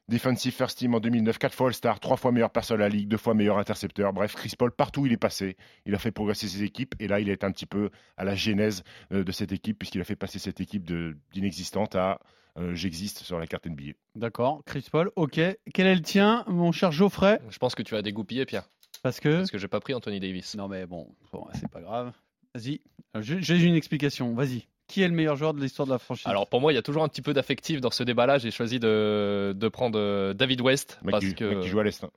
Defensive 0.09 0.53
First 0.53 0.79
Team 0.79 0.95
en 0.95 1.01
2009, 1.01 1.39
4 1.39 1.55
fois 1.55 1.69
All-Star, 1.69 2.01
3 2.01 2.17
fois 2.17 2.33
meilleur 2.33 2.51
passeur 2.51 2.77
de 2.77 2.83
la 2.83 2.89
ligue, 2.89 3.09
2 3.09 3.17
fois 3.17 3.35
meilleur 3.35 3.59
intercepteur. 3.59 4.13
Bref, 4.13 4.35
Chris 4.35 4.53
Paul, 4.59 4.73
partout 4.73 5.03
où 5.03 5.07
il 5.07 5.13
est 5.13 5.17
passé, 5.17 5.57
il 5.87 5.95
a 5.95 5.99
fait 5.99 6.11
progresser 6.11 6.49
ses 6.49 6.63
équipes. 6.65 6.95
Et 6.99 7.09
là, 7.09 7.21
il 7.21 7.29
est 7.29 7.45
un 7.45 7.53
petit 7.53 7.67
peu 7.67 7.91
à 8.17 8.25
la 8.25 8.35
genèse 8.35 8.83
euh, 9.13 9.25
de 9.25 9.33
cette 9.33 9.53
équipe, 9.53 9.79
puisqu'il 9.79 10.01
a 10.01 10.05
fait 10.05 10.17
passer 10.17 10.39
cette 10.39 10.61
équipe 10.61 10.91
d'inexistante 11.33 11.95
à 11.97 12.21
euh, 12.59 12.75
j'existe 12.75 13.19
sur 13.21 13.39
la 13.39 13.47
carte 13.47 13.67
NBA. 13.67 13.93
D'accord, 14.15 14.63
Chris 14.67 14.87
Paul, 14.91 15.11
ok. 15.17 15.41
Quel 15.73 15.87
est 15.87 15.95
le 15.95 16.03
tien, 16.03 16.45
mon 16.49 16.71
cher 16.73 16.93
Geoffrey? 16.93 17.41
Je 17.49 17.57
pense 17.59 17.75
que 17.75 17.83
tu 17.83 17.97
as 17.97 18.03
dégoupillé, 18.03 18.45
Pierre. 18.45 18.69
Parce 19.03 19.21
que? 19.21 19.39
Parce 19.39 19.51
que 19.51 19.57
j'ai 19.57 19.69
pas 19.69 19.81
pris 19.81 19.95
Anthony 19.95 20.21
Davis. 20.21 20.55
Non, 20.57 20.69
mais 20.69 20.85
bon, 20.85 21.09
bon, 21.33 21.47
c'est 21.55 21.69
pas 21.71 21.81
grave. 21.81 22.13
Vas-y, 22.55 22.83
Euh, 23.17 23.23
j'ai 23.23 23.63
une 23.63 23.75
explication. 23.75 24.35
Vas-y. 24.35 24.67
Qui 24.89 25.03
est 25.03 25.09
le 25.09 25.15
meilleur 25.15 25.37
joueur 25.37 25.55
de 25.55 25.61
l'histoire 25.61 25.87
de 25.87 25.93
la 25.93 25.99
franchise? 25.99 26.27
Alors 26.27 26.47
pour 26.49 26.61
moi, 26.61 26.73
il 26.73 26.75
y 26.75 26.79
a 26.79 26.83
toujours 26.83 27.03
un 27.03 27.09
petit 27.09 27.23
peu 27.23 27.33
d'affectif 27.33 27.81
dans 27.81 27.91
ce 27.91 28.03
débat-là. 28.03 28.39
J'ai 28.39 28.51
choisi 28.51 28.79
de, 28.79 29.55
de 29.57 29.69
prendre 29.69 29.99
euh, 29.99 30.35
David 30.35 30.61
West 30.61 30.99
Mec, 31.03 31.13
parce 31.13 31.25
qui, 31.25 31.35
que 31.35 31.45
mec 31.45 31.61
qui 31.61 31.69
joue 31.69 31.81
à 31.81 31.85
l'Est. 31.85 32.05
hein. 32.05 32.11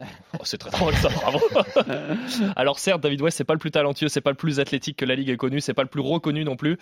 Oh, 0.32 0.42
c'est 0.44 0.56
très 0.56 0.70
drôle 0.70 0.94
ça, 0.94 1.08
bravo. 1.10 1.40
Alors 2.56 2.78
certes, 2.78 3.02
David 3.02 3.20
West 3.20 3.36
c'est 3.36 3.44
pas 3.44 3.52
le 3.52 3.58
plus 3.58 3.70
talentueux, 3.70 4.08
c'est 4.08 4.22
pas 4.22 4.30
le 4.30 4.36
plus 4.36 4.58
athlétique 4.60 4.96
que 4.96 5.04
la 5.04 5.14
ligue 5.14 5.28
ait 5.28 5.36
connu, 5.36 5.60
c'est 5.60 5.74
pas 5.74 5.82
le 5.82 5.88
plus 5.90 6.00
reconnu 6.00 6.44
non 6.44 6.56
plus, 6.56 6.78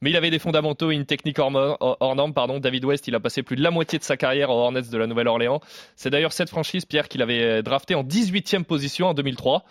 mais 0.00 0.08
il 0.08 0.16
avait 0.16 0.30
des 0.30 0.38
fondamentaux 0.38 0.90
et 0.90 0.94
une 0.94 1.04
technique 1.04 1.38
hors, 1.38 1.50
norme. 1.50 2.32
Pardon, 2.32 2.60
David 2.60 2.86
West, 2.86 3.08
il 3.08 3.14
a 3.14 3.20
passé 3.20 3.42
plus 3.42 3.56
de 3.56 3.62
la 3.62 3.70
moitié 3.70 3.98
de 3.98 4.04
sa 4.04 4.16
carrière 4.16 4.48
aux 4.48 4.54
Hornets 4.54 4.82
de 4.90 4.96
la 4.96 5.06
Nouvelle-Orléans. 5.06 5.60
C'est 5.96 6.08
d'ailleurs 6.08 6.32
cette 6.32 6.48
franchise, 6.48 6.86
Pierre, 6.86 7.08
qu'il 7.08 7.20
avait 7.20 7.62
drafté 7.62 7.94
en 7.94 8.04
18e 8.04 8.64
position 8.64 9.08
en 9.08 9.14
2003. 9.14 9.64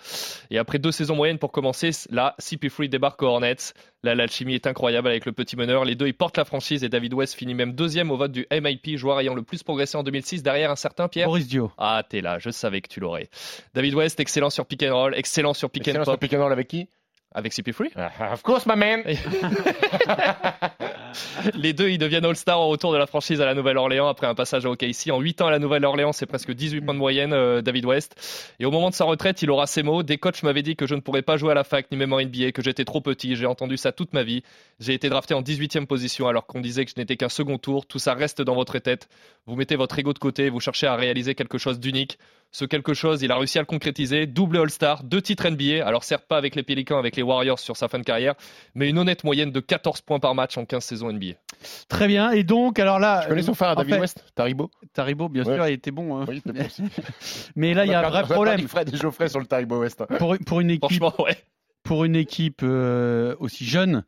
Et 0.51 0.59
après 0.59 0.77
deux 0.77 0.91
saisons 0.91 1.15
moyennes 1.15 1.39
pour 1.39 1.51
commencer, 1.51 1.89
là, 2.11 2.35
CP3 2.39 2.87
débarque 2.87 3.23
aux 3.23 3.27
Hornets. 3.27 3.73
Là, 4.03 4.15
l'alchimie 4.15 4.55
est 4.55 4.65
incroyable 4.65 5.07
avec 5.07 5.25
le 5.27 5.31
petit 5.31 5.55
meneur. 5.55 5.85
Les 5.85 5.93
deux, 5.93 6.07
ils 6.07 6.13
portent 6.13 6.37
la 6.37 6.45
franchise 6.45 6.83
et 6.83 6.89
David 6.89 7.13
West 7.13 7.35
finit 7.35 7.53
même 7.53 7.73
deuxième 7.73 8.09
au 8.09 8.17
vote 8.17 8.31
du 8.31 8.47
MIP, 8.51 8.97
joueur 8.97 9.19
ayant 9.19 9.35
le 9.35 9.43
plus 9.43 9.61
progressé 9.61 9.95
en 9.95 10.03
2006 10.03 10.41
derrière 10.41 10.71
un 10.71 10.75
certain 10.75 11.07
Pierre. 11.07 11.27
Boris 11.27 11.47
Dio. 11.47 11.71
Ah, 11.77 12.03
t'es 12.07 12.21
là, 12.21 12.39
je 12.39 12.49
savais 12.49 12.81
que 12.81 12.89
tu 12.89 12.99
l'aurais. 12.99 13.29
David 13.75 13.93
West, 13.93 14.19
excellent 14.19 14.49
sur 14.49 14.65
pick 14.65 14.81
and 14.81 14.95
roll, 14.95 15.13
excellent 15.15 15.53
sur 15.53 15.69
pick 15.69 15.83
and 15.87 15.91
Excellent 15.91 16.05
sur 16.05 16.17
pick 16.17 16.33
and 16.33 16.41
roll 16.41 16.51
avec 16.51 16.67
qui? 16.67 16.87
Avec 17.33 17.53
CP3. 17.53 17.89
Ah, 17.95 18.33
Of 18.33 18.41
course, 18.43 18.65
my 18.65 18.75
man 18.75 19.03
Les 21.55 21.73
deux, 21.73 21.89
ils 21.89 21.97
deviennent 21.97 22.25
All-Star 22.25 22.59
au 22.59 22.69
retour 22.69 22.93
de 22.93 22.97
la 22.97 23.05
franchise 23.05 23.41
à 23.41 23.45
la 23.45 23.53
Nouvelle-Orléans 23.53 24.07
après 24.07 24.27
un 24.27 24.35
passage 24.35 24.65
à 24.65 24.69
OKC. 24.69 25.09
En 25.11 25.19
8 25.19 25.41
ans 25.41 25.47
à 25.47 25.51
la 25.51 25.59
Nouvelle-Orléans, 25.59 26.13
c'est 26.13 26.25
presque 26.25 26.51
18 26.51 26.81
points 26.81 26.93
de 26.93 26.99
moyenne, 26.99 27.33
euh, 27.33 27.61
David 27.61 27.85
West. 27.85 28.55
Et 28.59 28.65
au 28.65 28.71
moment 28.71 28.89
de 28.89 28.95
sa 28.95 29.05
retraite, 29.05 29.41
il 29.41 29.49
aura 29.49 29.67
ces 29.67 29.83
mots. 29.83 30.03
Des 30.03 30.17
coachs 30.17 30.41
m'avaient 30.43 30.61
dit 30.61 30.75
que 30.75 30.87
je 30.87 30.95
ne 30.95 31.01
pourrais 31.01 31.21
pas 31.21 31.37
jouer 31.37 31.51
à 31.51 31.55
la 31.55 31.63
fac 31.63 31.87
ni 31.91 31.97
même 31.97 32.13
en 32.13 32.21
NBA, 32.21 32.51
que 32.51 32.61
j'étais 32.61 32.85
trop 32.85 33.01
petit. 33.01 33.35
J'ai 33.35 33.45
entendu 33.45 33.77
ça 33.77 33.91
toute 33.91 34.13
ma 34.13 34.23
vie. 34.23 34.43
J'ai 34.79 34.93
été 34.93 35.09
drafté 35.09 35.33
en 35.33 35.41
18e 35.41 35.85
position 35.85 36.27
alors 36.27 36.45
qu'on 36.45 36.61
disait 36.61 36.85
que 36.85 36.91
je 36.95 36.99
n'étais 36.99 37.17
qu'un 37.17 37.29
second 37.29 37.57
tour. 37.57 37.85
Tout 37.85 37.99
ça 37.99 38.13
reste 38.13 38.41
dans 38.41 38.55
votre 38.55 38.77
tête. 38.79 39.09
Vous 39.45 39.55
mettez 39.55 39.75
votre 39.75 39.97
ego 39.99 40.13
de 40.13 40.19
côté, 40.19 40.49
vous 40.49 40.59
cherchez 40.59 40.87
à 40.87 40.95
réaliser 40.95 41.35
quelque 41.35 41.57
chose 41.57 41.79
d'unique. 41.79 42.17
Ce 42.53 42.65
quelque 42.65 42.93
chose, 42.93 43.21
il 43.21 43.31
a 43.31 43.37
réussi 43.37 43.57
à 43.59 43.61
le 43.61 43.65
concrétiser. 43.65 44.27
Double 44.27 44.57
All-Star, 44.57 45.03
deux 45.03 45.21
titres 45.21 45.47
NBA. 45.49 45.85
Alors 45.87 46.03
certes 46.03 46.25
pas 46.27 46.35
avec 46.37 46.55
les 46.55 46.63
Pélicans, 46.63 46.97
avec 46.99 47.15
les 47.15 47.23
Warriors 47.23 47.59
sur 47.59 47.77
sa 47.77 47.87
fin 47.87 47.97
de 47.97 48.03
carrière, 48.03 48.35
mais 48.75 48.89
une 48.89 48.97
honnête 48.97 49.23
moyenne 49.23 49.51
de 49.51 49.59
14 49.61 50.01
points 50.01 50.19
par 50.19 50.35
match 50.35 50.57
en 50.57 50.65
15 50.65 50.83
saisons 50.83 51.11
NBA. 51.13 51.35
Très 51.87 52.07
bien. 52.07 52.31
Et 52.31 52.43
donc, 52.43 52.77
alors 52.79 52.99
là. 52.99 53.21
Tu 53.23 53.29
connais 53.29 53.41
son 53.41 53.53
frère, 53.53 53.69
en 53.69 53.75
David 53.75 53.93
fait, 53.95 53.99
West? 54.01 54.25
Taribo? 54.35 54.69
Taribo, 54.93 55.29
bien 55.29 55.45
Ouais. 55.45 55.55
sûr, 55.55 55.67
il 55.67 55.73
était 55.73 55.91
bon. 55.91 56.17
hein. 56.19 56.25
Oui. 56.27 56.41
Mais 57.55 57.73
là, 57.73 57.85
il 57.85 57.91
y 57.91 57.93
a 57.93 58.05
un 58.05 58.09
vrai 58.09 58.23
problème. 58.23 58.67
Fred 58.67 58.93
et 58.93 58.97
Geoffrey 58.97 59.29
sur 59.29 59.39
le 59.39 59.45
Taribo 59.45 59.79
West. 59.79 60.03
Pour, 60.19 60.35
pour 60.45 60.59
une 60.59 60.71
équipe, 60.71 61.01
Franchement, 61.01 61.13
ouais. 61.23 61.37
pour 61.83 62.03
une 62.03 62.15
équipe 62.17 62.61
euh, 62.63 63.35
aussi 63.39 63.65
jeune, 63.65 64.03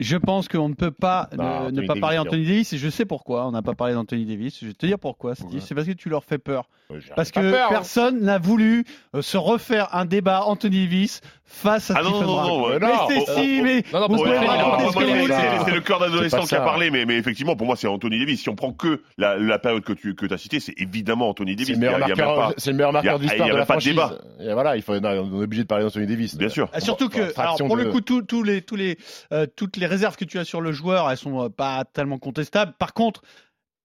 je 0.00 0.16
pense 0.16 0.48
qu'on 0.48 0.68
ne 0.68 0.74
peut 0.74 0.90
pas 0.90 1.28
Non, 1.36 1.44
ne, 1.44 1.48
Anthony 1.48 1.72
ne 1.76 1.80
pas 1.82 1.86
Davis, 1.88 2.00
parler 2.00 2.16
d'Anthony 2.16 2.44
Davis. 2.46 2.72
Et 2.72 2.78
je 2.78 2.88
sais 2.88 3.04
pourquoi 3.04 3.46
on 3.46 3.52
n'a 3.52 3.62
pas 3.62 3.74
parlé 3.74 3.94
d'Anthony 3.94 4.24
Davis. 4.24 4.58
Je 4.60 4.66
vais 4.66 4.72
te 4.74 4.86
dire 4.86 4.98
pourquoi. 4.98 5.34
Steve. 5.34 5.48
Ouais. 5.54 5.60
C'est 5.60 5.74
parce 5.74 5.86
que 5.86 5.92
tu 5.92 6.08
leur 6.08 6.24
fais 6.24 6.38
peur. 6.38 6.68
Ouais, 6.90 6.98
Parce 7.14 7.30
que 7.30 7.38
peur, 7.40 7.66
hein. 7.68 7.70
personne 7.70 8.20
n'a 8.20 8.38
voulu 8.38 8.84
euh, 9.14 9.22
se 9.22 9.36
refaire 9.36 9.94
un 9.94 10.04
débat 10.06 10.42
Anthony 10.44 10.84
Davis 10.86 11.20
face 11.44 11.90
à 11.90 11.94
Ah 11.98 12.02
non, 12.02 12.10
Stephen 12.10 12.26
non, 12.26 12.34
Bragg. 12.34 12.48
non, 12.48 12.68
euh, 12.70 12.78
mais 12.80 12.86
non, 12.88 12.94
c'est 13.08 13.32
si, 13.34 13.62
mais 13.62 13.84
non, 13.92 14.00
non, 14.00 14.06
vous 14.06 14.08
parce 14.08 14.22
pouvez 14.22 14.22
que- 14.22 14.40
Ouais, 14.40 14.46
raconter 14.46 14.82
non, 14.84 14.88
ce 14.90 14.94
moi, 14.94 15.02
que 15.02 15.32
c'est- 15.32 15.58
vous 15.70 15.74
le 15.74 15.80
cœur 15.80 15.98
d'adolescent 16.00 16.40
qui 16.46 16.54
a 16.54 16.60
parlé, 16.60 16.90
mais, 16.90 17.04
mais 17.06 17.16
effectivement, 17.16 17.56
pour 17.56 17.66
moi, 17.66 17.76
c'est 17.76 17.86
Anthony 17.88 18.18
Davis. 18.20 18.40
Si 18.42 18.48
on 18.48 18.54
prend 18.56 18.72
que 18.72 19.02
la, 19.18 19.36
la 19.36 19.58
période 19.58 19.82
que 19.84 19.92
tu 19.92 20.14
que 20.14 20.32
as 20.32 20.38
citée, 20.38 20.58
c'est 20.60 20.74
évidemment 20.78 21.28
Anthony 21.28 21.52
C'est 21.52 21.56
Davis. 21.56 21.74
le 21.74 21.80
meilleur 21.80 21.98
marqueur, 21.98 22.54
c'est 22.56 22.70
le 22.70 22.76
meilleur 22.76 22.92
marqueur 22.92 23.18
de 23.18 23.24
il 23.24 23.26
y 23.26 23.30
a 23.30 23.32
l'histoire 23.32 23.48
de 23.48 23.52
même 23.52 23.60
la 23.60 23.66
pas 23.66 23.76
de 23.76 23.82
débat. 23.84 24.12
Et 24.40 24.52
voilà, 24.52 24.76
il 24.76 24.82
faut, 24.82 24.98
non, 24.98 25.08
on 25.10 25.40
est 25.40 25.44
obligé 25.44 25.62
de 25.62 25.68
parler 25.68 25.84
d'Anthony 25.84 26.06
Davis. 26.06 26.36
Bien 26.36 26.48
sûr. 26.48 26.68
Ah, 26.72 26.80
Surtout 26.80 27.08
que, 27.08 27.32
pour 27.66 27.76
le 27.76 27.86
coup, 27.86 28.00
tous 28.00 28.22
tous 28.22 28.42
les, 28.42 28.62
tous 28.62 28.76
les, 28.76 28.96
euh, 29.32 29.46
toutes 29.54 29.76
les 29.76 29.86
réserves 29.90 30.16
que 30.16 30.24
tu 30.24 30.38
as 30.38 30.44
sur 30.44 30.60
le 30.60 30.72
joueur, 30.72 31.10
elles 31.10 31.16
sont 31.16 31.44
euh, 31.44 31.48
pas 31.48 31.84
tellement 31.84 32.18
contestables. 32.18 32.72
Par 32.78 32.94
contre, 32.94 33.22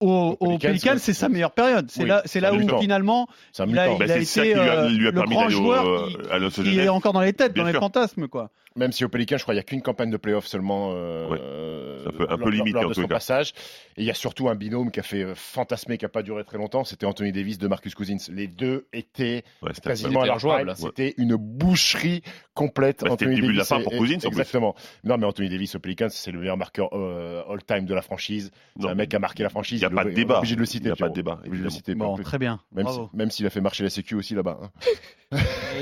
au, 0.00 0.36
Au 0.40 0.58
Pelicans, 0.58 0.98
c'est 0.98 1.14
sa 1.14 1.28
meilleure 1.28 1.52
période. 1.52 1.90
C'est 1.90 2.02
Oui, 2.02 2.08
là, 2.08 2.22
c'est 2.26 2.40
où 2.52 2.78
finalement 2.80 3.28
un 3.58 3.66
il 3.66 3.78
a. 3.78 3.88
Bah, 3.96 4.04
il 4.04 4.12
a 4.12 4.18
été 4.18 4.44
lui 4.44 4.60
a, 4.60 4.84
euh, 4.84 4.88
lui 4.90 5.08
a 5.08 5.10
le 5.10 5.22
grand 5.22 5.44
d'aller 5.44 5.46
au, 5.46 5.48
joueur 5.48 5.86
euh, 5.86 6.50
qui, 6.50 6.80
à 6.80 6.84
est 6.84 6.88
encore 6.88 7.14
dans 7.14 7.20
les 7.20 7.32
têtes, 7.32 7.54
Bien 7.54 7.62
dans 7.62 7.70
les 7.70 7.78
fantasmes, 7.78 8.28
quoi. 8.28 8.50
Même 8.76 8.92
si 8.92 9.04
au 9.04 9.08
Pélican, 9.08 9.36
je 9.38 9.42
crois, 9.42 9.54
il 9.54 9.56
n'y 9.56 9.60
a 9.60 9.64
qu'une 9.64 9.80
campagne 9.82 10.10
de 10.10 10.16
playoff 10.18 10.46
seulement 10.46 10.90
euh, 10.94 11.28
Ouais. 11.28 12.06
un 12.06 12.10
peu- 12.12 12.26
un 12.28 12.36
peu 12.36 12.42
lors- 12.44 12.50
limité, 12.50 12.72
lors 12.72 12.82
en 12.84 12.88
de 12.88 12.88
tous 12.90 12.94
son 12.96 13.00
les 13.02 13.08
cas. 13.08 13.14
passage. 13.14 13.52
Et 13.96 14.02
il 14.02 14.04
y 14.04 14.10
a 14.10 14.14
surtout 14.14 14.48
un 14.48 14.54
binôme 14.54 14.90
qui 14.90 15.00
a 15.00 15.02
fait 15.02 15.22
euh, 15.22 15.34
fantasmer, 15.34 15.96
qui 15.98 16.04
n'a 16.04 16.10
pas 16.10 16.22
duré 16.22 16.44
très 16.44 16.58
longtemps. 16.58 16.84
C'était 16.84 17.06
Anthony 17.06 17.32
Davis 17.32 17.58
de 17.58 17.66
Marcus 17.68 17.94
Cousins. 17.94 18.16
Les 18.30 18.46
deux 18.46 18.86
étaient 18.92 19.44
Ouais, 19.62 19.70
c'était 19.74 19.88
quasiment 19.90 20.20
à 20.22 20.74
C'était 20.76 21.14
une 21.16 21.36
boucherie 21.36 22.22
complète. 22.54 23.00
Bah, 23.02 23.10
c'était 23.12 23.24
le 23.24 23.30
Anthony 23.32 23.40
début 23.40 23.52
de 23.54 23.58
la 23.58 23.64
Davis 23.64 23.68
fin 23.68 23.80
pour 23.82 23.92
Cousins, 23.98 24.18
plus. 24.18 24.28
Exactement. 24.28 24.74
Non, 25.04 25.16
mais 25.18 25.24
Anthony 25.26 25.48
Davis 25.48 25.74
au 25.74 25.78
Pelicans, 25.80 26.08
c'est 26.10 26.30
le 26.30 26.38
meilleur 26.40 26.56
marqueur 26.56 26.90
euh, 26.92 27.42
all-time 27.50 27.86
de 27.86 27.94
la 27.94 28.02
franchise. 28.02 28.50
C'est 28.78 28.86
un 28.88 28.94
mec 28.94 29.08
qui 29.08 29.16
a 29.16 29.18
marqué 29.18 29.42
la 29.42 29.48
franchise. 29.48 29.80
Il 29.80 29.86
n'y 29.88 29.92
a 29.92 29.96
pas 29.96 30.04
de 30.04 30.10
débat. 30.10 30.38
obligé 30.38 30.54
de 30.54 30.60
le 30.60 30.66
citer. 30.66 30.84
Il 30.84 30.88
n'y 30.88 30.92
a 30.92 30.96
pas 30.96 31.08
de 31.08 31.14
débat. 31.14 31.40
Obligé 31.44 31.58
de 31.60 31.64
le 31.64 31.70
citer. 31.70 31.94
Bon, 31.94 32.14
très 32.18 32.38
bien. 32.38 32.60
Même, 32.72 32.86
si- 32.86 32.92
Bravo. 32.92 33.10
même 33.14 33.30
s'il 33.30 33.46
a 33.46 33.50
fait 33.50 33.60
marcher 33.60 33.84
la 33.84 33.90
Sécu 33.90 34.14
aussi 34.16 34.34
là-bas. 34.34 34.58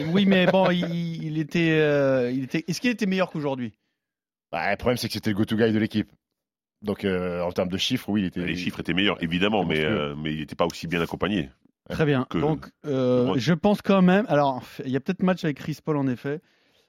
oui, 0.08 0.26
mais 0.26 0.46
bon, 0.46 0.70
il, 0.70 1.22
il 1.24 1.38
était, 1.38 1.72
euh, 1.72 2.30
il 2.32 2.44
était. 2.44 2.64
Est-ce 2.66 2.80
qu'il 2.80 2.90
était 2.90 3.06
meilleur 3.06 3.30
qu'aujourd'hui? 3.30 3.72
Bah, 4.52 4.70
le 4.70 4.76
problème, 4.76 4.96
c'est 4.96 5.08
que 5.08 5.14
c'était 5.14 5.30
le 5.30 5.36
go-to 5.36 5.56
guy 5.56 5.72
de 5.72 5.78
l'équipe. 5.78 6.10
Donc, 6.82 7.04
euh, 7.04 7.40
en 7.42 7.50
termes 7.52 7.68
de 7.68 7.76
chiffres, 7.78 8.08
oui, 8.08 8.22
il 8.22 8.26
était. 8.26 8.44
Les 8.44 8.56
chiffres 8.56 8.80
étaient 8.80 8.94
meilleurs, 8.94 9.22
évidemment, 9.22 9.64
mais, 9.64 9.84
euh, 9.84 10.14
mais 10.16 10.32
il 10.32 10.40
n'était 10.40 10.54
pas 10.54 10.66
aussi 10.66 10.86
bien 10.86 11.00
accompagné. 11.00 11.50
Très 11.90 12.06
bien. 12.06 12.26
que- 12.30 12.38
Donc, 12.38 12.66
euh, 12.86 13.34
je 13.36 13.52
pense 13.52 13.82
quand 13.82 14.00
même. 14.02 14.24
Alors, 14.28 14.62
il 14.84 14.90
y 14.90 14.96
a 14.96 15.00
peut-être 15.00 15.22
match 15.22 15.44
avec 15.44 15.58
Chris 15.58 15.78
Paul 15.84 15.96
en 15.98 16.06
effet. 16.06 16.40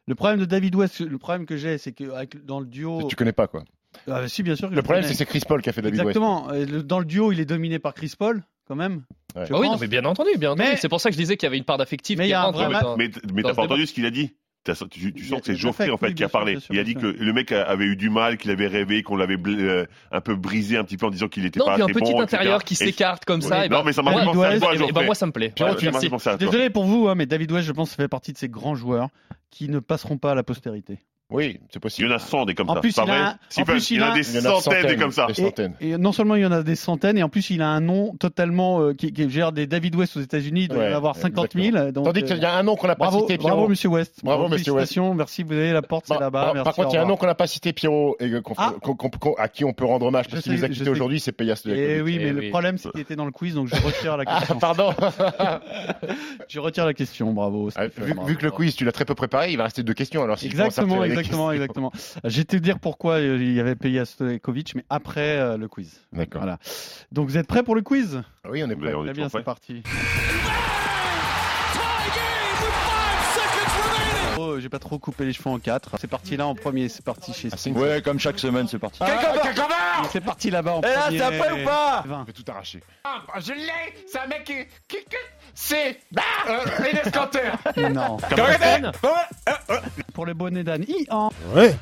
Le 0.08 0.16
problème 0.16 0.40
de 0.40 0.46
David 0.46 0.76
West, 0.76 1.00
le 1.00 1.18
problème 1.18 1.46
que 1.46 1.58
j'ai, 1.58 1.78
c'est 1.78 1.92
que 1.92 2.12
avec- 2.12 2.46
dans 2.46 2.60
le 2.60 2.66
duo. 2.66 3.08
Tu 3.10 3.16
connais 3.16 3.34
pas, 3.34 3.48
quoi. 3.48 3.64
Ah, 4.08 4.28
si, 4.28 4.44
bien 4.44 4.56
sûr. 4.56 4.70
que 4.70 4.76
Le 4.76 4.82
problème, 4.84 5.04
c'est 5.04 5.12
que 5.14 5.18
c'est 5.18 5.26
Chris 5.26 5.42
Paul 5.48 5.62
qui 5.62 5.70
a 5.70 5.74
fait 5.74 5.82
David 5.82 6.00
West. 6.04 6.18
Exactement. 6.18 6.82
Dans 6.84 7.00
le 7.00 7.06
duo, 7.06 7.32
il 7.32 7.40
est 7.40 7.46
dominé 7.46 7.80
par 7.80 7.94
Chris 7.94 8.14
Paul, 8.18 8.44
quand 8.68 8.76
même. 8.76 9.04
Ouais. 9.36 9.46
Je 9.48 9.54
Ah 9.54 9.60
oui, 9.60 9.66
non, 9.68 9.74
pense. 9.74 9.82
mais 9.82 9.88
bien 9.88 10.06
entendu, 10.06 10.30
bien 10.38 10.52
entendu. 10.52 10.70
Mais- 10.70 10.78
C'est 10.78 10.90
pour 10.90 11.02
ça 11.02 11.10
que 11.10 11.16
je 11.16 11.20
disais 11.20 11.38
qu'il 11.38 11.46
y 11.46 11.50
avait 11.50 11.58
une 11.58 11.66
part 11.66 11.78
d'affectif 11.78 12.18
Mais 12.18 12.32
un 12.34 12.52
Mais, 12.98 13.10
mais 13.34 13.44
t'as 13.44 13.54
pas 13.54 13.64
entendu 13.64 13.86
ce 13.86 13.94
qu'il 13.94 14.06
a 14.06 14.10
dit? 14.12 14.34
Tu, 14.66 14.74
sens 14.74 15.42
que 15.42 15.46
c'est 15.46 15.56
Geoffrey 15.56 15.92
en 15.92 15.98
fait 15.98 16.08
oui, 16.08 16.16
qui 16.16 16.24
a 16.24 16.30
parlé. 16.30 16.58
il 16.72 16.80
a 16.80 16.84
dit 16.84 16.96
que 16.96 17.06
le 17.06 17.34
mec 17.34 17.52
avait 17.52 17.86
eu 17.86 17.96
du 17.96 18.10
mal, 18.10 18.38
qu'il 18.38 18.50
avait 18.50 18.66
rêvé, 18.66 19.04
qu'on 19.04 19.16
l'avait 19.16 19.38
euh, 19.48 19.86
un 20.12 20.22
peu 20.22 20.36
brisé 20.36 20.76
un 20.76 20.84
petit 20.84 20.98
peu 20.98 21.06
en 21.06 21.12
disant 21.12 21.28
qu'il 21.28 21.46
était 21.46 21.60
Non, 21.60 21.68
pas 21.68 21.74
puis 21.76 21.84
un 21.84 21.86
assez 21.86 21.94
petit 21.94 22.14
bon, 22.14 22.22
intérieur 22.22 22.62
etc. 22.62 22.66
qui 22.76 22.84
Et- 22.84 22.88
s'écarte 22.88 23.26
comme 23.26 23.42
Oui, 23.42 23.48
ça. 23.48 23.64
et 23.64 23.70
non, 23.70 23.80
ben, 23.80 23.84
mais 23.86 23.94
ça 23.94 24.02
m'a 24.02 24.18
fait 24.18 24.26
penser 24.26 24.44
à 24.44 24.60
toi, 24.60 24.74
et 24.76 24.92
ben, 24.92 25.06
moi, 25.06 25.14
ça 25.14 25.28
me 25.28 25.32
plaît. 25.32 25.54
Penser 25.56 25.86
à 26.10 26.16
toi. 26.16 26.38
Désolé 26.38 26.72
pour 26.72 26.86
vous, 26.86 27.08
hein, 27.08 27.14
mais 27.14 27.28
David 27.28 27.52
West, 27.52 27.68
je 27.68 27.74
pense, 27.74 27.94
fait 27.94 28.08
partie 28.08 28.34
de 28.34 28.40
ces 28.40 28.50
grands 28.50 28.74
joueurs 28.74 29.10
qui 29.52 29.70
ne 29.70 29.78
passeront 29.78 30.18
pas 30.18 30.32
à 30.32 30.36
la 30.36 30.42
postérité. 30.44 30.98
Oui, 31.32 31.60
c'est 31.70 31.78
Il 31.78 31.80
possible. 31.82 32.08
y 32.10 32.12
en 32.14 32.16
a 32.18 32.20
100 32.20 32.46
des 32.46 32.54
comme 32.54 32.70
En 32.70 32.76
ça. 32.76 32.82
plus, 32.82 32.96
il 32.96 33.00
a 33.00 33.04
vrai 33.06 33.18
un- 33.18 33.38
Si, 33.50 33.62
en 33.62 33.66
plus, 33.66 33.90
il 33.90 33.98
y 33.98 34.00
en 34.00 34.06
il 34.06 34.10
a 34.10 34.12
a- 34.12 34.16
des 34.16 34.32
Il 34.32 34.38
a 34.38 34.42
centaines 34.62 34.86
des 34.86 34.96
comme 34.96 35.12
ça. 35.12 35.26
Des 35.26 35.34
centaines. 35.34 35.74
Et 35.82 35.98
non 35.98 36.12
seulement 36.12 36.36
il 36.36 36.44
y 36.44 36.46
en 36.46 36.52
a 36.52 36.62
des 36.62 36.76
centaines, 36.76 37.18
et 37.18 37.24
en 37.24 37.30
plus 37.30 37.50
il 37.50 37.64
a 37.64 37.68
un 37.70 37.80
nom 37.82 38.16
totalement 38.20 38.80
euh, 38.82 38.94
qui, 38.94 39.12
qui 39.12 39.28
gère 39.32 39.52
des 39.52 39.66
David 39.66 39.96
West 39.96 40.16
aux 40.18 40.22
États-Unis, 40.22 40.62
il 40.64 40.68
doit 40.68 40.88
y 40.88 40.94
en 40.94 40.96
avoir 40.96 41.16
50 41.16 41.54
000. 41.54 41.66
exactement. 41.66 41.92
donc, 41.94 42.06
Tandis 42.06 42.20
euh, 42.20 42.28
qu'il 42.28 42.38
y 42.38 42.46
a 42.46 42.56
un 42.56 42.62
nom 42.62 42.76
qu'on 42.76 42.86
n'a 42.88 42.96
pas 42.96 43.06
bravo, 43.08 43.22
cité, 43.22 43.38
bravo 43.38 43.56
Pierrot. 43.56 43.70
Monsieur 43.70 43.90
West. 43.90 44.20
Bravo, 44.24 44.44
Monsieur 44.50 44.74
West. 44.74 44.76
Félicitations, 44.94 45.16
merci, 45.16 45.42
vous 45.42 45.54
avez 45.54 45.74
la 45.74 45.82
porte, 45.82 46.06
c'est 46.08 46.14
là-bas. 46.14 46.30
par, 46.46 46.54
merci, 46.54 46.64
par 46.64 46.76
contre, 46.76 46.90
il 46.92 46.94
y 46.94 46.98
a 46.98 47.02
un 47.02 47.08
nom 47.08 47.18
qu'on 47.18 47.26
n'a 47.26 47.34
pas 47.36 47.48
cité, 47.48 47.74
Pierrot, 47.74 48.16
et 48.20 48.42
qu'on 48.44 48.54
Ah. 48.58 48.74
qu'on- 48.80 48.96
qu'on- 48.96 49.10
qu'on- 49.10 49.34
à 49.40 49.48
qui 49.48 49.66
on 49.66 49.74
peut 49.74 49.86
rendre 49.86 50.06
hommage 50.06 50.28
parce 50.30 50.44
qu'il 50.44 50.54
nous 50.54 50.64
a 50.64 50.70
quittés 50.70 50.90
aujourd'hui, 50.92 51.20
c'est 51.20 51.32
Payas 51.32 51.54
Eh 51.54 51.56
Stojakovic. 51.56 52.04
oui, 52.06 52.18
mais 52.20 52.28
Eh 52.28 52.32
le 52.34 52.50
problème 52.52 52.78
c'est 52.78 52.92
qu'il 52.92 53.02
était 53.02 53.16
dans 53.16 53.26
le 53.26 53.32
quiz, 53.32 53.56
donc 53.56 53.68
je 53.68 53.76
retire 53.82 54.16
la 54.16 54.26
Ah, 54.28 54.38
question. 54.42 54.60
pardon. 54.60 54.94
je 56.48 56.60
retire 56.60 56.86
la 56.86 56.94
question, 56.94 57.34
bravo. 57.34 57.70
Ah, 57.76 57.88
vu, 57.88 58.14
bravo. 58.14 58.34
que 58.36 58.44
le 58.46 58.52
quiz, 58.52 58.76
tu 58.76 58.86
l'as 58.86 58.92
très 58.92 59.06
peu 59.06 59.16
préparé, 59.16 59.52
il 59.52 59.58
va 59.58 59.64
rester 59.64 59.82
deux 59.82 59.94
questions. 59.96 60.22
Alors, 60.24 60.38
si 60.38 60.46
Exactement, 60.46 61.04
exactement, 61.20 61.52
exactement. 61.52 61.92
Je 62.24 62.38
vais 62.38 62.44
te 62.46 62.56
dire 62.58 62.80
pourquoi 62.80 63.14
euh, 63.16 63.38
il 63.40 63.54
y 63.54 63.60
avait 63.60 63.76
payé 63.76 64.04
Stojkovic, 64.06 64.76
mais 64.76 64.86
après 64.90 65.38
euh, 65.38 65.58
le 65.58 65.68
quiz. 65.68 66.02
D'accord. 66.14 66.42
Voilà. 66.42 66.58
Donc 67.12 67.28
vous 67.30 67.38
êtes 67.38 67.48
prêts 67.48 67.64
pour 67.64 67.76
le 67.76 67.82
quiz? 67.82 68.22
Oui, 68.50 68.64
on 68.64 68.70
est 68.70 68.76
prêt. 68.76 68.90
Mais 68.90 68.94
on 68.96 69.04
est 69.04 69.08
Très 69.08 69.14
bien, 69.14 69.30
c'est 69.30 69.44
parti. 69.44 69.84
Oh, 74.38 74.60
j'ai 74.60 74.68
pas 74.68 74.80
trop 74.80 75.00
coupé 75.00 75.24
les 75.26 75.32
cheveux 75.34 75.50
en 75.50 75.60
quatre. 75.60 75.92
C'est 76.00 76.10
parti 76.10 76.36
là 76.36 76.46
en 76.46 76.56
premier, 76.56 76.90
c'est 76.90 77.04
parti 77.06 77.32
chez 77.34 77.50
Ah, 77.54 77.70
Ouais, 77.70 78.02
comme 78.04 78.20
chaque 78.20 78.38
semaine, 78.38 78.68
c'est 78.68 78.80
parti. 78.80 79.00
C'est 80.12 80.22
parti 80.22 80.52
là-bas 80.52 80.74
en 80.76 80.82
Et 80.82 80.88
là, 80.88 81.02
premier. 81.04 81.18
c'est 81.18 81.24
après 81.24 81.62
ou 81.62 81.66
pas. 81.66 82.04
On 82.10 82.26
peut 82.26 82.34
tout 82.34 82.44
arracher. 82.52 82.82
Je 83.40 83.54
l'ai 83.54 83.72
C'est 84.12 84.20
un 84.20 84.28
mec 84.28 84.44
qui. 84.44 84.98
c'est. 85.54 86.00
Euh, 86.50 87.10
Kanter 87.12 87.52
Non. 87.94 88.18
Capitaine 88.18 88.92
Pour 90.14 90.26
le 90.26 90.34
bonnet 90.34 90.64
d'âne. 90.64 90.86
Ian. 90.88 91.32
Ouais. 91.54 91.76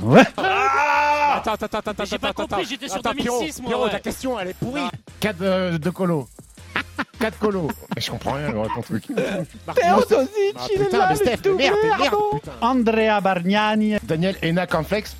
Ouais. 0.00 0.20
Attends, 0.36 1.52
attends, 1.52 1.66
attends, 1.66 1.90
attends, 1.90 2.04
J'ai 2.04 2.18
pas 2.18 2.28
attends, 2.28 2.42
compris, 2.44 2.60
attends. 2.62 2.68
j'étais 2.70 2.88
sur 2.88 2.96
Attends, 2.98 3.10
2006, 3.10 3.22
Pierrot, 3.22 3.42
moi, 3.62 3.68
Pierrot, 3.68 3.84
ouais. 3.84 3.90
ta 3.90 4.00
question, 4.00 4.40
elle 4.40 4.48
est 4.48 4.54
pourrie. 4.54 4.82
4 5.20 5.38
de 5.78 5.90
colo. 5.90 6.28
4 7.20 7.38
colo. 7.38 7.70
Je 7.98 8.10
comprends 8.10 8.32
rien 8.32 8.50
dans 8.52 8.66
ton 8.68 8.80
truc. 8.82 9.04
Teodosic, 9.06 10.54
Ah, 10.56 10.66
il 10.74 10.80
est 10.80 10.84
putain, 10.84 10.98
là, 10.98 11.06
mais 11.10 11.14
Steph, 11.16 11.30
mais 11.30 11.36
tout 11.38 11.56
merde, 11.56 11.76
merde, 11.82 12.00
merde. 12.00 12.14
putain. 12.32 12.52
Andrea 12.60 13.20
Bargnani. 13.20 13.96
Daniel 14.02 14.36
Ena 14.42 14.66
Cornflex. 14.66 15.16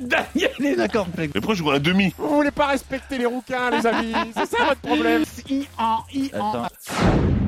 Daniel 0.00 0.50
est 0.64 0.76
d'accord. 0.76 1.06
Mais 1.18 1.28
pourquoi 1.28 1.54
je 1.54 1.58
joue 1.60 1.70
un 1.70 1.78
demi? 1.78 2.14
Vous 2.18 2.28
voulez 2.36 2.50
pas 2.50 2.66
respecter 2.68 3.18
les 3.18 3.26
rouquins, 3.26 3.70
les 3.70 3.86
amis 3.86 4.12
C'est 4.34 4.46
ça 4.56 4.64
votre 4.64 4.80
problème 4.80 5.24
Ian, 5.48 6.04
Ian. 6.12 6.66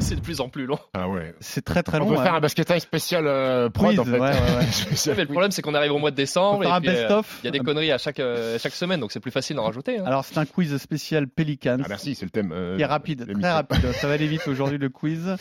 C'est 0.06 0.14
de 0.14 0.20
plus 0.20 0.40
en 0.40 0.48
plus 0.48 0.66
long. 0.66 0.78
Ah 0.94 1.08
ouais. 1.08 1.34
C'est 1.40 1.64
très 1.64 1.82
très 1.82 1.96
On 1.96 2.00
long. 2.04 2.08
peut 2.14 2.20
hein. 2.20 2.22
faire 2.22 2.34
un 2.34 2.40
basket 2.40 2.66
time 2.68 2.78
spécial 2.78 3.26
euh, 3.26 3.68
prod 3.68 3.88
Quiz, 3.88 3.98
en 4.00 4.04
fait. 4.04 4.12
ouais, 4.12 4.18
ouais, 4.20 4.56
ouais. 4.58 4.66
Spécial 4.70 5.16
Mais 5.16 5.22
le 5.24 5.28
problème, 5.28 5.50
c'est 5.50 5.62
qu'on 5.62 5.74
arrive 5.74 5.92
au 5.92 5.98
mois 5.98 6.12
de 6.12 6.16
décembre 6.16 6.62
et 6.62 6.80
puis, 6.80 6.88
euh, 6.90 7.22
il 7.42 7.46
y 7.46 7.48
a 7.48 7.50
des 7.50 7.58
conneries 7.58 7.90
à 7.90 7.98
chaque, 7.98 8.20
euh, 8.20 8.56
chaque 8.58 8.74
semaine, 8.74 9.00
donc 9.00 9.10
c'est 9.10 9.18
plus 9.20 9.32
facile 9.32 9.56
d'en 9.56 9.64
rajouter. 9.64 9.98
hein. 9.98 10.04
Alors 10.06 10.24
c'est 10.24 10.38
un 10.38 10.46
quiz 10.46 10.76
spécial 10.76 11.26
Pelicans. 11.26 11.78
Ah 11.84 11.86
merci, 11.88 12.14
c'est 12.14 12.24
le 12.24 12.30
thème. 12.30 12.52
euh, 12.52 12.76
qui 12.76 12.82
est 12.82 12.86
rapide, 12.86 13.26
très 13.40 13.50
rapide. 13.52 13.92
Ça 13.92 14.06
va 14.06 14.14
aller 14.14 14.28
vite 14.28 14.46
aujourd'hui 14.46 14.78
le 14.78 14.88
quiz. 14.90 15.36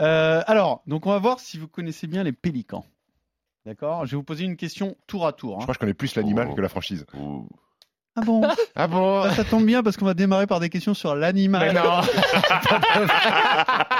Euh, 0.00 0.42
alors, 0.46 0.82
donc 0.86 1.06
on 1.06 1.10
va 1.10 1.18
voir 1.18 1.38
si 1.38 1.58
vous 1.58 1.68
connaissez 1.68 2.06
bien 2.06 2.22
les 2.22 2.32
pélicans. 2.32 2.86
D'accord? 3.66 4.06
Je 4.06 4.12
vais 4.12 4.16
vous 4.16 4.22
poser 4.24 4.44
une 4.44 4.56
question 4.56 4.96
tour 5.06 5.26
à 5.26 5.34
tour. 5.34 5.56
Je 5.56 5.56
hein. 5.56 5.62
crois 5.64 5.74
que 5.74 5.76
je 5.76 5.80
connais 5.80 5.94
plus 5.94 6.14
l'animal 6.14 6.48
Oh. 6.50 6.54
que 6.54 6.60
la 6.62 6.70
franchise. 6.70 7.04
Ouh. 7.14 7.46
Ah 8.16 8.20
bon? 8.22 8.42
Ah 8.74 8.88
bon? 8.88 9.22
Ça, 9.24 9.34
ça 9.36 9.44
tombe 9.44 9.64
bien 9.64 9.82
parce 9.82 9.96
qu'on 9.96 10.04
va 10.04 10.14
démarrer 10.14 10.46
par 10.46 10.60
des 10.60 10.68
questions 10.68 10.94
sur 10.94 11.14
l'animal. 11.14 11.68
Mais 11.68 11.74
non 11.80 12.00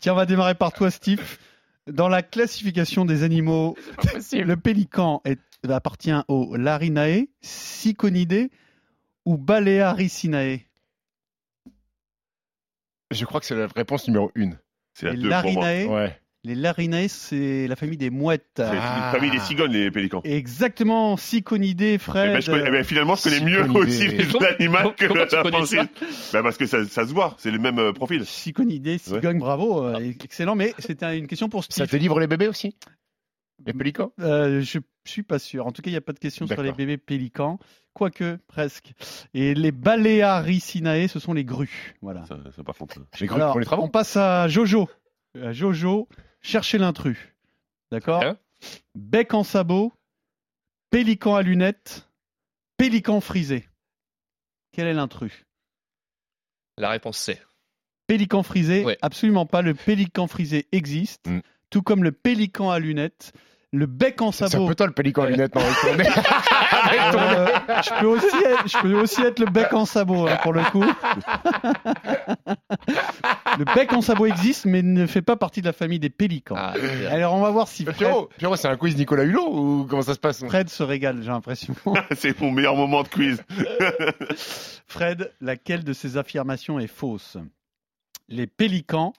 Tiens, 0.00 0.12
on 0.12 0.16
va 0.16 0.26
démarrer 0.26 0.54
par 0.54 0.72
toi, 0.72 0.90
Steve. 0.90 1.38
Dans 1.86 2.08
la 2.08 2.22
classification 2.22 3.04
des 3.04 3.24
animaux, 3.24 3.76
le 4.32 4.54
pélican 4.54 5.20
est, 5.24 5.40
appartient 5.68 6.14
au 6.28 6.56
Larinae, 6.56 7.26
Syconidae 7.40 8.48
ou 9.24 9.36
Balearicinae? 9.36 10.60
Je 13.10 13.24
crois 13.24 13.40
que 13.40 13.46
c'est 13.46 13.56
la 13.56 13.66
réponse 13.66 14.06
numéro 14.08 14.30
une. 14.34 14.58
C'est 14.94 15.06
la 15.06 15.14
deux 15.14 15.28
pour 15.42 15.52
moi. 15.52 15.64
Larinae, 15.64 15.86
Ouais. 15.88 16.18
Les 16.44 16.54
Larinae, 16.56 17.08
c'est 17.08 17.68
la 17.68 17.76
famille 17.76 17.96
des 17.96 18.10
mouettes. 18.10 18.44
C'est 18.56 18.64
Ah. 18.64 19.06
une 19.12 19.18
famille 19.18 19.30
des 19.30 19.38
cigognes, 19.44 19.72
les 19.72 19.90
pélicans. 19.90 20.20
Exactement, 20.24 21.16
Syconidae, 21.16 21.94
Eh 21.94 21.98
Fred. 21.98 22.32
ben, 22.32 22.40
je 22.42 22.50
connais- 22.50 22.64
eh 22.66 22.70
ben, 22.70 22.84
finalement, 22.84 23.14
je 23.14 23.22
connais 23.22 23.40
mieux 23.40 23.62
aussi 23.70 24.08
les 24.08 24.26
animaux 24.46 24.92
que 24.96 25.04
la 25.06 25.26
franchise. 25.50 25.88
Ben, 26.32 26.42
parce 26.42 26.56
que 26.56 26.66
ça, 26.66 26.84
ça 26.86 27.06
se 27.06 27.12
voit, 27.12 27.34
c'est 27.38 27.50
le 27.50 27.58
même 27.58 27.78
euh, 27.78 27.92
profil. 27.92 28.26
Syconidé, 28.26 28.98
cigogne, 28.98 29.38
bravo, 29.38 29.84
euh, 29.86 29.98
excellent, 30.24 30.56
mais 30.56 30.74
c'était 30.78 31.16
une 31.18 31.26
question 31.28 31.48
pour 31.48 31.62
Ça 31.64 31.68
Steve. 31.70 31.86
te 31.88 31.96
livre 31.96 32.18
les 32.18 32.26
bébés 32.26 32.48
aussi? 32.48 32.74
Les 33.64 33.72
pélicans? 33.72 34.12
Euh, 34.18 34.60
je 34.60 34.80
suis 35.04 35.22
pas 35.22 35.38
sûr. 35.38 35.66
En 35.68 35.70
tout 35.70 35.82
cas, 35.82 35.90
il 35.90 35.92
n'y 35.92 35.98
a 35.98 36.00
pas 36.00 36.12
de 36.12 36.18
question 36.18 36.48
sur 36.48 36.60
les 36.62 36.72
bébés 36.72 36.96
pélicans, 36.96 37.60
quoique 37.92 38.36
presque. 38.48 38.92
Et 39.34 39.54
les 39.54 39.70
Balearicinae, 39.70 41.06
ce 41.06 41.20
sont 41.20 41.32
les 41.32 41.44
grues. 41.44 41.94
Voilà. 42.02 42.24
Ça, 42.26 42.36
ça, 42.56 42.64
par 42.64 42.74
contre. 42.76 42.98
J'ai 43.16 43.28
cru 43.28 43.36
Alors, 43.36 43.52
pour 43.52 43.60
les 43.60 43.66
travaux? 43.66 43.84
on 43.84 43.88
passe 43.88 44.16
à 44.16 44.48
Jojo. 44.48 44.88
À 45.40 45.52
Jojo, 45.52 46.08
cherchez 46.42 46.78
l'intrus. 46.78 47.18
D'accord 47.90 48.22
Hein 48.24 48.36
Bec 48.94 49.34
en 49.34 49.42
sabot, 49.44 49.92
pélican 50.90 51.34
à 51.34 51.42
lunettes, 51.42 52.08
pélican 52.76 53.20
frisé. 53.20 53.68
Quel 54.72 54.86
est 54.86 54.94
l'intrus? 54.94 55.44
La 56.78 56.90
réponse 56.90 57.18
c'est. 57.18 57.42
Pélican 58.06 58.42
frisé, 58.42 58.84
Ouais. 58.84 58.98
absolument 59.02 59.46
pas. 59.46 59.62
Le 59.62 59.74
pélican 59.74 60.26
frisé 60.26 60.68
existe, 60.72 61.26
Mm. 61.28 61.40
tout 61.70 61.82
comme 61.82 62.02
le 62.04 62.12
pélican 62.12 62.70
à 62.70 62.78
lunettes. 62.78 63.32
Le 63.72 63.86
bec 63.86 64.20
en 64.20 64.32
C'est 64.32 64.44
un 64.44 64.48
sabot. 64.48 64.68
peu 64.68 64.74
toi 64.74 64.86
le 64.86 64.92
pélican 64.92 65.22
à 65.22 65.30
lunettes, 65.30 65.54
non 65.54 65.62
Euh, 67.14 67.46
je, 67.82 68.00
peux 68.00 68.06
aussi 68.06 68.26
être, 68.26 68.68
je 68.68 68.78
peux 68.80 69.00
aussi 69.00 69.22
être 69.22 69.38
le 69.38 69.46
bec 69.46 69.72
en 69.72 69.84
sabot 69.84 70.26
hein, 70.26 70.38
pour 70.42 70.52
le 70.52 70.62
coup. 70.70 70.84
Le 73.58 73.64
bec 73.74 73.92
en 73.92 74.00
sabot 74.00 74.26
existe, 74.26 74.64
mais 74.64 74.82
ne 74.82 75.06
fait 75.06 75.22
pas 75.22 75.36
partie 75.36 75.60
de 75.60 75.66
la 75.66 75.72
famille 75.72 75.98
des 75.98 76.10
pélicans. 76.10 76.54
Ah, 76.56 76.74
Alors, 77.10 77.34
on 77.34 77.40
va 77.40 77.50
voir 77.50 77.68
si 77.68 77.84
Mais 77.84 77.92
Fred, 77.92 78.08
Pierrot, 78.08 78.30
Pierrot, 78.38 78.56
c'est 78.56 78.68
un 78.68 78.76
quiz 78.76 78.96
Nicolas 78.96 79.24
Hulot 79.24 79.48
ou 79.52 79.86
comment 79.88 80.02
ça 80.02 80.14
se 80.14 80.18
passe 80.18 80.44
Fred 80.44 80.68
se 80.68 80.82
régale, 80.82 81.22
j'ai 81.22 81.28
l'impression. 81.28 81.74
C'est 82.16 82.38
mon 82.40 82.50
meilleur 82.50 82.76
moment 82.76 83.02
de 83.02 83.08
quiz. 83.08 83.42
Fred, 84.86 85.32
laquelle 85.40 85.84
de 85.84 85.92
ces 85.92 86.16
affirmations 86.16 86.78
est 86.78 86.86
fausse? 86.86 87.36
Les 88.28 88.46
pélicans 88.46 89.12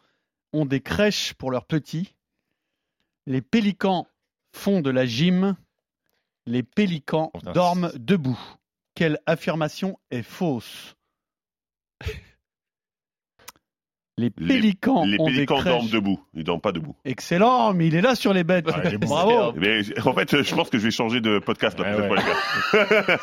ont 0.52 0.66
des 0.66 0.82
crèches 0.82 1.34
pour 1.34 1.52
leurs 1.52 1.66
petits. 1.66 2.16
Les 3.26 3.42
pélicans 3.42 4.08
font 4.52 4.82
de 4.82 4.90
la 4.90 5.06
gym. 5.06 5.56
Les 6.46 6.64
pélicans 6.64 7.32
dorment 7.54 7.92
debout. 7.96 8.40
Quelle 8.96 9.20
affirmation 9.26 9.98
est 10.12 10.24
fausse 10.24 10.96
Les 14.16 14.30
pélicans 14.30 15.06
Les 15.06 15.18
ont 15.20 15.26
des 15.26 15.32
pélicans 15.34 15.56
crèches. 15.56 15.74
dorment 15.74 15.90
debout. 15.90 16.20
Ils 16.36 16.44
dorment 16.44 16.62
pas 16.62 16.72
debout. 16.72 16.96
Excellent, 17.04 17.74
mais 17.74 17.88
il 17.88 17.96
est 17.96 18.02
là 18.02 18.14
sur 18.14 18.32
les 18.32 18.44
bêtes. 18.44 18.68
Ouais, 18.68 18.98
bon. 18.98 19.08
Bravo. 19.08 19.54
Mais 19.58 19.80
en 20.06 20.14
fait, 20.14 20.44
je 20.44 20.54
pense 20.56 20.70
que 20.70 20.78
je 20.78 20.84
vais 20.84 20.92
changer 20.92 21.20
de 21.20 21.40
podcast 21.40 21.80
là, 21.80 21.96
Ouais, 21.98 22.08
pour 22.08 22.18
cette 22.18 22.26
fois, 22.26 22.86
les 23.00 23.08
gars. 23.08 23.18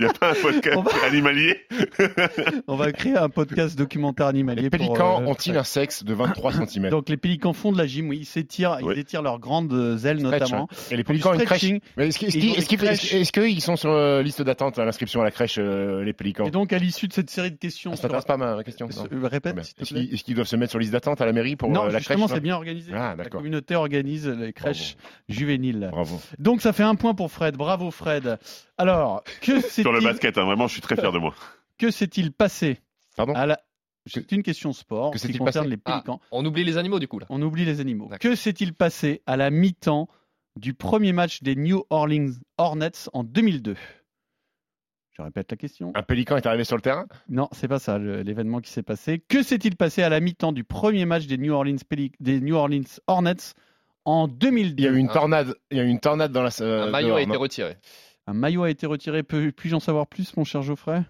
Il 0.00 0.04
n'y 0.04 0.06
a 0.06 0.12
pas 0.12 0.30
un 0.30 0.34
podcast 0.34 0.80
va- 0.82 1.06
animalier. 1.06 1.60
On 2.66 2.74
va 2.74 2.90
créer 2.90 3.16
un 3.16 3.28
podcast 3.28 3.78
documentaire 3.78 4.26
animalier. 4.26 4.62
Les 4.62 4.70
pélicans 4.70 5.22
euh, 5.22 5.26
ont-ils 5.26 5.56
un 5.56 5.62
sexe 5.64 6.02
de 6.02 6.12
23 6.12 6.52
cm 6.66 6.88
Donc 6.90 7.08
les 7.08 7.16
pélicans 7.16 7.52
font 7.52 7.70
de 7.70 7.78
la 7.78 7.86
gym, 7.86 8.08
oui, 8.08 8.18
ils 8.22 8.26
s'étirent, 8.26 8.78
Oui. 8.82 8.94
ils 8.96 9.00
étirent 9.00 9.22
leurs 9.22 9.38
grandes 9.38 9.72
ailes 10.04 10.22
notamment. 10.22 10.68
Et 10.90 10.96
les 10.96 11.04
pélicans 11.04 11.30
ont 11.30 11.34
une 11.34 11.38
crèche. 11.44 11.58
stretching. 11.60 11.80
Mais 11.96 12.08
est-ce 12.08 12.18
qu'ils 12.18 12.28
est-ce 12.28 12.38
Ils 12.38 12.50
ont 12.50 13.20
est-ce 13.20 13.32
qu'ils- 13.32 13.60
sont 13.62 13.76
sur 13.76 13.92
la 13.92 14.22
liste 14.22 14.42
d'attente 14.42 14.76
à 14.78 14.84
l'inscription 14.84 15.20
à 15.20 15.24
la 15.24 15.30
crèche, 15.30 15.56
euh, 15.58 16.02
les 16.02 16.12
pélicans 16.12 16.46
Et 16.46 16.50
donc 16.50 16.72
à 16.72 16.78
l'issue 16.78 17.06
de 17.06 17.12
cette 17.12 17.30
série 17.30 17.52
de 17.52 17.56
questions, 17.58 17.92
Ah, 17.92 17.96
Ça 17.96 18.00
sur- 18.00 18.08
t'intéresse 18.08 18.24
pas 18.24 18.36
ma 18.36 18.56
ma 18.56 18.64
question 18.64 18.88
Euh, 19.12 19.28
répète, 19.28 19.62
s'il 19.64 19.74
te 19.74 19.84
plaît. 19.94 20.15
Est-ce 20.16 20.24
qu'ils 20.24 20.34
doivent 20.34 20.46
se 20.46 20.56
mettre 20.56 20.70
sur 20.70 20.78
liste 20.78 20.92
d'attente 20.92 21.20
à 21.20 21.26
la 21.26 21.32
mairie 21.32 21.56
pour 21.56 21.70
non, 21.70 21.82
euh, 21.82 21.84
la 21.86 21.90
crèche 21.92 22.00
justement, 22.08 22.26
non 22.26 22.34
c'est 22.34 22.40
bien 22.40 22.56
organisé. 22.56 22.92
Ah, 22.94 23.14
la 23.16 23.24
communauté 23.28 23.74
organise 23.76 24.26
les 24.28 24.52
crèches 24.52 24.96
juvéniles. 25.28 25.88
Bravo. 25.92 26.20
Donc 26.38 26.60
ça 26.62 26.72
fait 26.72 26.82
un 26.82 26.94
point 26.96 27.14
pour 27.14 27.30
Fred. 27.30 27.56
Bravo 27.56 27.90
Fred. 27.90 28.38
Alors, 28.78 29.22
que 29.40 29.60
Sur 29.68 29.92
le 29.92 30.00
basket, 30.00 30.36
hein, 30.38 30.44
vraiment, 30.44 30.66
je 30.66 30.72
suis 30.72 30.82
très 30.82 30.96
fier 30.96 31.12
de 31.12 31.18
moi. 31.18 31.34
que 31.78 31.90
s'est-il 31.90 32.32
passé 32.32 32.80
Pardon 33.16 33.34
à 33.34 33.46
la... 33.46 33.60
C'est 34.08 34.30
une 34.30 34.42
question 34.44 34.72
sport 34.72 35.10
Que 35.10 35.18
qui 35.18 35.36
concerne 35.36 35.68
les 35.68 35.78
Ah, 35.84 35.92
pélicans. 35.94 36.20
on 36.30 36.44
oublie 36.44 36.62
les 36.64 36.76
animaux 36.76 37.00
du 37.00 37.08
coup 37.08 37.18
là. 37.18 37.26
On 37.28 37.42
oublie 37.42 37.64
les 37.64 37.80
animaux. 37.80 38.08
Que 38.20 38.34
s'est-il 38.36 38.72
passé 38.72 39.22
à 39.26 39.36
la 39.36 39.50
mi-temps 39.50 40.08
du 40.54 40.74
premier 40.74 41.12
match 41.12 41.42
des 41.42 41.56
New 41.56 41.82
Orleans 41.90 42.30
Hornets 42.56 43.08
en 43.12 43.24
2002 43.24 43.74
Je 45.16 45.22
répète 45.22 45.50
la 45.50 45.56
question. 45.56 45.92
Un 45.94 46.02
pélican 46.02 46.36
est 46.36 46.44
arrivé 46.46 46.64
sur 46.64 46.76
le 46.76 46.82
terrain? 46.82 47.06
Non, 47.30 47.48
c'est 47.52 47.68
pas 47.68 47.78
ça 47.78 47.98
l'événement 47.98 48.60
qui 48.60 48.70
s'est 48.70 48.82
passé. 48.82 49.18
Que 49.26 49.42
s'est-il 49.42 49.74
passé 49.76 50.02
à 50.02 50.10
la 50.10 50.20
mi-temps 50.20 50.52
du 50.52 50.62
premier 50.62 51.06
match 51.06 51.26
des 51.26 51.38
New 51.38 51.54
Orleans, 51.54 51.76
Peli- 51.88 52.12
des 52.20 52.38
New 52.40 52.54
Orleans 52.54 52.82
Hornets 53.06 53.54
en 54.04 54.28
2002 54.28 54.74
Il 54.76 54.84
y 54.84 54.88
a 54.88 54.90
eu 54.90 54.98
une 54.98 55.08
tornade, 55.08 55.54
il 55.70 55.78
y 55.78 55.80
a 55.80 55.84
eu 55.84 55.88
une 55.88 56.00
tornade 56.00 56.32
dans 56.32 56.42
la 56.42 56.50
euh, 56.60 56.88
Un 56.88 56.90
maillot 56.90 57.06
dehors, 57.08 57.16
a 57.18 57.22
été 57.22 57.32
non? 57.32 57.38
retiré. 57.38 57.76
Un 58.26 58.34
maillot 58.34 58.64
a 58.64 58.70
été 58.70 58.86
retiré. 58.86 59.22
Peux- 59.22 59.52
Puis-je 59.52 59.74
en 59.76 59.80
savoir 59.80 60.06
plus, 60.06 60.36
mon 60.36 60.44
cher 60.44 60.60
Geoffrey? 60.60 61.02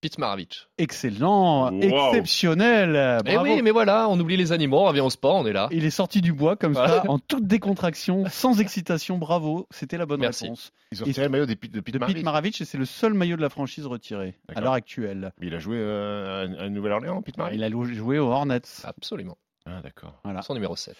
Pete 0.00 0.18
Maravich. 0.18 0.68
Excellent, 0.78 1.72
Wow. 1.72 1.80
exceptionnel. 1.82 3.20
Eh 3.26 3.34
Bravo. 3.34 3.42
oui, 3.50 3.62
mais 3.62 3.70
voilà, 3.70 4.08
on 4.08 4.18
oublie 4.20 4.36
les 4.36 4.52
animaux, 4.52 4.80
on 4.80 4.84
revient 4.84 5.00
au 5.00 5.10
sport, 5.10 5.36
on 5.36 5.46
est 5.46 5.52
là. 5.52 5.68
Il 5.72 5.84
est 5.84 5.90
sorti 5.90 6.20
du 6.20 6.32
bois 6.32 6.56
comme 6.56 6.72
Voilà. 6.74 7.02
ça, 7.02 7.10
en 7.10 7.18
toute 7.18 7.46
décontraction, 7.46 8.24
sans 8.28 8.60
excitation. 8.60 9.18
Bravo, 9.18 9.66
c'était 9.70 9.96
la 9.98 10.06
bonne 10.06 10.20
Merci. 10.20 10.44
réponse. 10.44 10.72
Ils 10.92 11.02
ont 11.02 11.06
Et- 11.06 11.08
retiré 11.08 11.26
le 11.26 11.30
maillot 11.32 11.46
de 11.46 11.54
Pete, 11.54 11.72
de 11.72 11.80
Pete 11.80 11.94
De 11.94 11.98
Maravich. 11.98 12.16
Pete 12.18 12.24
Maravich, 12.24 12.60
et 12.60 12.64
c'est 12.64 12.78
le 12.78 12.84
seul 12.84 13.14
maillot 13.14 13.36
de 13.36 13.42
la 13.42 13.48
franchise 13.48 13.86
retiré 13.86 14.34
à 14.54 14.60
l'heure 14.60 14.72
actuelle. 14.74 15.32
Il 15.40 15.54
a 15.54 15.58
joué 15.58 15.76
euh, 15.78 16.66
à 16.66 16.68
Nouvelle-Orléans, 16.68 17.22
Pete 17.22 17.38
Maravich 17.38 17.58
Il 17.58 17.64
a 17.64 17.70
joué 17.94 18.18
aux 18.18 18.28
Hornets. 18.28 18.60
Absolument. 18.84 19.38
Ah, 19.68 19.80
d'accord. 19.82 20.12
Voilà. 20.22 20.42
Son 20.42 20.54
numéro 20.54 20.76
7. 20.76 20.94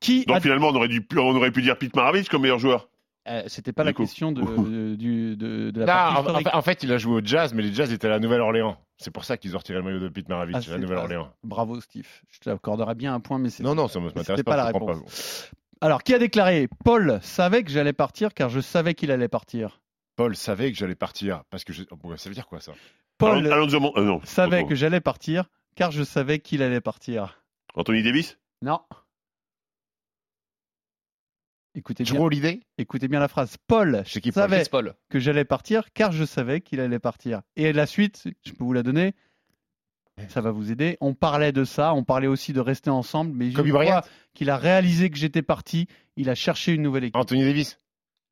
Qui 0.00 0.24
Donc 0.24 0.38
a- 0.38 0.40
finalement, 0.40 0.68
on 0.68 0.74
aurait, 0.74 0.88
dû, 0.88 1.06
on 1.16 1.36
aurait 1.36 1.52
pu 1.52 1.62
dire 1.62 1.78
Pete 1.78 1.94
Maravich 1.94 2.28
comme 2.28 2.42
meilleur 2.42 2.58
joueur. 2.58 2.88
Euh, 3.28 3.42
C'était 3.48 3.72
pas 3.72 3.82
Du 3.82 3.88
la 3.88 3.92
coup. 3.92 4.02
question 4.02 4.32
de, 4.32 4.40
de- 4.42 4.94
du- 4.96 5.36
de- 5.36 5.70
de 5.70 5.80
la 5.80 5.86
Non, 5.86 5.92
partie 5.92 6.12
en, 6.12 6.18
en 6.18 6.22
historique. 6.22 6.48
fait, 6.48 6.54
en 6.56 6.62
fait, 6.62 6.82
il 6.82 6.92
a 6.92 6.98
joué 6.98 7.20
au 7.20 7.24
Jazz, 7.24 7.52
mais 7.54 7.62
les 7.62 7.72
Jazz 7.72 7.92
étaient 7.92 8.06
à 8.06 8.10
la 8.10 8.18
Nouvelle-Orléans. 8.18 8.78
C'est 8.98 9.10
pour 9.10 9.24
ça 9.24 9.36
qu'ils 9.36 9.54
ont 9.54 9.58
retiré 9.58 9.78
le 9.78 9.84
maillot 9.84 9.98
de 10.00 10.08
Pete 10.08 10.28
Maravich 10.28 10.56
Ah, 10.58 10.68
à 10.68 10.72
la 10.72 10.78
Nouvelle-Orléans. 10.78 11.32
Bravo 11.44 11.80
Steve, 11.80 12.08
je 12.30 12.38
t'accorderai 12.38 12.94
bien 12.94 13.14
un 13.14 13.20
point, 13.20 13.38
mais 13.38 13.50
c'est 13.50 13.62
Non, 13.62 13.74
non, 13.74 13.88
ça 13.88 13.98
ne 14.00 14.06
m'intéresse 14.06 14.42
pas. 14.42 14.50
pas 14.52 14.56
la 14.56 14.64
réponse. 14.66 15.50
Alors, 15.82 16.02
qui 16.02 16.12
a 16.14 16.18
déclaré 16.18 16.68
Paul 16.84 17.18
savait 17.22 17.62
que 17.62 17.70
j'allais 17.70 17.92
partir 17.94 18.34
car 18.34 18.48
je 18.50 18.60
savais 18.60 18.94
qu'il 18.94 19.10
allait 19.10 19.28
partir. 19.28 19.80
Paul 20.16 20.36
savait 20.36 20.70
que 20.72 20.76
j'allais 20.76 20.94
partir 20.94 21.42
parce 21.50 21.64
que 21.64 21.72
je... 21.72 21.84
oh, 21.90 21.96
bon, 21.96 22.14
ça 22.18 22.28
veut 22.28 22.34
dire 22.34 22.46
quoi 22.46 22.60
ça? 22.60 22.72
Paul 23.16 23.46
euh, 23.46 24.02
non, 24.02 24.20
savait 24.24 24.64
que 24.66 24.74
j'allais 24.74 25.00
partir 25.00 25.44
car 25.76 25.90
je 25.90 26.02
savais 26.02 26.38
qu'il 26.38 26.62
allait 26.62 26.80
partir. 26.82 27.42
Anthony 27.74 28.02
Davis? 28.02 28.38
Non. 28.62 28.80
Écoutez 31.74 32.02
bien, 32.04 32.14
écoutez 32.78 33.06
bien 33.08 33.20
la 33.20 33.28
phrase. 33.28 33.56
Paul 33.68 34.02
qui, 34.04 34.20
Paul 34.32 34.32
savait 34.32 34.64
Paul? 34.70 34.94
que 35.08 35.18
j'allais 35.20 35.44
partir 35.44 35.92
car 35.92 36.10
je 36.10 36.24
savais 36.24 36.60
qu'il 36.60 36.80
allait 36.80 36.98
partir. 36.98 37.42
Et 37.56 37.72
la 37.72 37.86
suite, 37.86 38.24
je 38.44 38.52
peux 38.52 38.64
vous 38.64 38.72
la 38.72 38.82
donner. 38.82 39.14
Ça 40.28 40.40
va 40.40 40.50
vous 40.50 40.70
aider. 40.70 40.98
On 41.00 41.14
parlait 41.14 41.52
de 41.52 41.64
ça, 41.64 41.94
on 41.94 42.04
parlait 42.04 42.26
aussi 42.26 42.52
de 42.52 42.60
rester 42.60 42.90
ensemble, 42.90 43.32
mais 43.34 43.52
Kobe 43.52 43.68
fois 43.68 43.78
Bryant? 43.84 44.00
qu'il 44.34 44.50
a 44.50 44.56
réalisé 44.58 45.08
que 45.10 45.16
j'étais 45.16 45.40
parti, 45.42 45.86
il 46.16 46.28
a 46.28 46.34
cherché 46.34 46.72
une 46.74 46.82
nouvelle 46.82 47.04
équipe. 47.04 47.16
Anthony 47.16 47.42
Davis? 47.44 47.78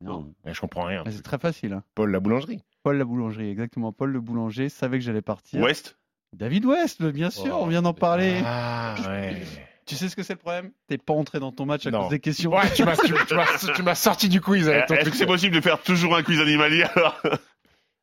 Non, 0.03 0.33
Mais 0.45 0.53
Je 0.53 0.61
comprends 0.61 0.85
rien. 0.85 1.03
mais 1.07 1.13
c'est 1.13 1.23
très 1.23 1.39
facile. 1.39 1.73
hein. 1.73 1.83
Paul 1.95 2.11
la 2.11 2.21
boulangerie 2.21 2.61
Paul 2.83 2.99
la 2.99 3.05
boulangerie, 3.05 3.49
exactement. 3.51 3.93
Paul 3.93 4.11
le 4.11 4.21
boulanger 4.21 4.69
savait 4.69 4.99
que 4.99 5.05
j'allais 5.05 5.23
partir. 5.23 5.63
West? 5.63 5.97
David 6.37 6.67
West, 6.67 7.03
bien 7.03 7.31
sûr, 7.31 7.57
Oh, 7.59 7.63
on 7.63 7.67
vient 7.69 7.83
d'en 7.83 7.95
parler. 7.95 8.43
Ah, 8.45 8.95
ouais. 9.09 9.43
Tu 9.89 9.97
sais 9.97 10.09
ce 10.09 10.15
que 10.17 10.23
c'est 10.23 10.35
le 10.35 10.39
problème? 10.39 10.71
T'es 10.87 10.99
pas 10.99 11.15
entré 11.15 11.41
dans 11.41 11.51
ton 11.51 11.65
match 11.67 11.87
à 11.87 11.91
Non. 11.91 12.03
cause 12.03 12.11
des 12.11 12.21
questions. 12.21 12.53
Ouais, 12.53 12.71
tu 12.75 12.85
m'as, 12.85 12.95
tu, 12.97 13.13
tu 13.27 13.35
m'as- 13.35 13.73
tu 13.75 13.83
m'as 13.83 13.95
sorti 13.95 14.29
du 14.29 14.41
quiz 14.41 14.69
avec 14.69 14.87
ton 14.87 14.95
Est-ce 14.95 15.01
truc. 15.03 15.13
que 15.15 15.19
c'est 15.19 15.27
possible 15.27 15.55
de 15.57 15.61
faire 15.61 15.81
toujours 15.83 16.15
un 16.17 16.23
quiz 16.23 16.41
animalier 16.41 16.85
alors? 16.95 17.21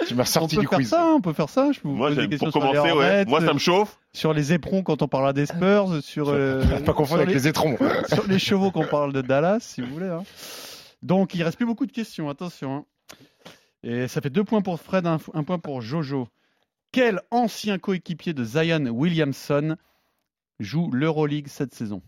Tu 0.07 0.13
m'as 0.15 0.23
on 0.23 0.25
sorti 0.25 0.55
peut 0.55 0.61
du 0.63 0.67
faire 0.67 0.79
quiz. 0.79 0.89
ça, 0.89 1.05
on 1.05 1.21
peut 1.21 1.31
faire 1.33 1.47
ça. 1.47 1.71
Je 1.71 1.79
peux 1.79 1.87
vous 1.87 1.95
Moi, 1.95 2.07
poser 2.09 2.15
des 2.15 2.21
j'aime- 2.23 2.29
questions 2.31 2.51
pour 2.51 2.61
sur 2.63 2.71
les 2.83 2.89
commencer, 2.89 2.97
ouais. 3.07 3.25
Moi, 3.25 3.39
ça 3.45 3.53
me 3.53 3.59
chauffe. 3.59 3.97
sur 4.13 4.33
les 4.33 4.51
éperons 4.51 4.83
quand 4.83 5.01
on 5.01 5.07
parlera 5.07 5.31
des 5.31 5.45
Spurs, 5.45 6.01
sur, 6.03 6.29
euh, 6.29 6.61
Pas 6.85 6.93
confondre 6.93 7.07
sur 7.07 7.15
avec 7.17 7.27
les, 7.29 7.33
les 7.35 7.47
étrons. 7.47 7.77
sur 8.13 8.27
les 8.27 8.39
chevaux 8.39 8.71
qu'on 8.71 8.85
parle 8.87 9.13
de 9.13 9.21
Dallas, 9.21 9.59
si 9.61 9.81
vous 9.81 9.93
voulez. 9.93 10.09
hein. 10.09 10.23
Donc, 11.01 11.33
il 11.35 11.43
reste 11.43 11.55
plus 11.57 11.65
beaucoup 11.67 11.85
de 11.85 11.91
questions, 11.91 12.29
attention. 12.29 12.75
hein. 12.77 12.85
Et 13.83 14.07
ça 14.07 14.19
fait 14.21 14.31
deux 14.31 14.43
points 14.43 14.61
pour 14.61 14.81
Fred, 14.81 15.05
un, 15.05 15.19
un 15.33 15.43
point 15.43 15.59
pour 15.59 15.81
Jojo. 15.81 16.27
Quel 16.91 17.21
ancien 17.29 17.77
coéquipier 17.77 18.33
de 18.33 18.43
Zion 18.43 18.85
Williamson 18.87 19.75
joue 20.59 20.89
l'Euroleague 20.91 21.47
cette 21.47 21.73
saison 21.73 22.01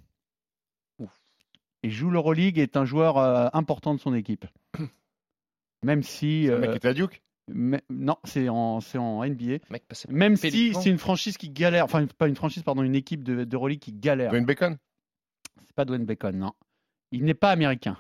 Et 1.84 1.89
joue 1.89 2.10
l'Euroleague 2.10 2.58
et 2.58 2.64
est 2.64 2.78
un 2.78 2.86
joueur 2.86 3.18
euh, 3.18 3.48
important 3.54 3.93
de 3.93 4.00
son 4.00 4.14
équipe. 4.14 4.45
Même 5.84 6.04
si. 6.04 6.48
Le 6.48 6.58
mec 6.60 6.70
euh, 6.70 6.72
qui 6.72 6.78
était 6.78 6.88
à 6.88 6.93
Duke? 6.93 7.22
mais- 7.50 7.82
non, 7.89 8.18
c'est 8.24 8.50
en, 8.50 8.80
en 8.95 9.26
NBA. 9.26 9.60
Mec, 9.70 9.84
Même 10.10 10.36
si 10.36 10.74
c'est 10.74 10.89
une 10.89 10.98
franchise 10.98 11.38
qui 11.38 11.50
galère, 11.50 11.86
enfin 11.86 12.06
pas 12.18 12.28
une 12.28 12.36
franchise, 12.36 12.64
pardon, 12.64 12.84
une 12.84 12.95
équipe 12.95 13.24
de- 13.24 13.43
d'Euroleague 13.43 13.80
qui 13.80 13.93
galère. 13.93 14.32
Dwayne 14.32 14.45
Bacon? 14.45 14.78
C'est 15.66 15.76
pas 15.76 15.86
Dwayne 15.86 16.06
Bacon, 16.06 16.38
non. 16.38 16.54
Il 17.12 17.24
n'est 17.24 17.34
pas 17.36 17.52
américain. 17.52 17.98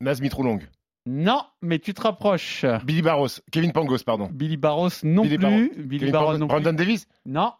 Naz 0.00 0.20
Mitroulong 0.20 0.58
Non, 1.06 1.42
mais 1.62 1.78
tu 1.78 1.94
te 1.94 2.02
rapproches. 2.02 2.66
Billy 2.84 3.00
Barros 3.00 3.28
Kevin 3.52 3.72
Pangos, 3.72 4.02
pardon. 4.04 4.28
Billy 4.30 4.56
Barros 4.56 4.88
non 5.04 5.22
Billy 5.22 5.38
plus. 5.38 5.42
Barros. 5.42 5.68
Billy 5.76 6.12
non 6.12 6.46
Brandon 6.46 6.70
plus. 6.70 6.76
Davis? 6.76 7.06
Non. 7.24 7.52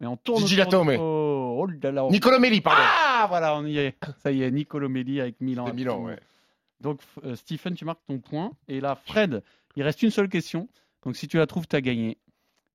Mais 0.00 0.06
on 0.06 0.16
tourne. 0.16 0.40
Gigi 0.40 0.54
de- 0.54 0.60
Latome. 0.60 0.90
Oh 1.50 1.66
là 1.66 1.92
là. 1.92 2.08
Nicolas 2.10 2.38
Melli, 2.38 2.60
pardon. 2.60 2.82
Ah, 2.84 3.26
voilà, 3.28 3.56
on 3.56 3.64
y 3.64 3.78
est. 3.78 3.96
Ça 4.22 4.30
y 4.32 4.42
est, 4.42 4.50
Nicolo 4.50 4.88
Melli 4.88 5.20
avec 5.20 5.40
Milan. 5.40 5.66
C'était 5.66 5.76
Milan, 5.76 6.02
ouais. 6.04 6.18
Donc, 6.80 7.00
euh, 7.24 7.36
Stephen, 7.36 7.74
tu 7.74 7.84
marques 7.84 8.00
ton 8.06 8.18
point. 8.18 8.52
Et 8.68 8.80
là, 8.80 8.94
Fred, 8.94 9.42
il 9.76 9.82
reste 9.82 10.02
une 10.02 10.10
seule 10.10 10.28
question. 10.28 10.68
Donc, 11.04 11.16
si 11.16 11.28
tu 11.28 11.36
la 11.36 11.46
trouves, 11.46 11.66
tu 11.68 11.76
as 11.76 11.80
gagné. 11.80 12.18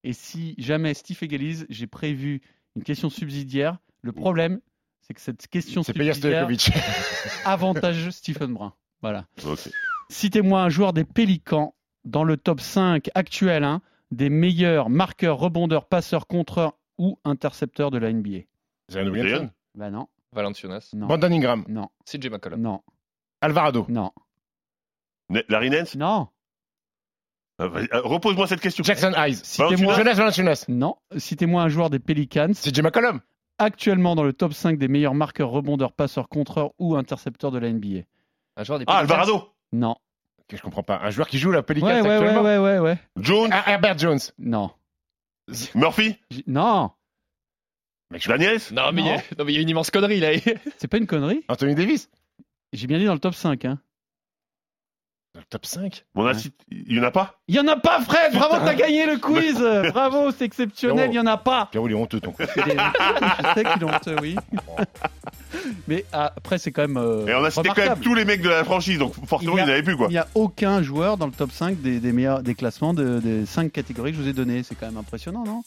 Et 0.03 0.13
si 0.13 0.53
jamais 0.57 0.93
Steve 0.93 1.17
égalise, 1.21 1.65
j'ai 1.69 1.88
prévu 1.88 2.41
une 2.76 2.84
question 2.84 3.09
subsidiaire. 3.09 3.80
Le 4.01 4.11
problème, 4.11 4.59
c'est 5.01 5.15
que 5.15 5.21
cette 5.21 5.47
question 5.47 5.82
subsidiaire 5.82 6.47
avantage 7.45 8.11
Stephen 8.11 8.53
Brun. 8.53 8.73
Voilà. 9.01 9.26
Citez-moi 10.09 10.61
un 10.61 10.69
joueur 10.69 10.93
des 10.93 11.03
Pélicans 11.03 11.76
dans 12.03 12.23
le 12.23 12.38
top 12.38 12.61
5 12.61 13.09
actuel 13.15 13.63
hein, 13.63 13.82
des 14.11 14.30
meilleurs 14.30 14.89
marqueurs, 14.89 15.39
rebondeurs, 15.39 15.88
passeurs, 15.88 16.28
contreurs 16.28 16.78
ou 16.97 17.19
intercepteurs 17.23 17.91
de 17.91 17.97
la 17.97 18.13
NBA. 18.13 18.41
Zion 18.91 19.07
Williamson. 19.07 19.49
Bah 19.75 19.89
non, 19.89 20.07
Valanciunas. 20.33 20.89
non, 20.93 21.07
Brandon 21.07 21.31
Ingram. 21.31 21.65
non, 21.67 21.89
CJ 22.05 22.29
McCollum. 22.29 22.61
non, 22.61 22.81
Alvarado. 23.41 23.86
non, 23.89 24.11
Ne- 25.29 25.43
Larry 25.49 25.69
Nance 25.69 25.95
non, 25.95 26.27
Ah, 27.57 27.67
vas-y, 27.67 27.88
euh, 27.93 28.01
Repose-moi 28.01 28.47
cette 28.47 28.59
question. 28.59 28.83
Jackson 28.83 29.13
Hayes. 29.15 29.36
Citez-moi- 29.43 29.95
Jonas 29.95 30.15
Valanciunas. 30.15 30.65
non. 30.67 30.97
Citez-moi 31.17 31.61
un 31.63 31.69
joueur 31.69 31.89
des 31.89 31.99
Pelicans 31.99 32.51
CJ 32.53 32.81
McCollum. 32.81 33.21
actuellement 33.59 34.13
dans 34.15 34.23
le 34.23 34.33
top 34.33 34.51
5 34.53 34.77
des 34.77 34.89
meilleurs 34.89 35.13
marqueurs, 35.15 35.49
rebondeurs, 35.51 35.93
passeurs, 35.93 36.27
contreurs 36.27 36.71
ou 36.79 36.97
intercepteurs 36.97 37.51
de 37.51 37.57
la 37.59 37.69
NBA. 37.69 38.01
Un 38.57 38.63
joueur 38.65 38.79
des 38.79 38.83
Ah, 38.89 38.99
Pelicans. 38.99 39.19
Alvarado 39.19 39.49
Non. 39.71 39.95
Que 40.49 40.57
je 40.57 40.61
comprends 40.61 40.83
pas. 40.83 40.99
Un 41.01 41.09
joueur 41.11 41.27
qui 41.29 41.38
joue 41.39 41.49
la 41.51 41.63
Pelicans 41.63 41.88
Ouais, 41.88 42.01
ouais, 42.01 42.07
ouais, 42.09 42.15
actuellement. 42.17 42.41
ouais, 42.43 42.57
ouais, 42.57 42.79
ouais. 42.79 42.99
Jones 43.15 43.49
Ah, 43.53 43.63
Herbert 43.71 43.97
Jones. 43.99 44.19
Non. 44.38 44.71
Murphy 45.75 46.17
J- 46.29 46.43
Non. 46.47 46.91
Mec, 48.12 48.24
je 48.24 48.74
Non, 48.74 48.91
mais 48.93 49.01
il 49.01 49.08
y 49.08 49.10
a- 49.10 49.16
Non. 49.38 49.45
mais 49.45 49.53
il 49.53 49.56
y 49.56 49.58
a 49.58 49.62
une 49.62 49.70
immense 49.70 49.89
connerie 49.91 50.20
là. 50.20 50.30
C'est 50.78 50.88
pas 50.88 50.97
une 50.97 51.08
connerie 51.08 51.43
Anthony 51.49 51.76
Davis 51.76 52.10
J'ai 52.74 52.88
bien 52.88 52.99
dit 52.99 53.06
dans 53.06 53.14
le 53.14 53.20
top 53.20 53.34
5. 53.36 53.66
Hein. 53.66 53.80
Dans 55.34 55.41
le 55.41 55.45
top 55.49 55.66
5 55.66 56.06
On 56.16 56.26
a 56.26 56.34
cité- 56.34 56.56
Il 56.72 56.95
y 56.95 56.99
en 56.99 57.03
a 57.03 57.12
pas 57.12 57.39
Il 57.47 57.56
y 57.56 57.60
en 57.60 57.68
a 57.68 57.76
pas, 57.78 57.99
Fred 58.01 58.34
Bravo, 58.34 58.56
t'as 58.64 58.74
gagné 58.76 59.06
le 59.08 59.18
quiz 59.18 59.58
Bravo, 59.91 60.32
c'est 60.32 60.45
exceptionnel, 60.45 61.10
il 61.12 61.16
y 61.16 61.20
en 61.20 61.26
a 61.26 61.38
pas 61.38 61.66
Pierrot, 61.72 61.88
il 61.88 61.91
est 61.91 61.95
honteux 61.95 62.20
ton 62.22 62.32
coup. 62.32 62.43
Je 62.43 62.47
sais 62.47 63.64
qu'il 63.64 63.82
est 63.82 63.84
honteux, 63.84 64.16
oui. 64.22 64.36
Mais 65.88 66.06
ah, 66.14 66.32
après, 66.38 66.58
c'est 66.58 66.72
quand 66.72 66.84
même. 66.84 66.97
euh, 66.97 67.26
Et 67.28 67.34
on 67.36 67.43
a 67.43 67.49
cité 67.49 67.68
quand 67.70 67.76
même 67.76 67.84
remarquable. 67.86 68.01
tous 68.03 68.14
les 68.14 68.26
mecs 68.26 68.41
de 68.41 68.49
la 68.49 68.64
franchise, 68.64 68.99
donc 68.99 69.14
forcément, 69.26 69.53
Il 69.53 69.58
y 69.58 69.62
a- 69.62 69.64
il 69.64 69.66
n'y 69.66 69.72
en 69.72 69.74
avait 69.74 69.84
plus, 69.84 69.97
quoi. 69.97 70.08
Il 70.10 70.12
n'y 70.12 70.18
a 70.18 70.28
aucun 70.36 70.82
joueur 70.84 71.18
dans 71.18 71.26
le 71.26 71.32
top 71.32 71.51
5 71.51 71.82
des, 71.82 71.99
des 71.99 72.12
meilleurs 72.12 72.43
des 72.43 72.56
classements 72.56 72.93
de- 72.93 73.20
des 73.20 73.45
5 73.45 73.72
catégories 73.72 74.12
que 74.12 74.18
je 74.18 74.22
vous 74.24 74.30
ai 74.30 74.34
donnés. 74.34 74.64
C'est 74.64 74.76
quand 74.76 74.86
même 74.86 74.97
impressionnant, 74.97 75.43
non? 75.45 75.64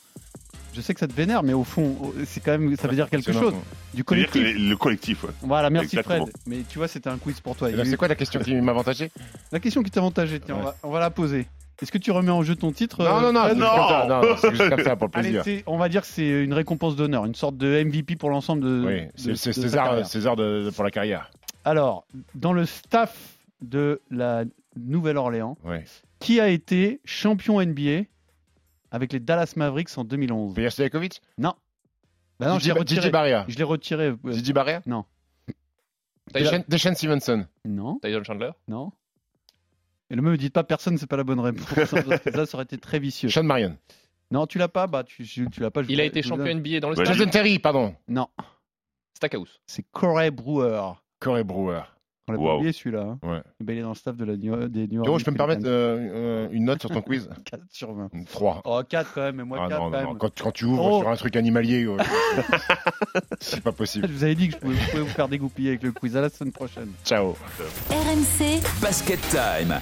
Je 0.79 0.83
sais 0.85 0.95
que 0.95 1.01
ça 1.01 1.09
te 1.09 1.13
vénère, 1.13 1.43
mais 1.43 1.55
au 1.55 1.65
fond, 1.65 1.97
c'est 2.25 2.39
quand 2.41 2.53
même, 2.53 2.77
ça 2.77 2.87
veut 2.87 2.95
dire 2.95 3.11
quelque 3.11 3.33
chose. 3.33 3.53
Du 3.93 3.97
dire 3.97 4.05
que 4.05 4.09
collectif. 4.11 4.43
les- 4.45 4.53
le 4.55 4.77
collectif, 4.77 5.25
ouais. 5.25 5.31
Voilà, 5.43 5.71
merci 5.71 5.97
Exactement. 5.99 6.27
Fred. 6.27 6.37
Mais 6.47 6.59
tu 6.69 6.79
vois, 6.79 6.87
c'était 6.87 7.11
un 7.11 7.19
quiz 7.19 7.41
pour 7.41 7.57
toi. 7.57 7.69
C'est 7.85 7.97
quoi 7.97 8.07
la 8.07 8.15
question 8.15 8.39
qui 8.39 8.55
m'a 8.55 8.71
avantagé 8.71 9.11
La 9.51 9.59
question 9.59 9.83
qui 9.83 9.91
t'a 9.91 9.99
avantagé, 9.99 10.39
tiens, 10.39 10.55
on, 10.55 10.59
Ouais. 10.59 10.65
va, 10.67 10.77
on 10.85 10.91
va 10.91 11.01
la 11.01 11.11
poser. 11.11 11.49
Est-ce 11.83 11.91
que 11.91 11.99
tu 11.99 12.13
remets 12.13 12.31
en 12.31 12.43
jeu 12.43 12.55
ton 12.55 12.71
titre 12.73 13.03
Non, 13.05 13.17
euh, 13.17 13.33
non, 13.33 13.55
non, 13.55 13.67
ça. 13.67 14.07
Non, 14.09 14.21
non, 14.23 14.37
c'est 14.41 14.51
juste 14.55 14.69
comme 14.69 14.83
ça 14.85 14.95
pour 14.97 15.09
le 15.09 15.19
Allez, 15.19 15.29
plaisir. 15.31 15.43
c'est- 15.45 15.65
on 15.67 15.79
va 15.79 15.89
dire 15.89 16.03
que 16.03 16.07
c'est 16.09 16.29
une 16.45 16.53
récompense 16.53 16.95
d'honneur, 16.97 17.25
une 17.25 17.35
sorte 17.35 17.57
de 17.57 17.67
MVP 17.85 18.15
pour 18.17 18.31
l'ensemble 18.31 18.63
de. 18.63 18.85
Oui, 18.87 19.09
c'est 19.17 19.53
César. 19.53 20.07
César 20.07 20.37
de- 20.37 20.65
de- 20.67 20.71
pour 20.71 20.85
la 20.85 20.91
carrière. 20.93 21.31
Alors, 21.65 22.05
dans 22.37 22.53
le 22.53 22.67
staff 22.67 23.17
de 23.63 24.01
la 24.11 24.45
Nouvelle-Orléans, 24.77 25.57
Ouais. 25.65 25.85
qui 26.21 26.41
a 26.41 26.49
été 26.49 27.01
champion 27.05 27.61
NBA 27.61 28.05
avec 28.91 29.13
les 29.13 29.21
Dallas 29.21 29.53
Mavericks 29.57 29.97
en 29.99 30.05
2011 30.05 30.55
Peja 30.55 30.71
Stojakovic 30.71 31.21
Non. 31.39 31.55
Bah 32.41 32.49
non, 32.49 32.59
je 32.59 32.67
l'ai 32.67 32.73
retiré. 32.73 33.01
Gigi 33.01 33.11
Barria. 33.11 33.45
Je 33.49 33.57
l'ai 33.57 33.65
retiré. 33.65 34.07
euh, 34.09 34.33
Gigi 34.33 34.53
Barria? 34.53 34.81
Non. 34.87 35.05
Deshaun 36.33 36.63
Deshaun 36.69 36.95
Stevenson. 36.95 37.47
Non, 37.65 37.99
Tyson 38.03 38.23
Chandler? 38.25 38.51
non. 38.69 38.93
Et 40.11 40.17
ne 40.17 40.23
me 40.23 40.37
dites 40.39 40.55
pas 40.55 40.65
personne, 40.65 40.97
c'est 40.97 41.07
pas 41.07 41.19
la 41.19 41.25
bonne 41.25 41.41
réponse. 41.41 41.67
parce 41.91 41.91
que 42.23 42.33
ça, 42.33 42.47
ça 42.47 42.55
aurait 42.57 42.65
été 42.65 42.79
très 42.79 42.99
vicieux. 42.99 43.29
Sean 43.29 43.43
Marion. 43.45 43.77
Non, 44.31 44.47
tu 44.47 44.57
l'as 44.59 44.69
pas? 44.69 44.87
Bah, 44.87 45.05
tu, 45.05 45.23
tu 45.27 45.49
tu 45.51 45.61
l'as 45.61 45.71
pas. 45.71 45.83
je 45.83 45.89
Il 45.91 45.97
vous- 45.97 46.01
a 46.01 46.05
été 46.05 46.23
je 46.23 46.29
vous 46.29 46.37
champion 46.37 46.47
donne. 46.55 46.59
NBA 46.63 46.81
dans 46.81 46.89
le 46.91 46.97
Ouais, 46.97 47.05
stade. 47.05 47.17
Jason 47.17 47.31
Terry, 47.31 47.59
pardon. 47.59 47.95
Non, 48.09 48.29
Stackhouse. 49.15 49.61
c'est 49.67 49.85
Corey 49.91 50.31
Brewer. 50.31 50.93
Corey 51.21 51.45
Brewer. 51.45 51.83
On 52.29 52.33
l'a 52.33 52.39
pas 52.39 52.45
Wow. 52.45 52.57
oublié 52.57 52.73
celui-là. 52.73 53.01
hein. 53.01 53.19
Ouais. 53.23 53.41
Ben, 53.61 53.73
Il 53.75 53.79
est 53.79 53.83
dans 53.83 53.89
le 53.91 53.95
staff 53.95 54.17
de 54.17 54.25
la 54.25 54.37
New, 54.37 54.69
des 54.69 54.87
New 54.87 55.01
Orleans 55.01 55.19
je 55.19 55.25
peux 55.25 55.31
me 55.31 55.37
permettre 55.37 55.63
euh, 55.65 55.97
euh, 55.99 56.49
une 56.53 56.65
note 56.67 56.81
sur 56.81 56.91
ton 56.91 57.01
quiz 57.03 57.29
4 57.45 57.63
sur 57.71 57.93
20. 57.93 58.11
3. 58.31 58.63
Oh, 58.65 58.81
4 58.89 59.13
quand 59.15 59.21
même, 59.23 59.37
mais 59.37 59.45
moi 59.45 59.59
Ah 59.63 59.69
4 59.69 59.79
non, 59.79 59.85
quand 59.85 59.91
non, 59.91 59.97
même. 59.97 60.07
non. 60.07 60.15
Quand, 60.17 60.41
quand 60.43 60.53
tu 60.53 60.65
ouvres 60.67 60.85
Oh. 60.85 60.99
sur 61.01 61.09
un 61.09 61.17
truc 61.17 61.35
animalier, 61.37 61.85
euh, 61.85 61.97
c'est 63.41 63.63
pas 63.63 63.73
possible. 63.73 64.07
Je 64.09 64.13
vous 64.13 64.25
avais 64.25 64.35
dit 64.35 64.49
que 64.49 64.55
je 64.55 64.59
pouvais, 64.59 64.75
je 64.77 64.91
pouvais 64.91 65.03
vous 65.03 65.09
faire 65.09 65.29
dégoupiller 65.29 65.71
avec 65.71 65.83
le 65.83 65.93
quiz. 65.93 66.17
À 66.17 66.21
la 66.21 66.29
semaine 66.29 66.53
prochaine. 66.53 66.91
Ciao. 67.05 67.35
RMC 67.91 68.61
Basket 68.81 69.21
Time. 69.31 69.79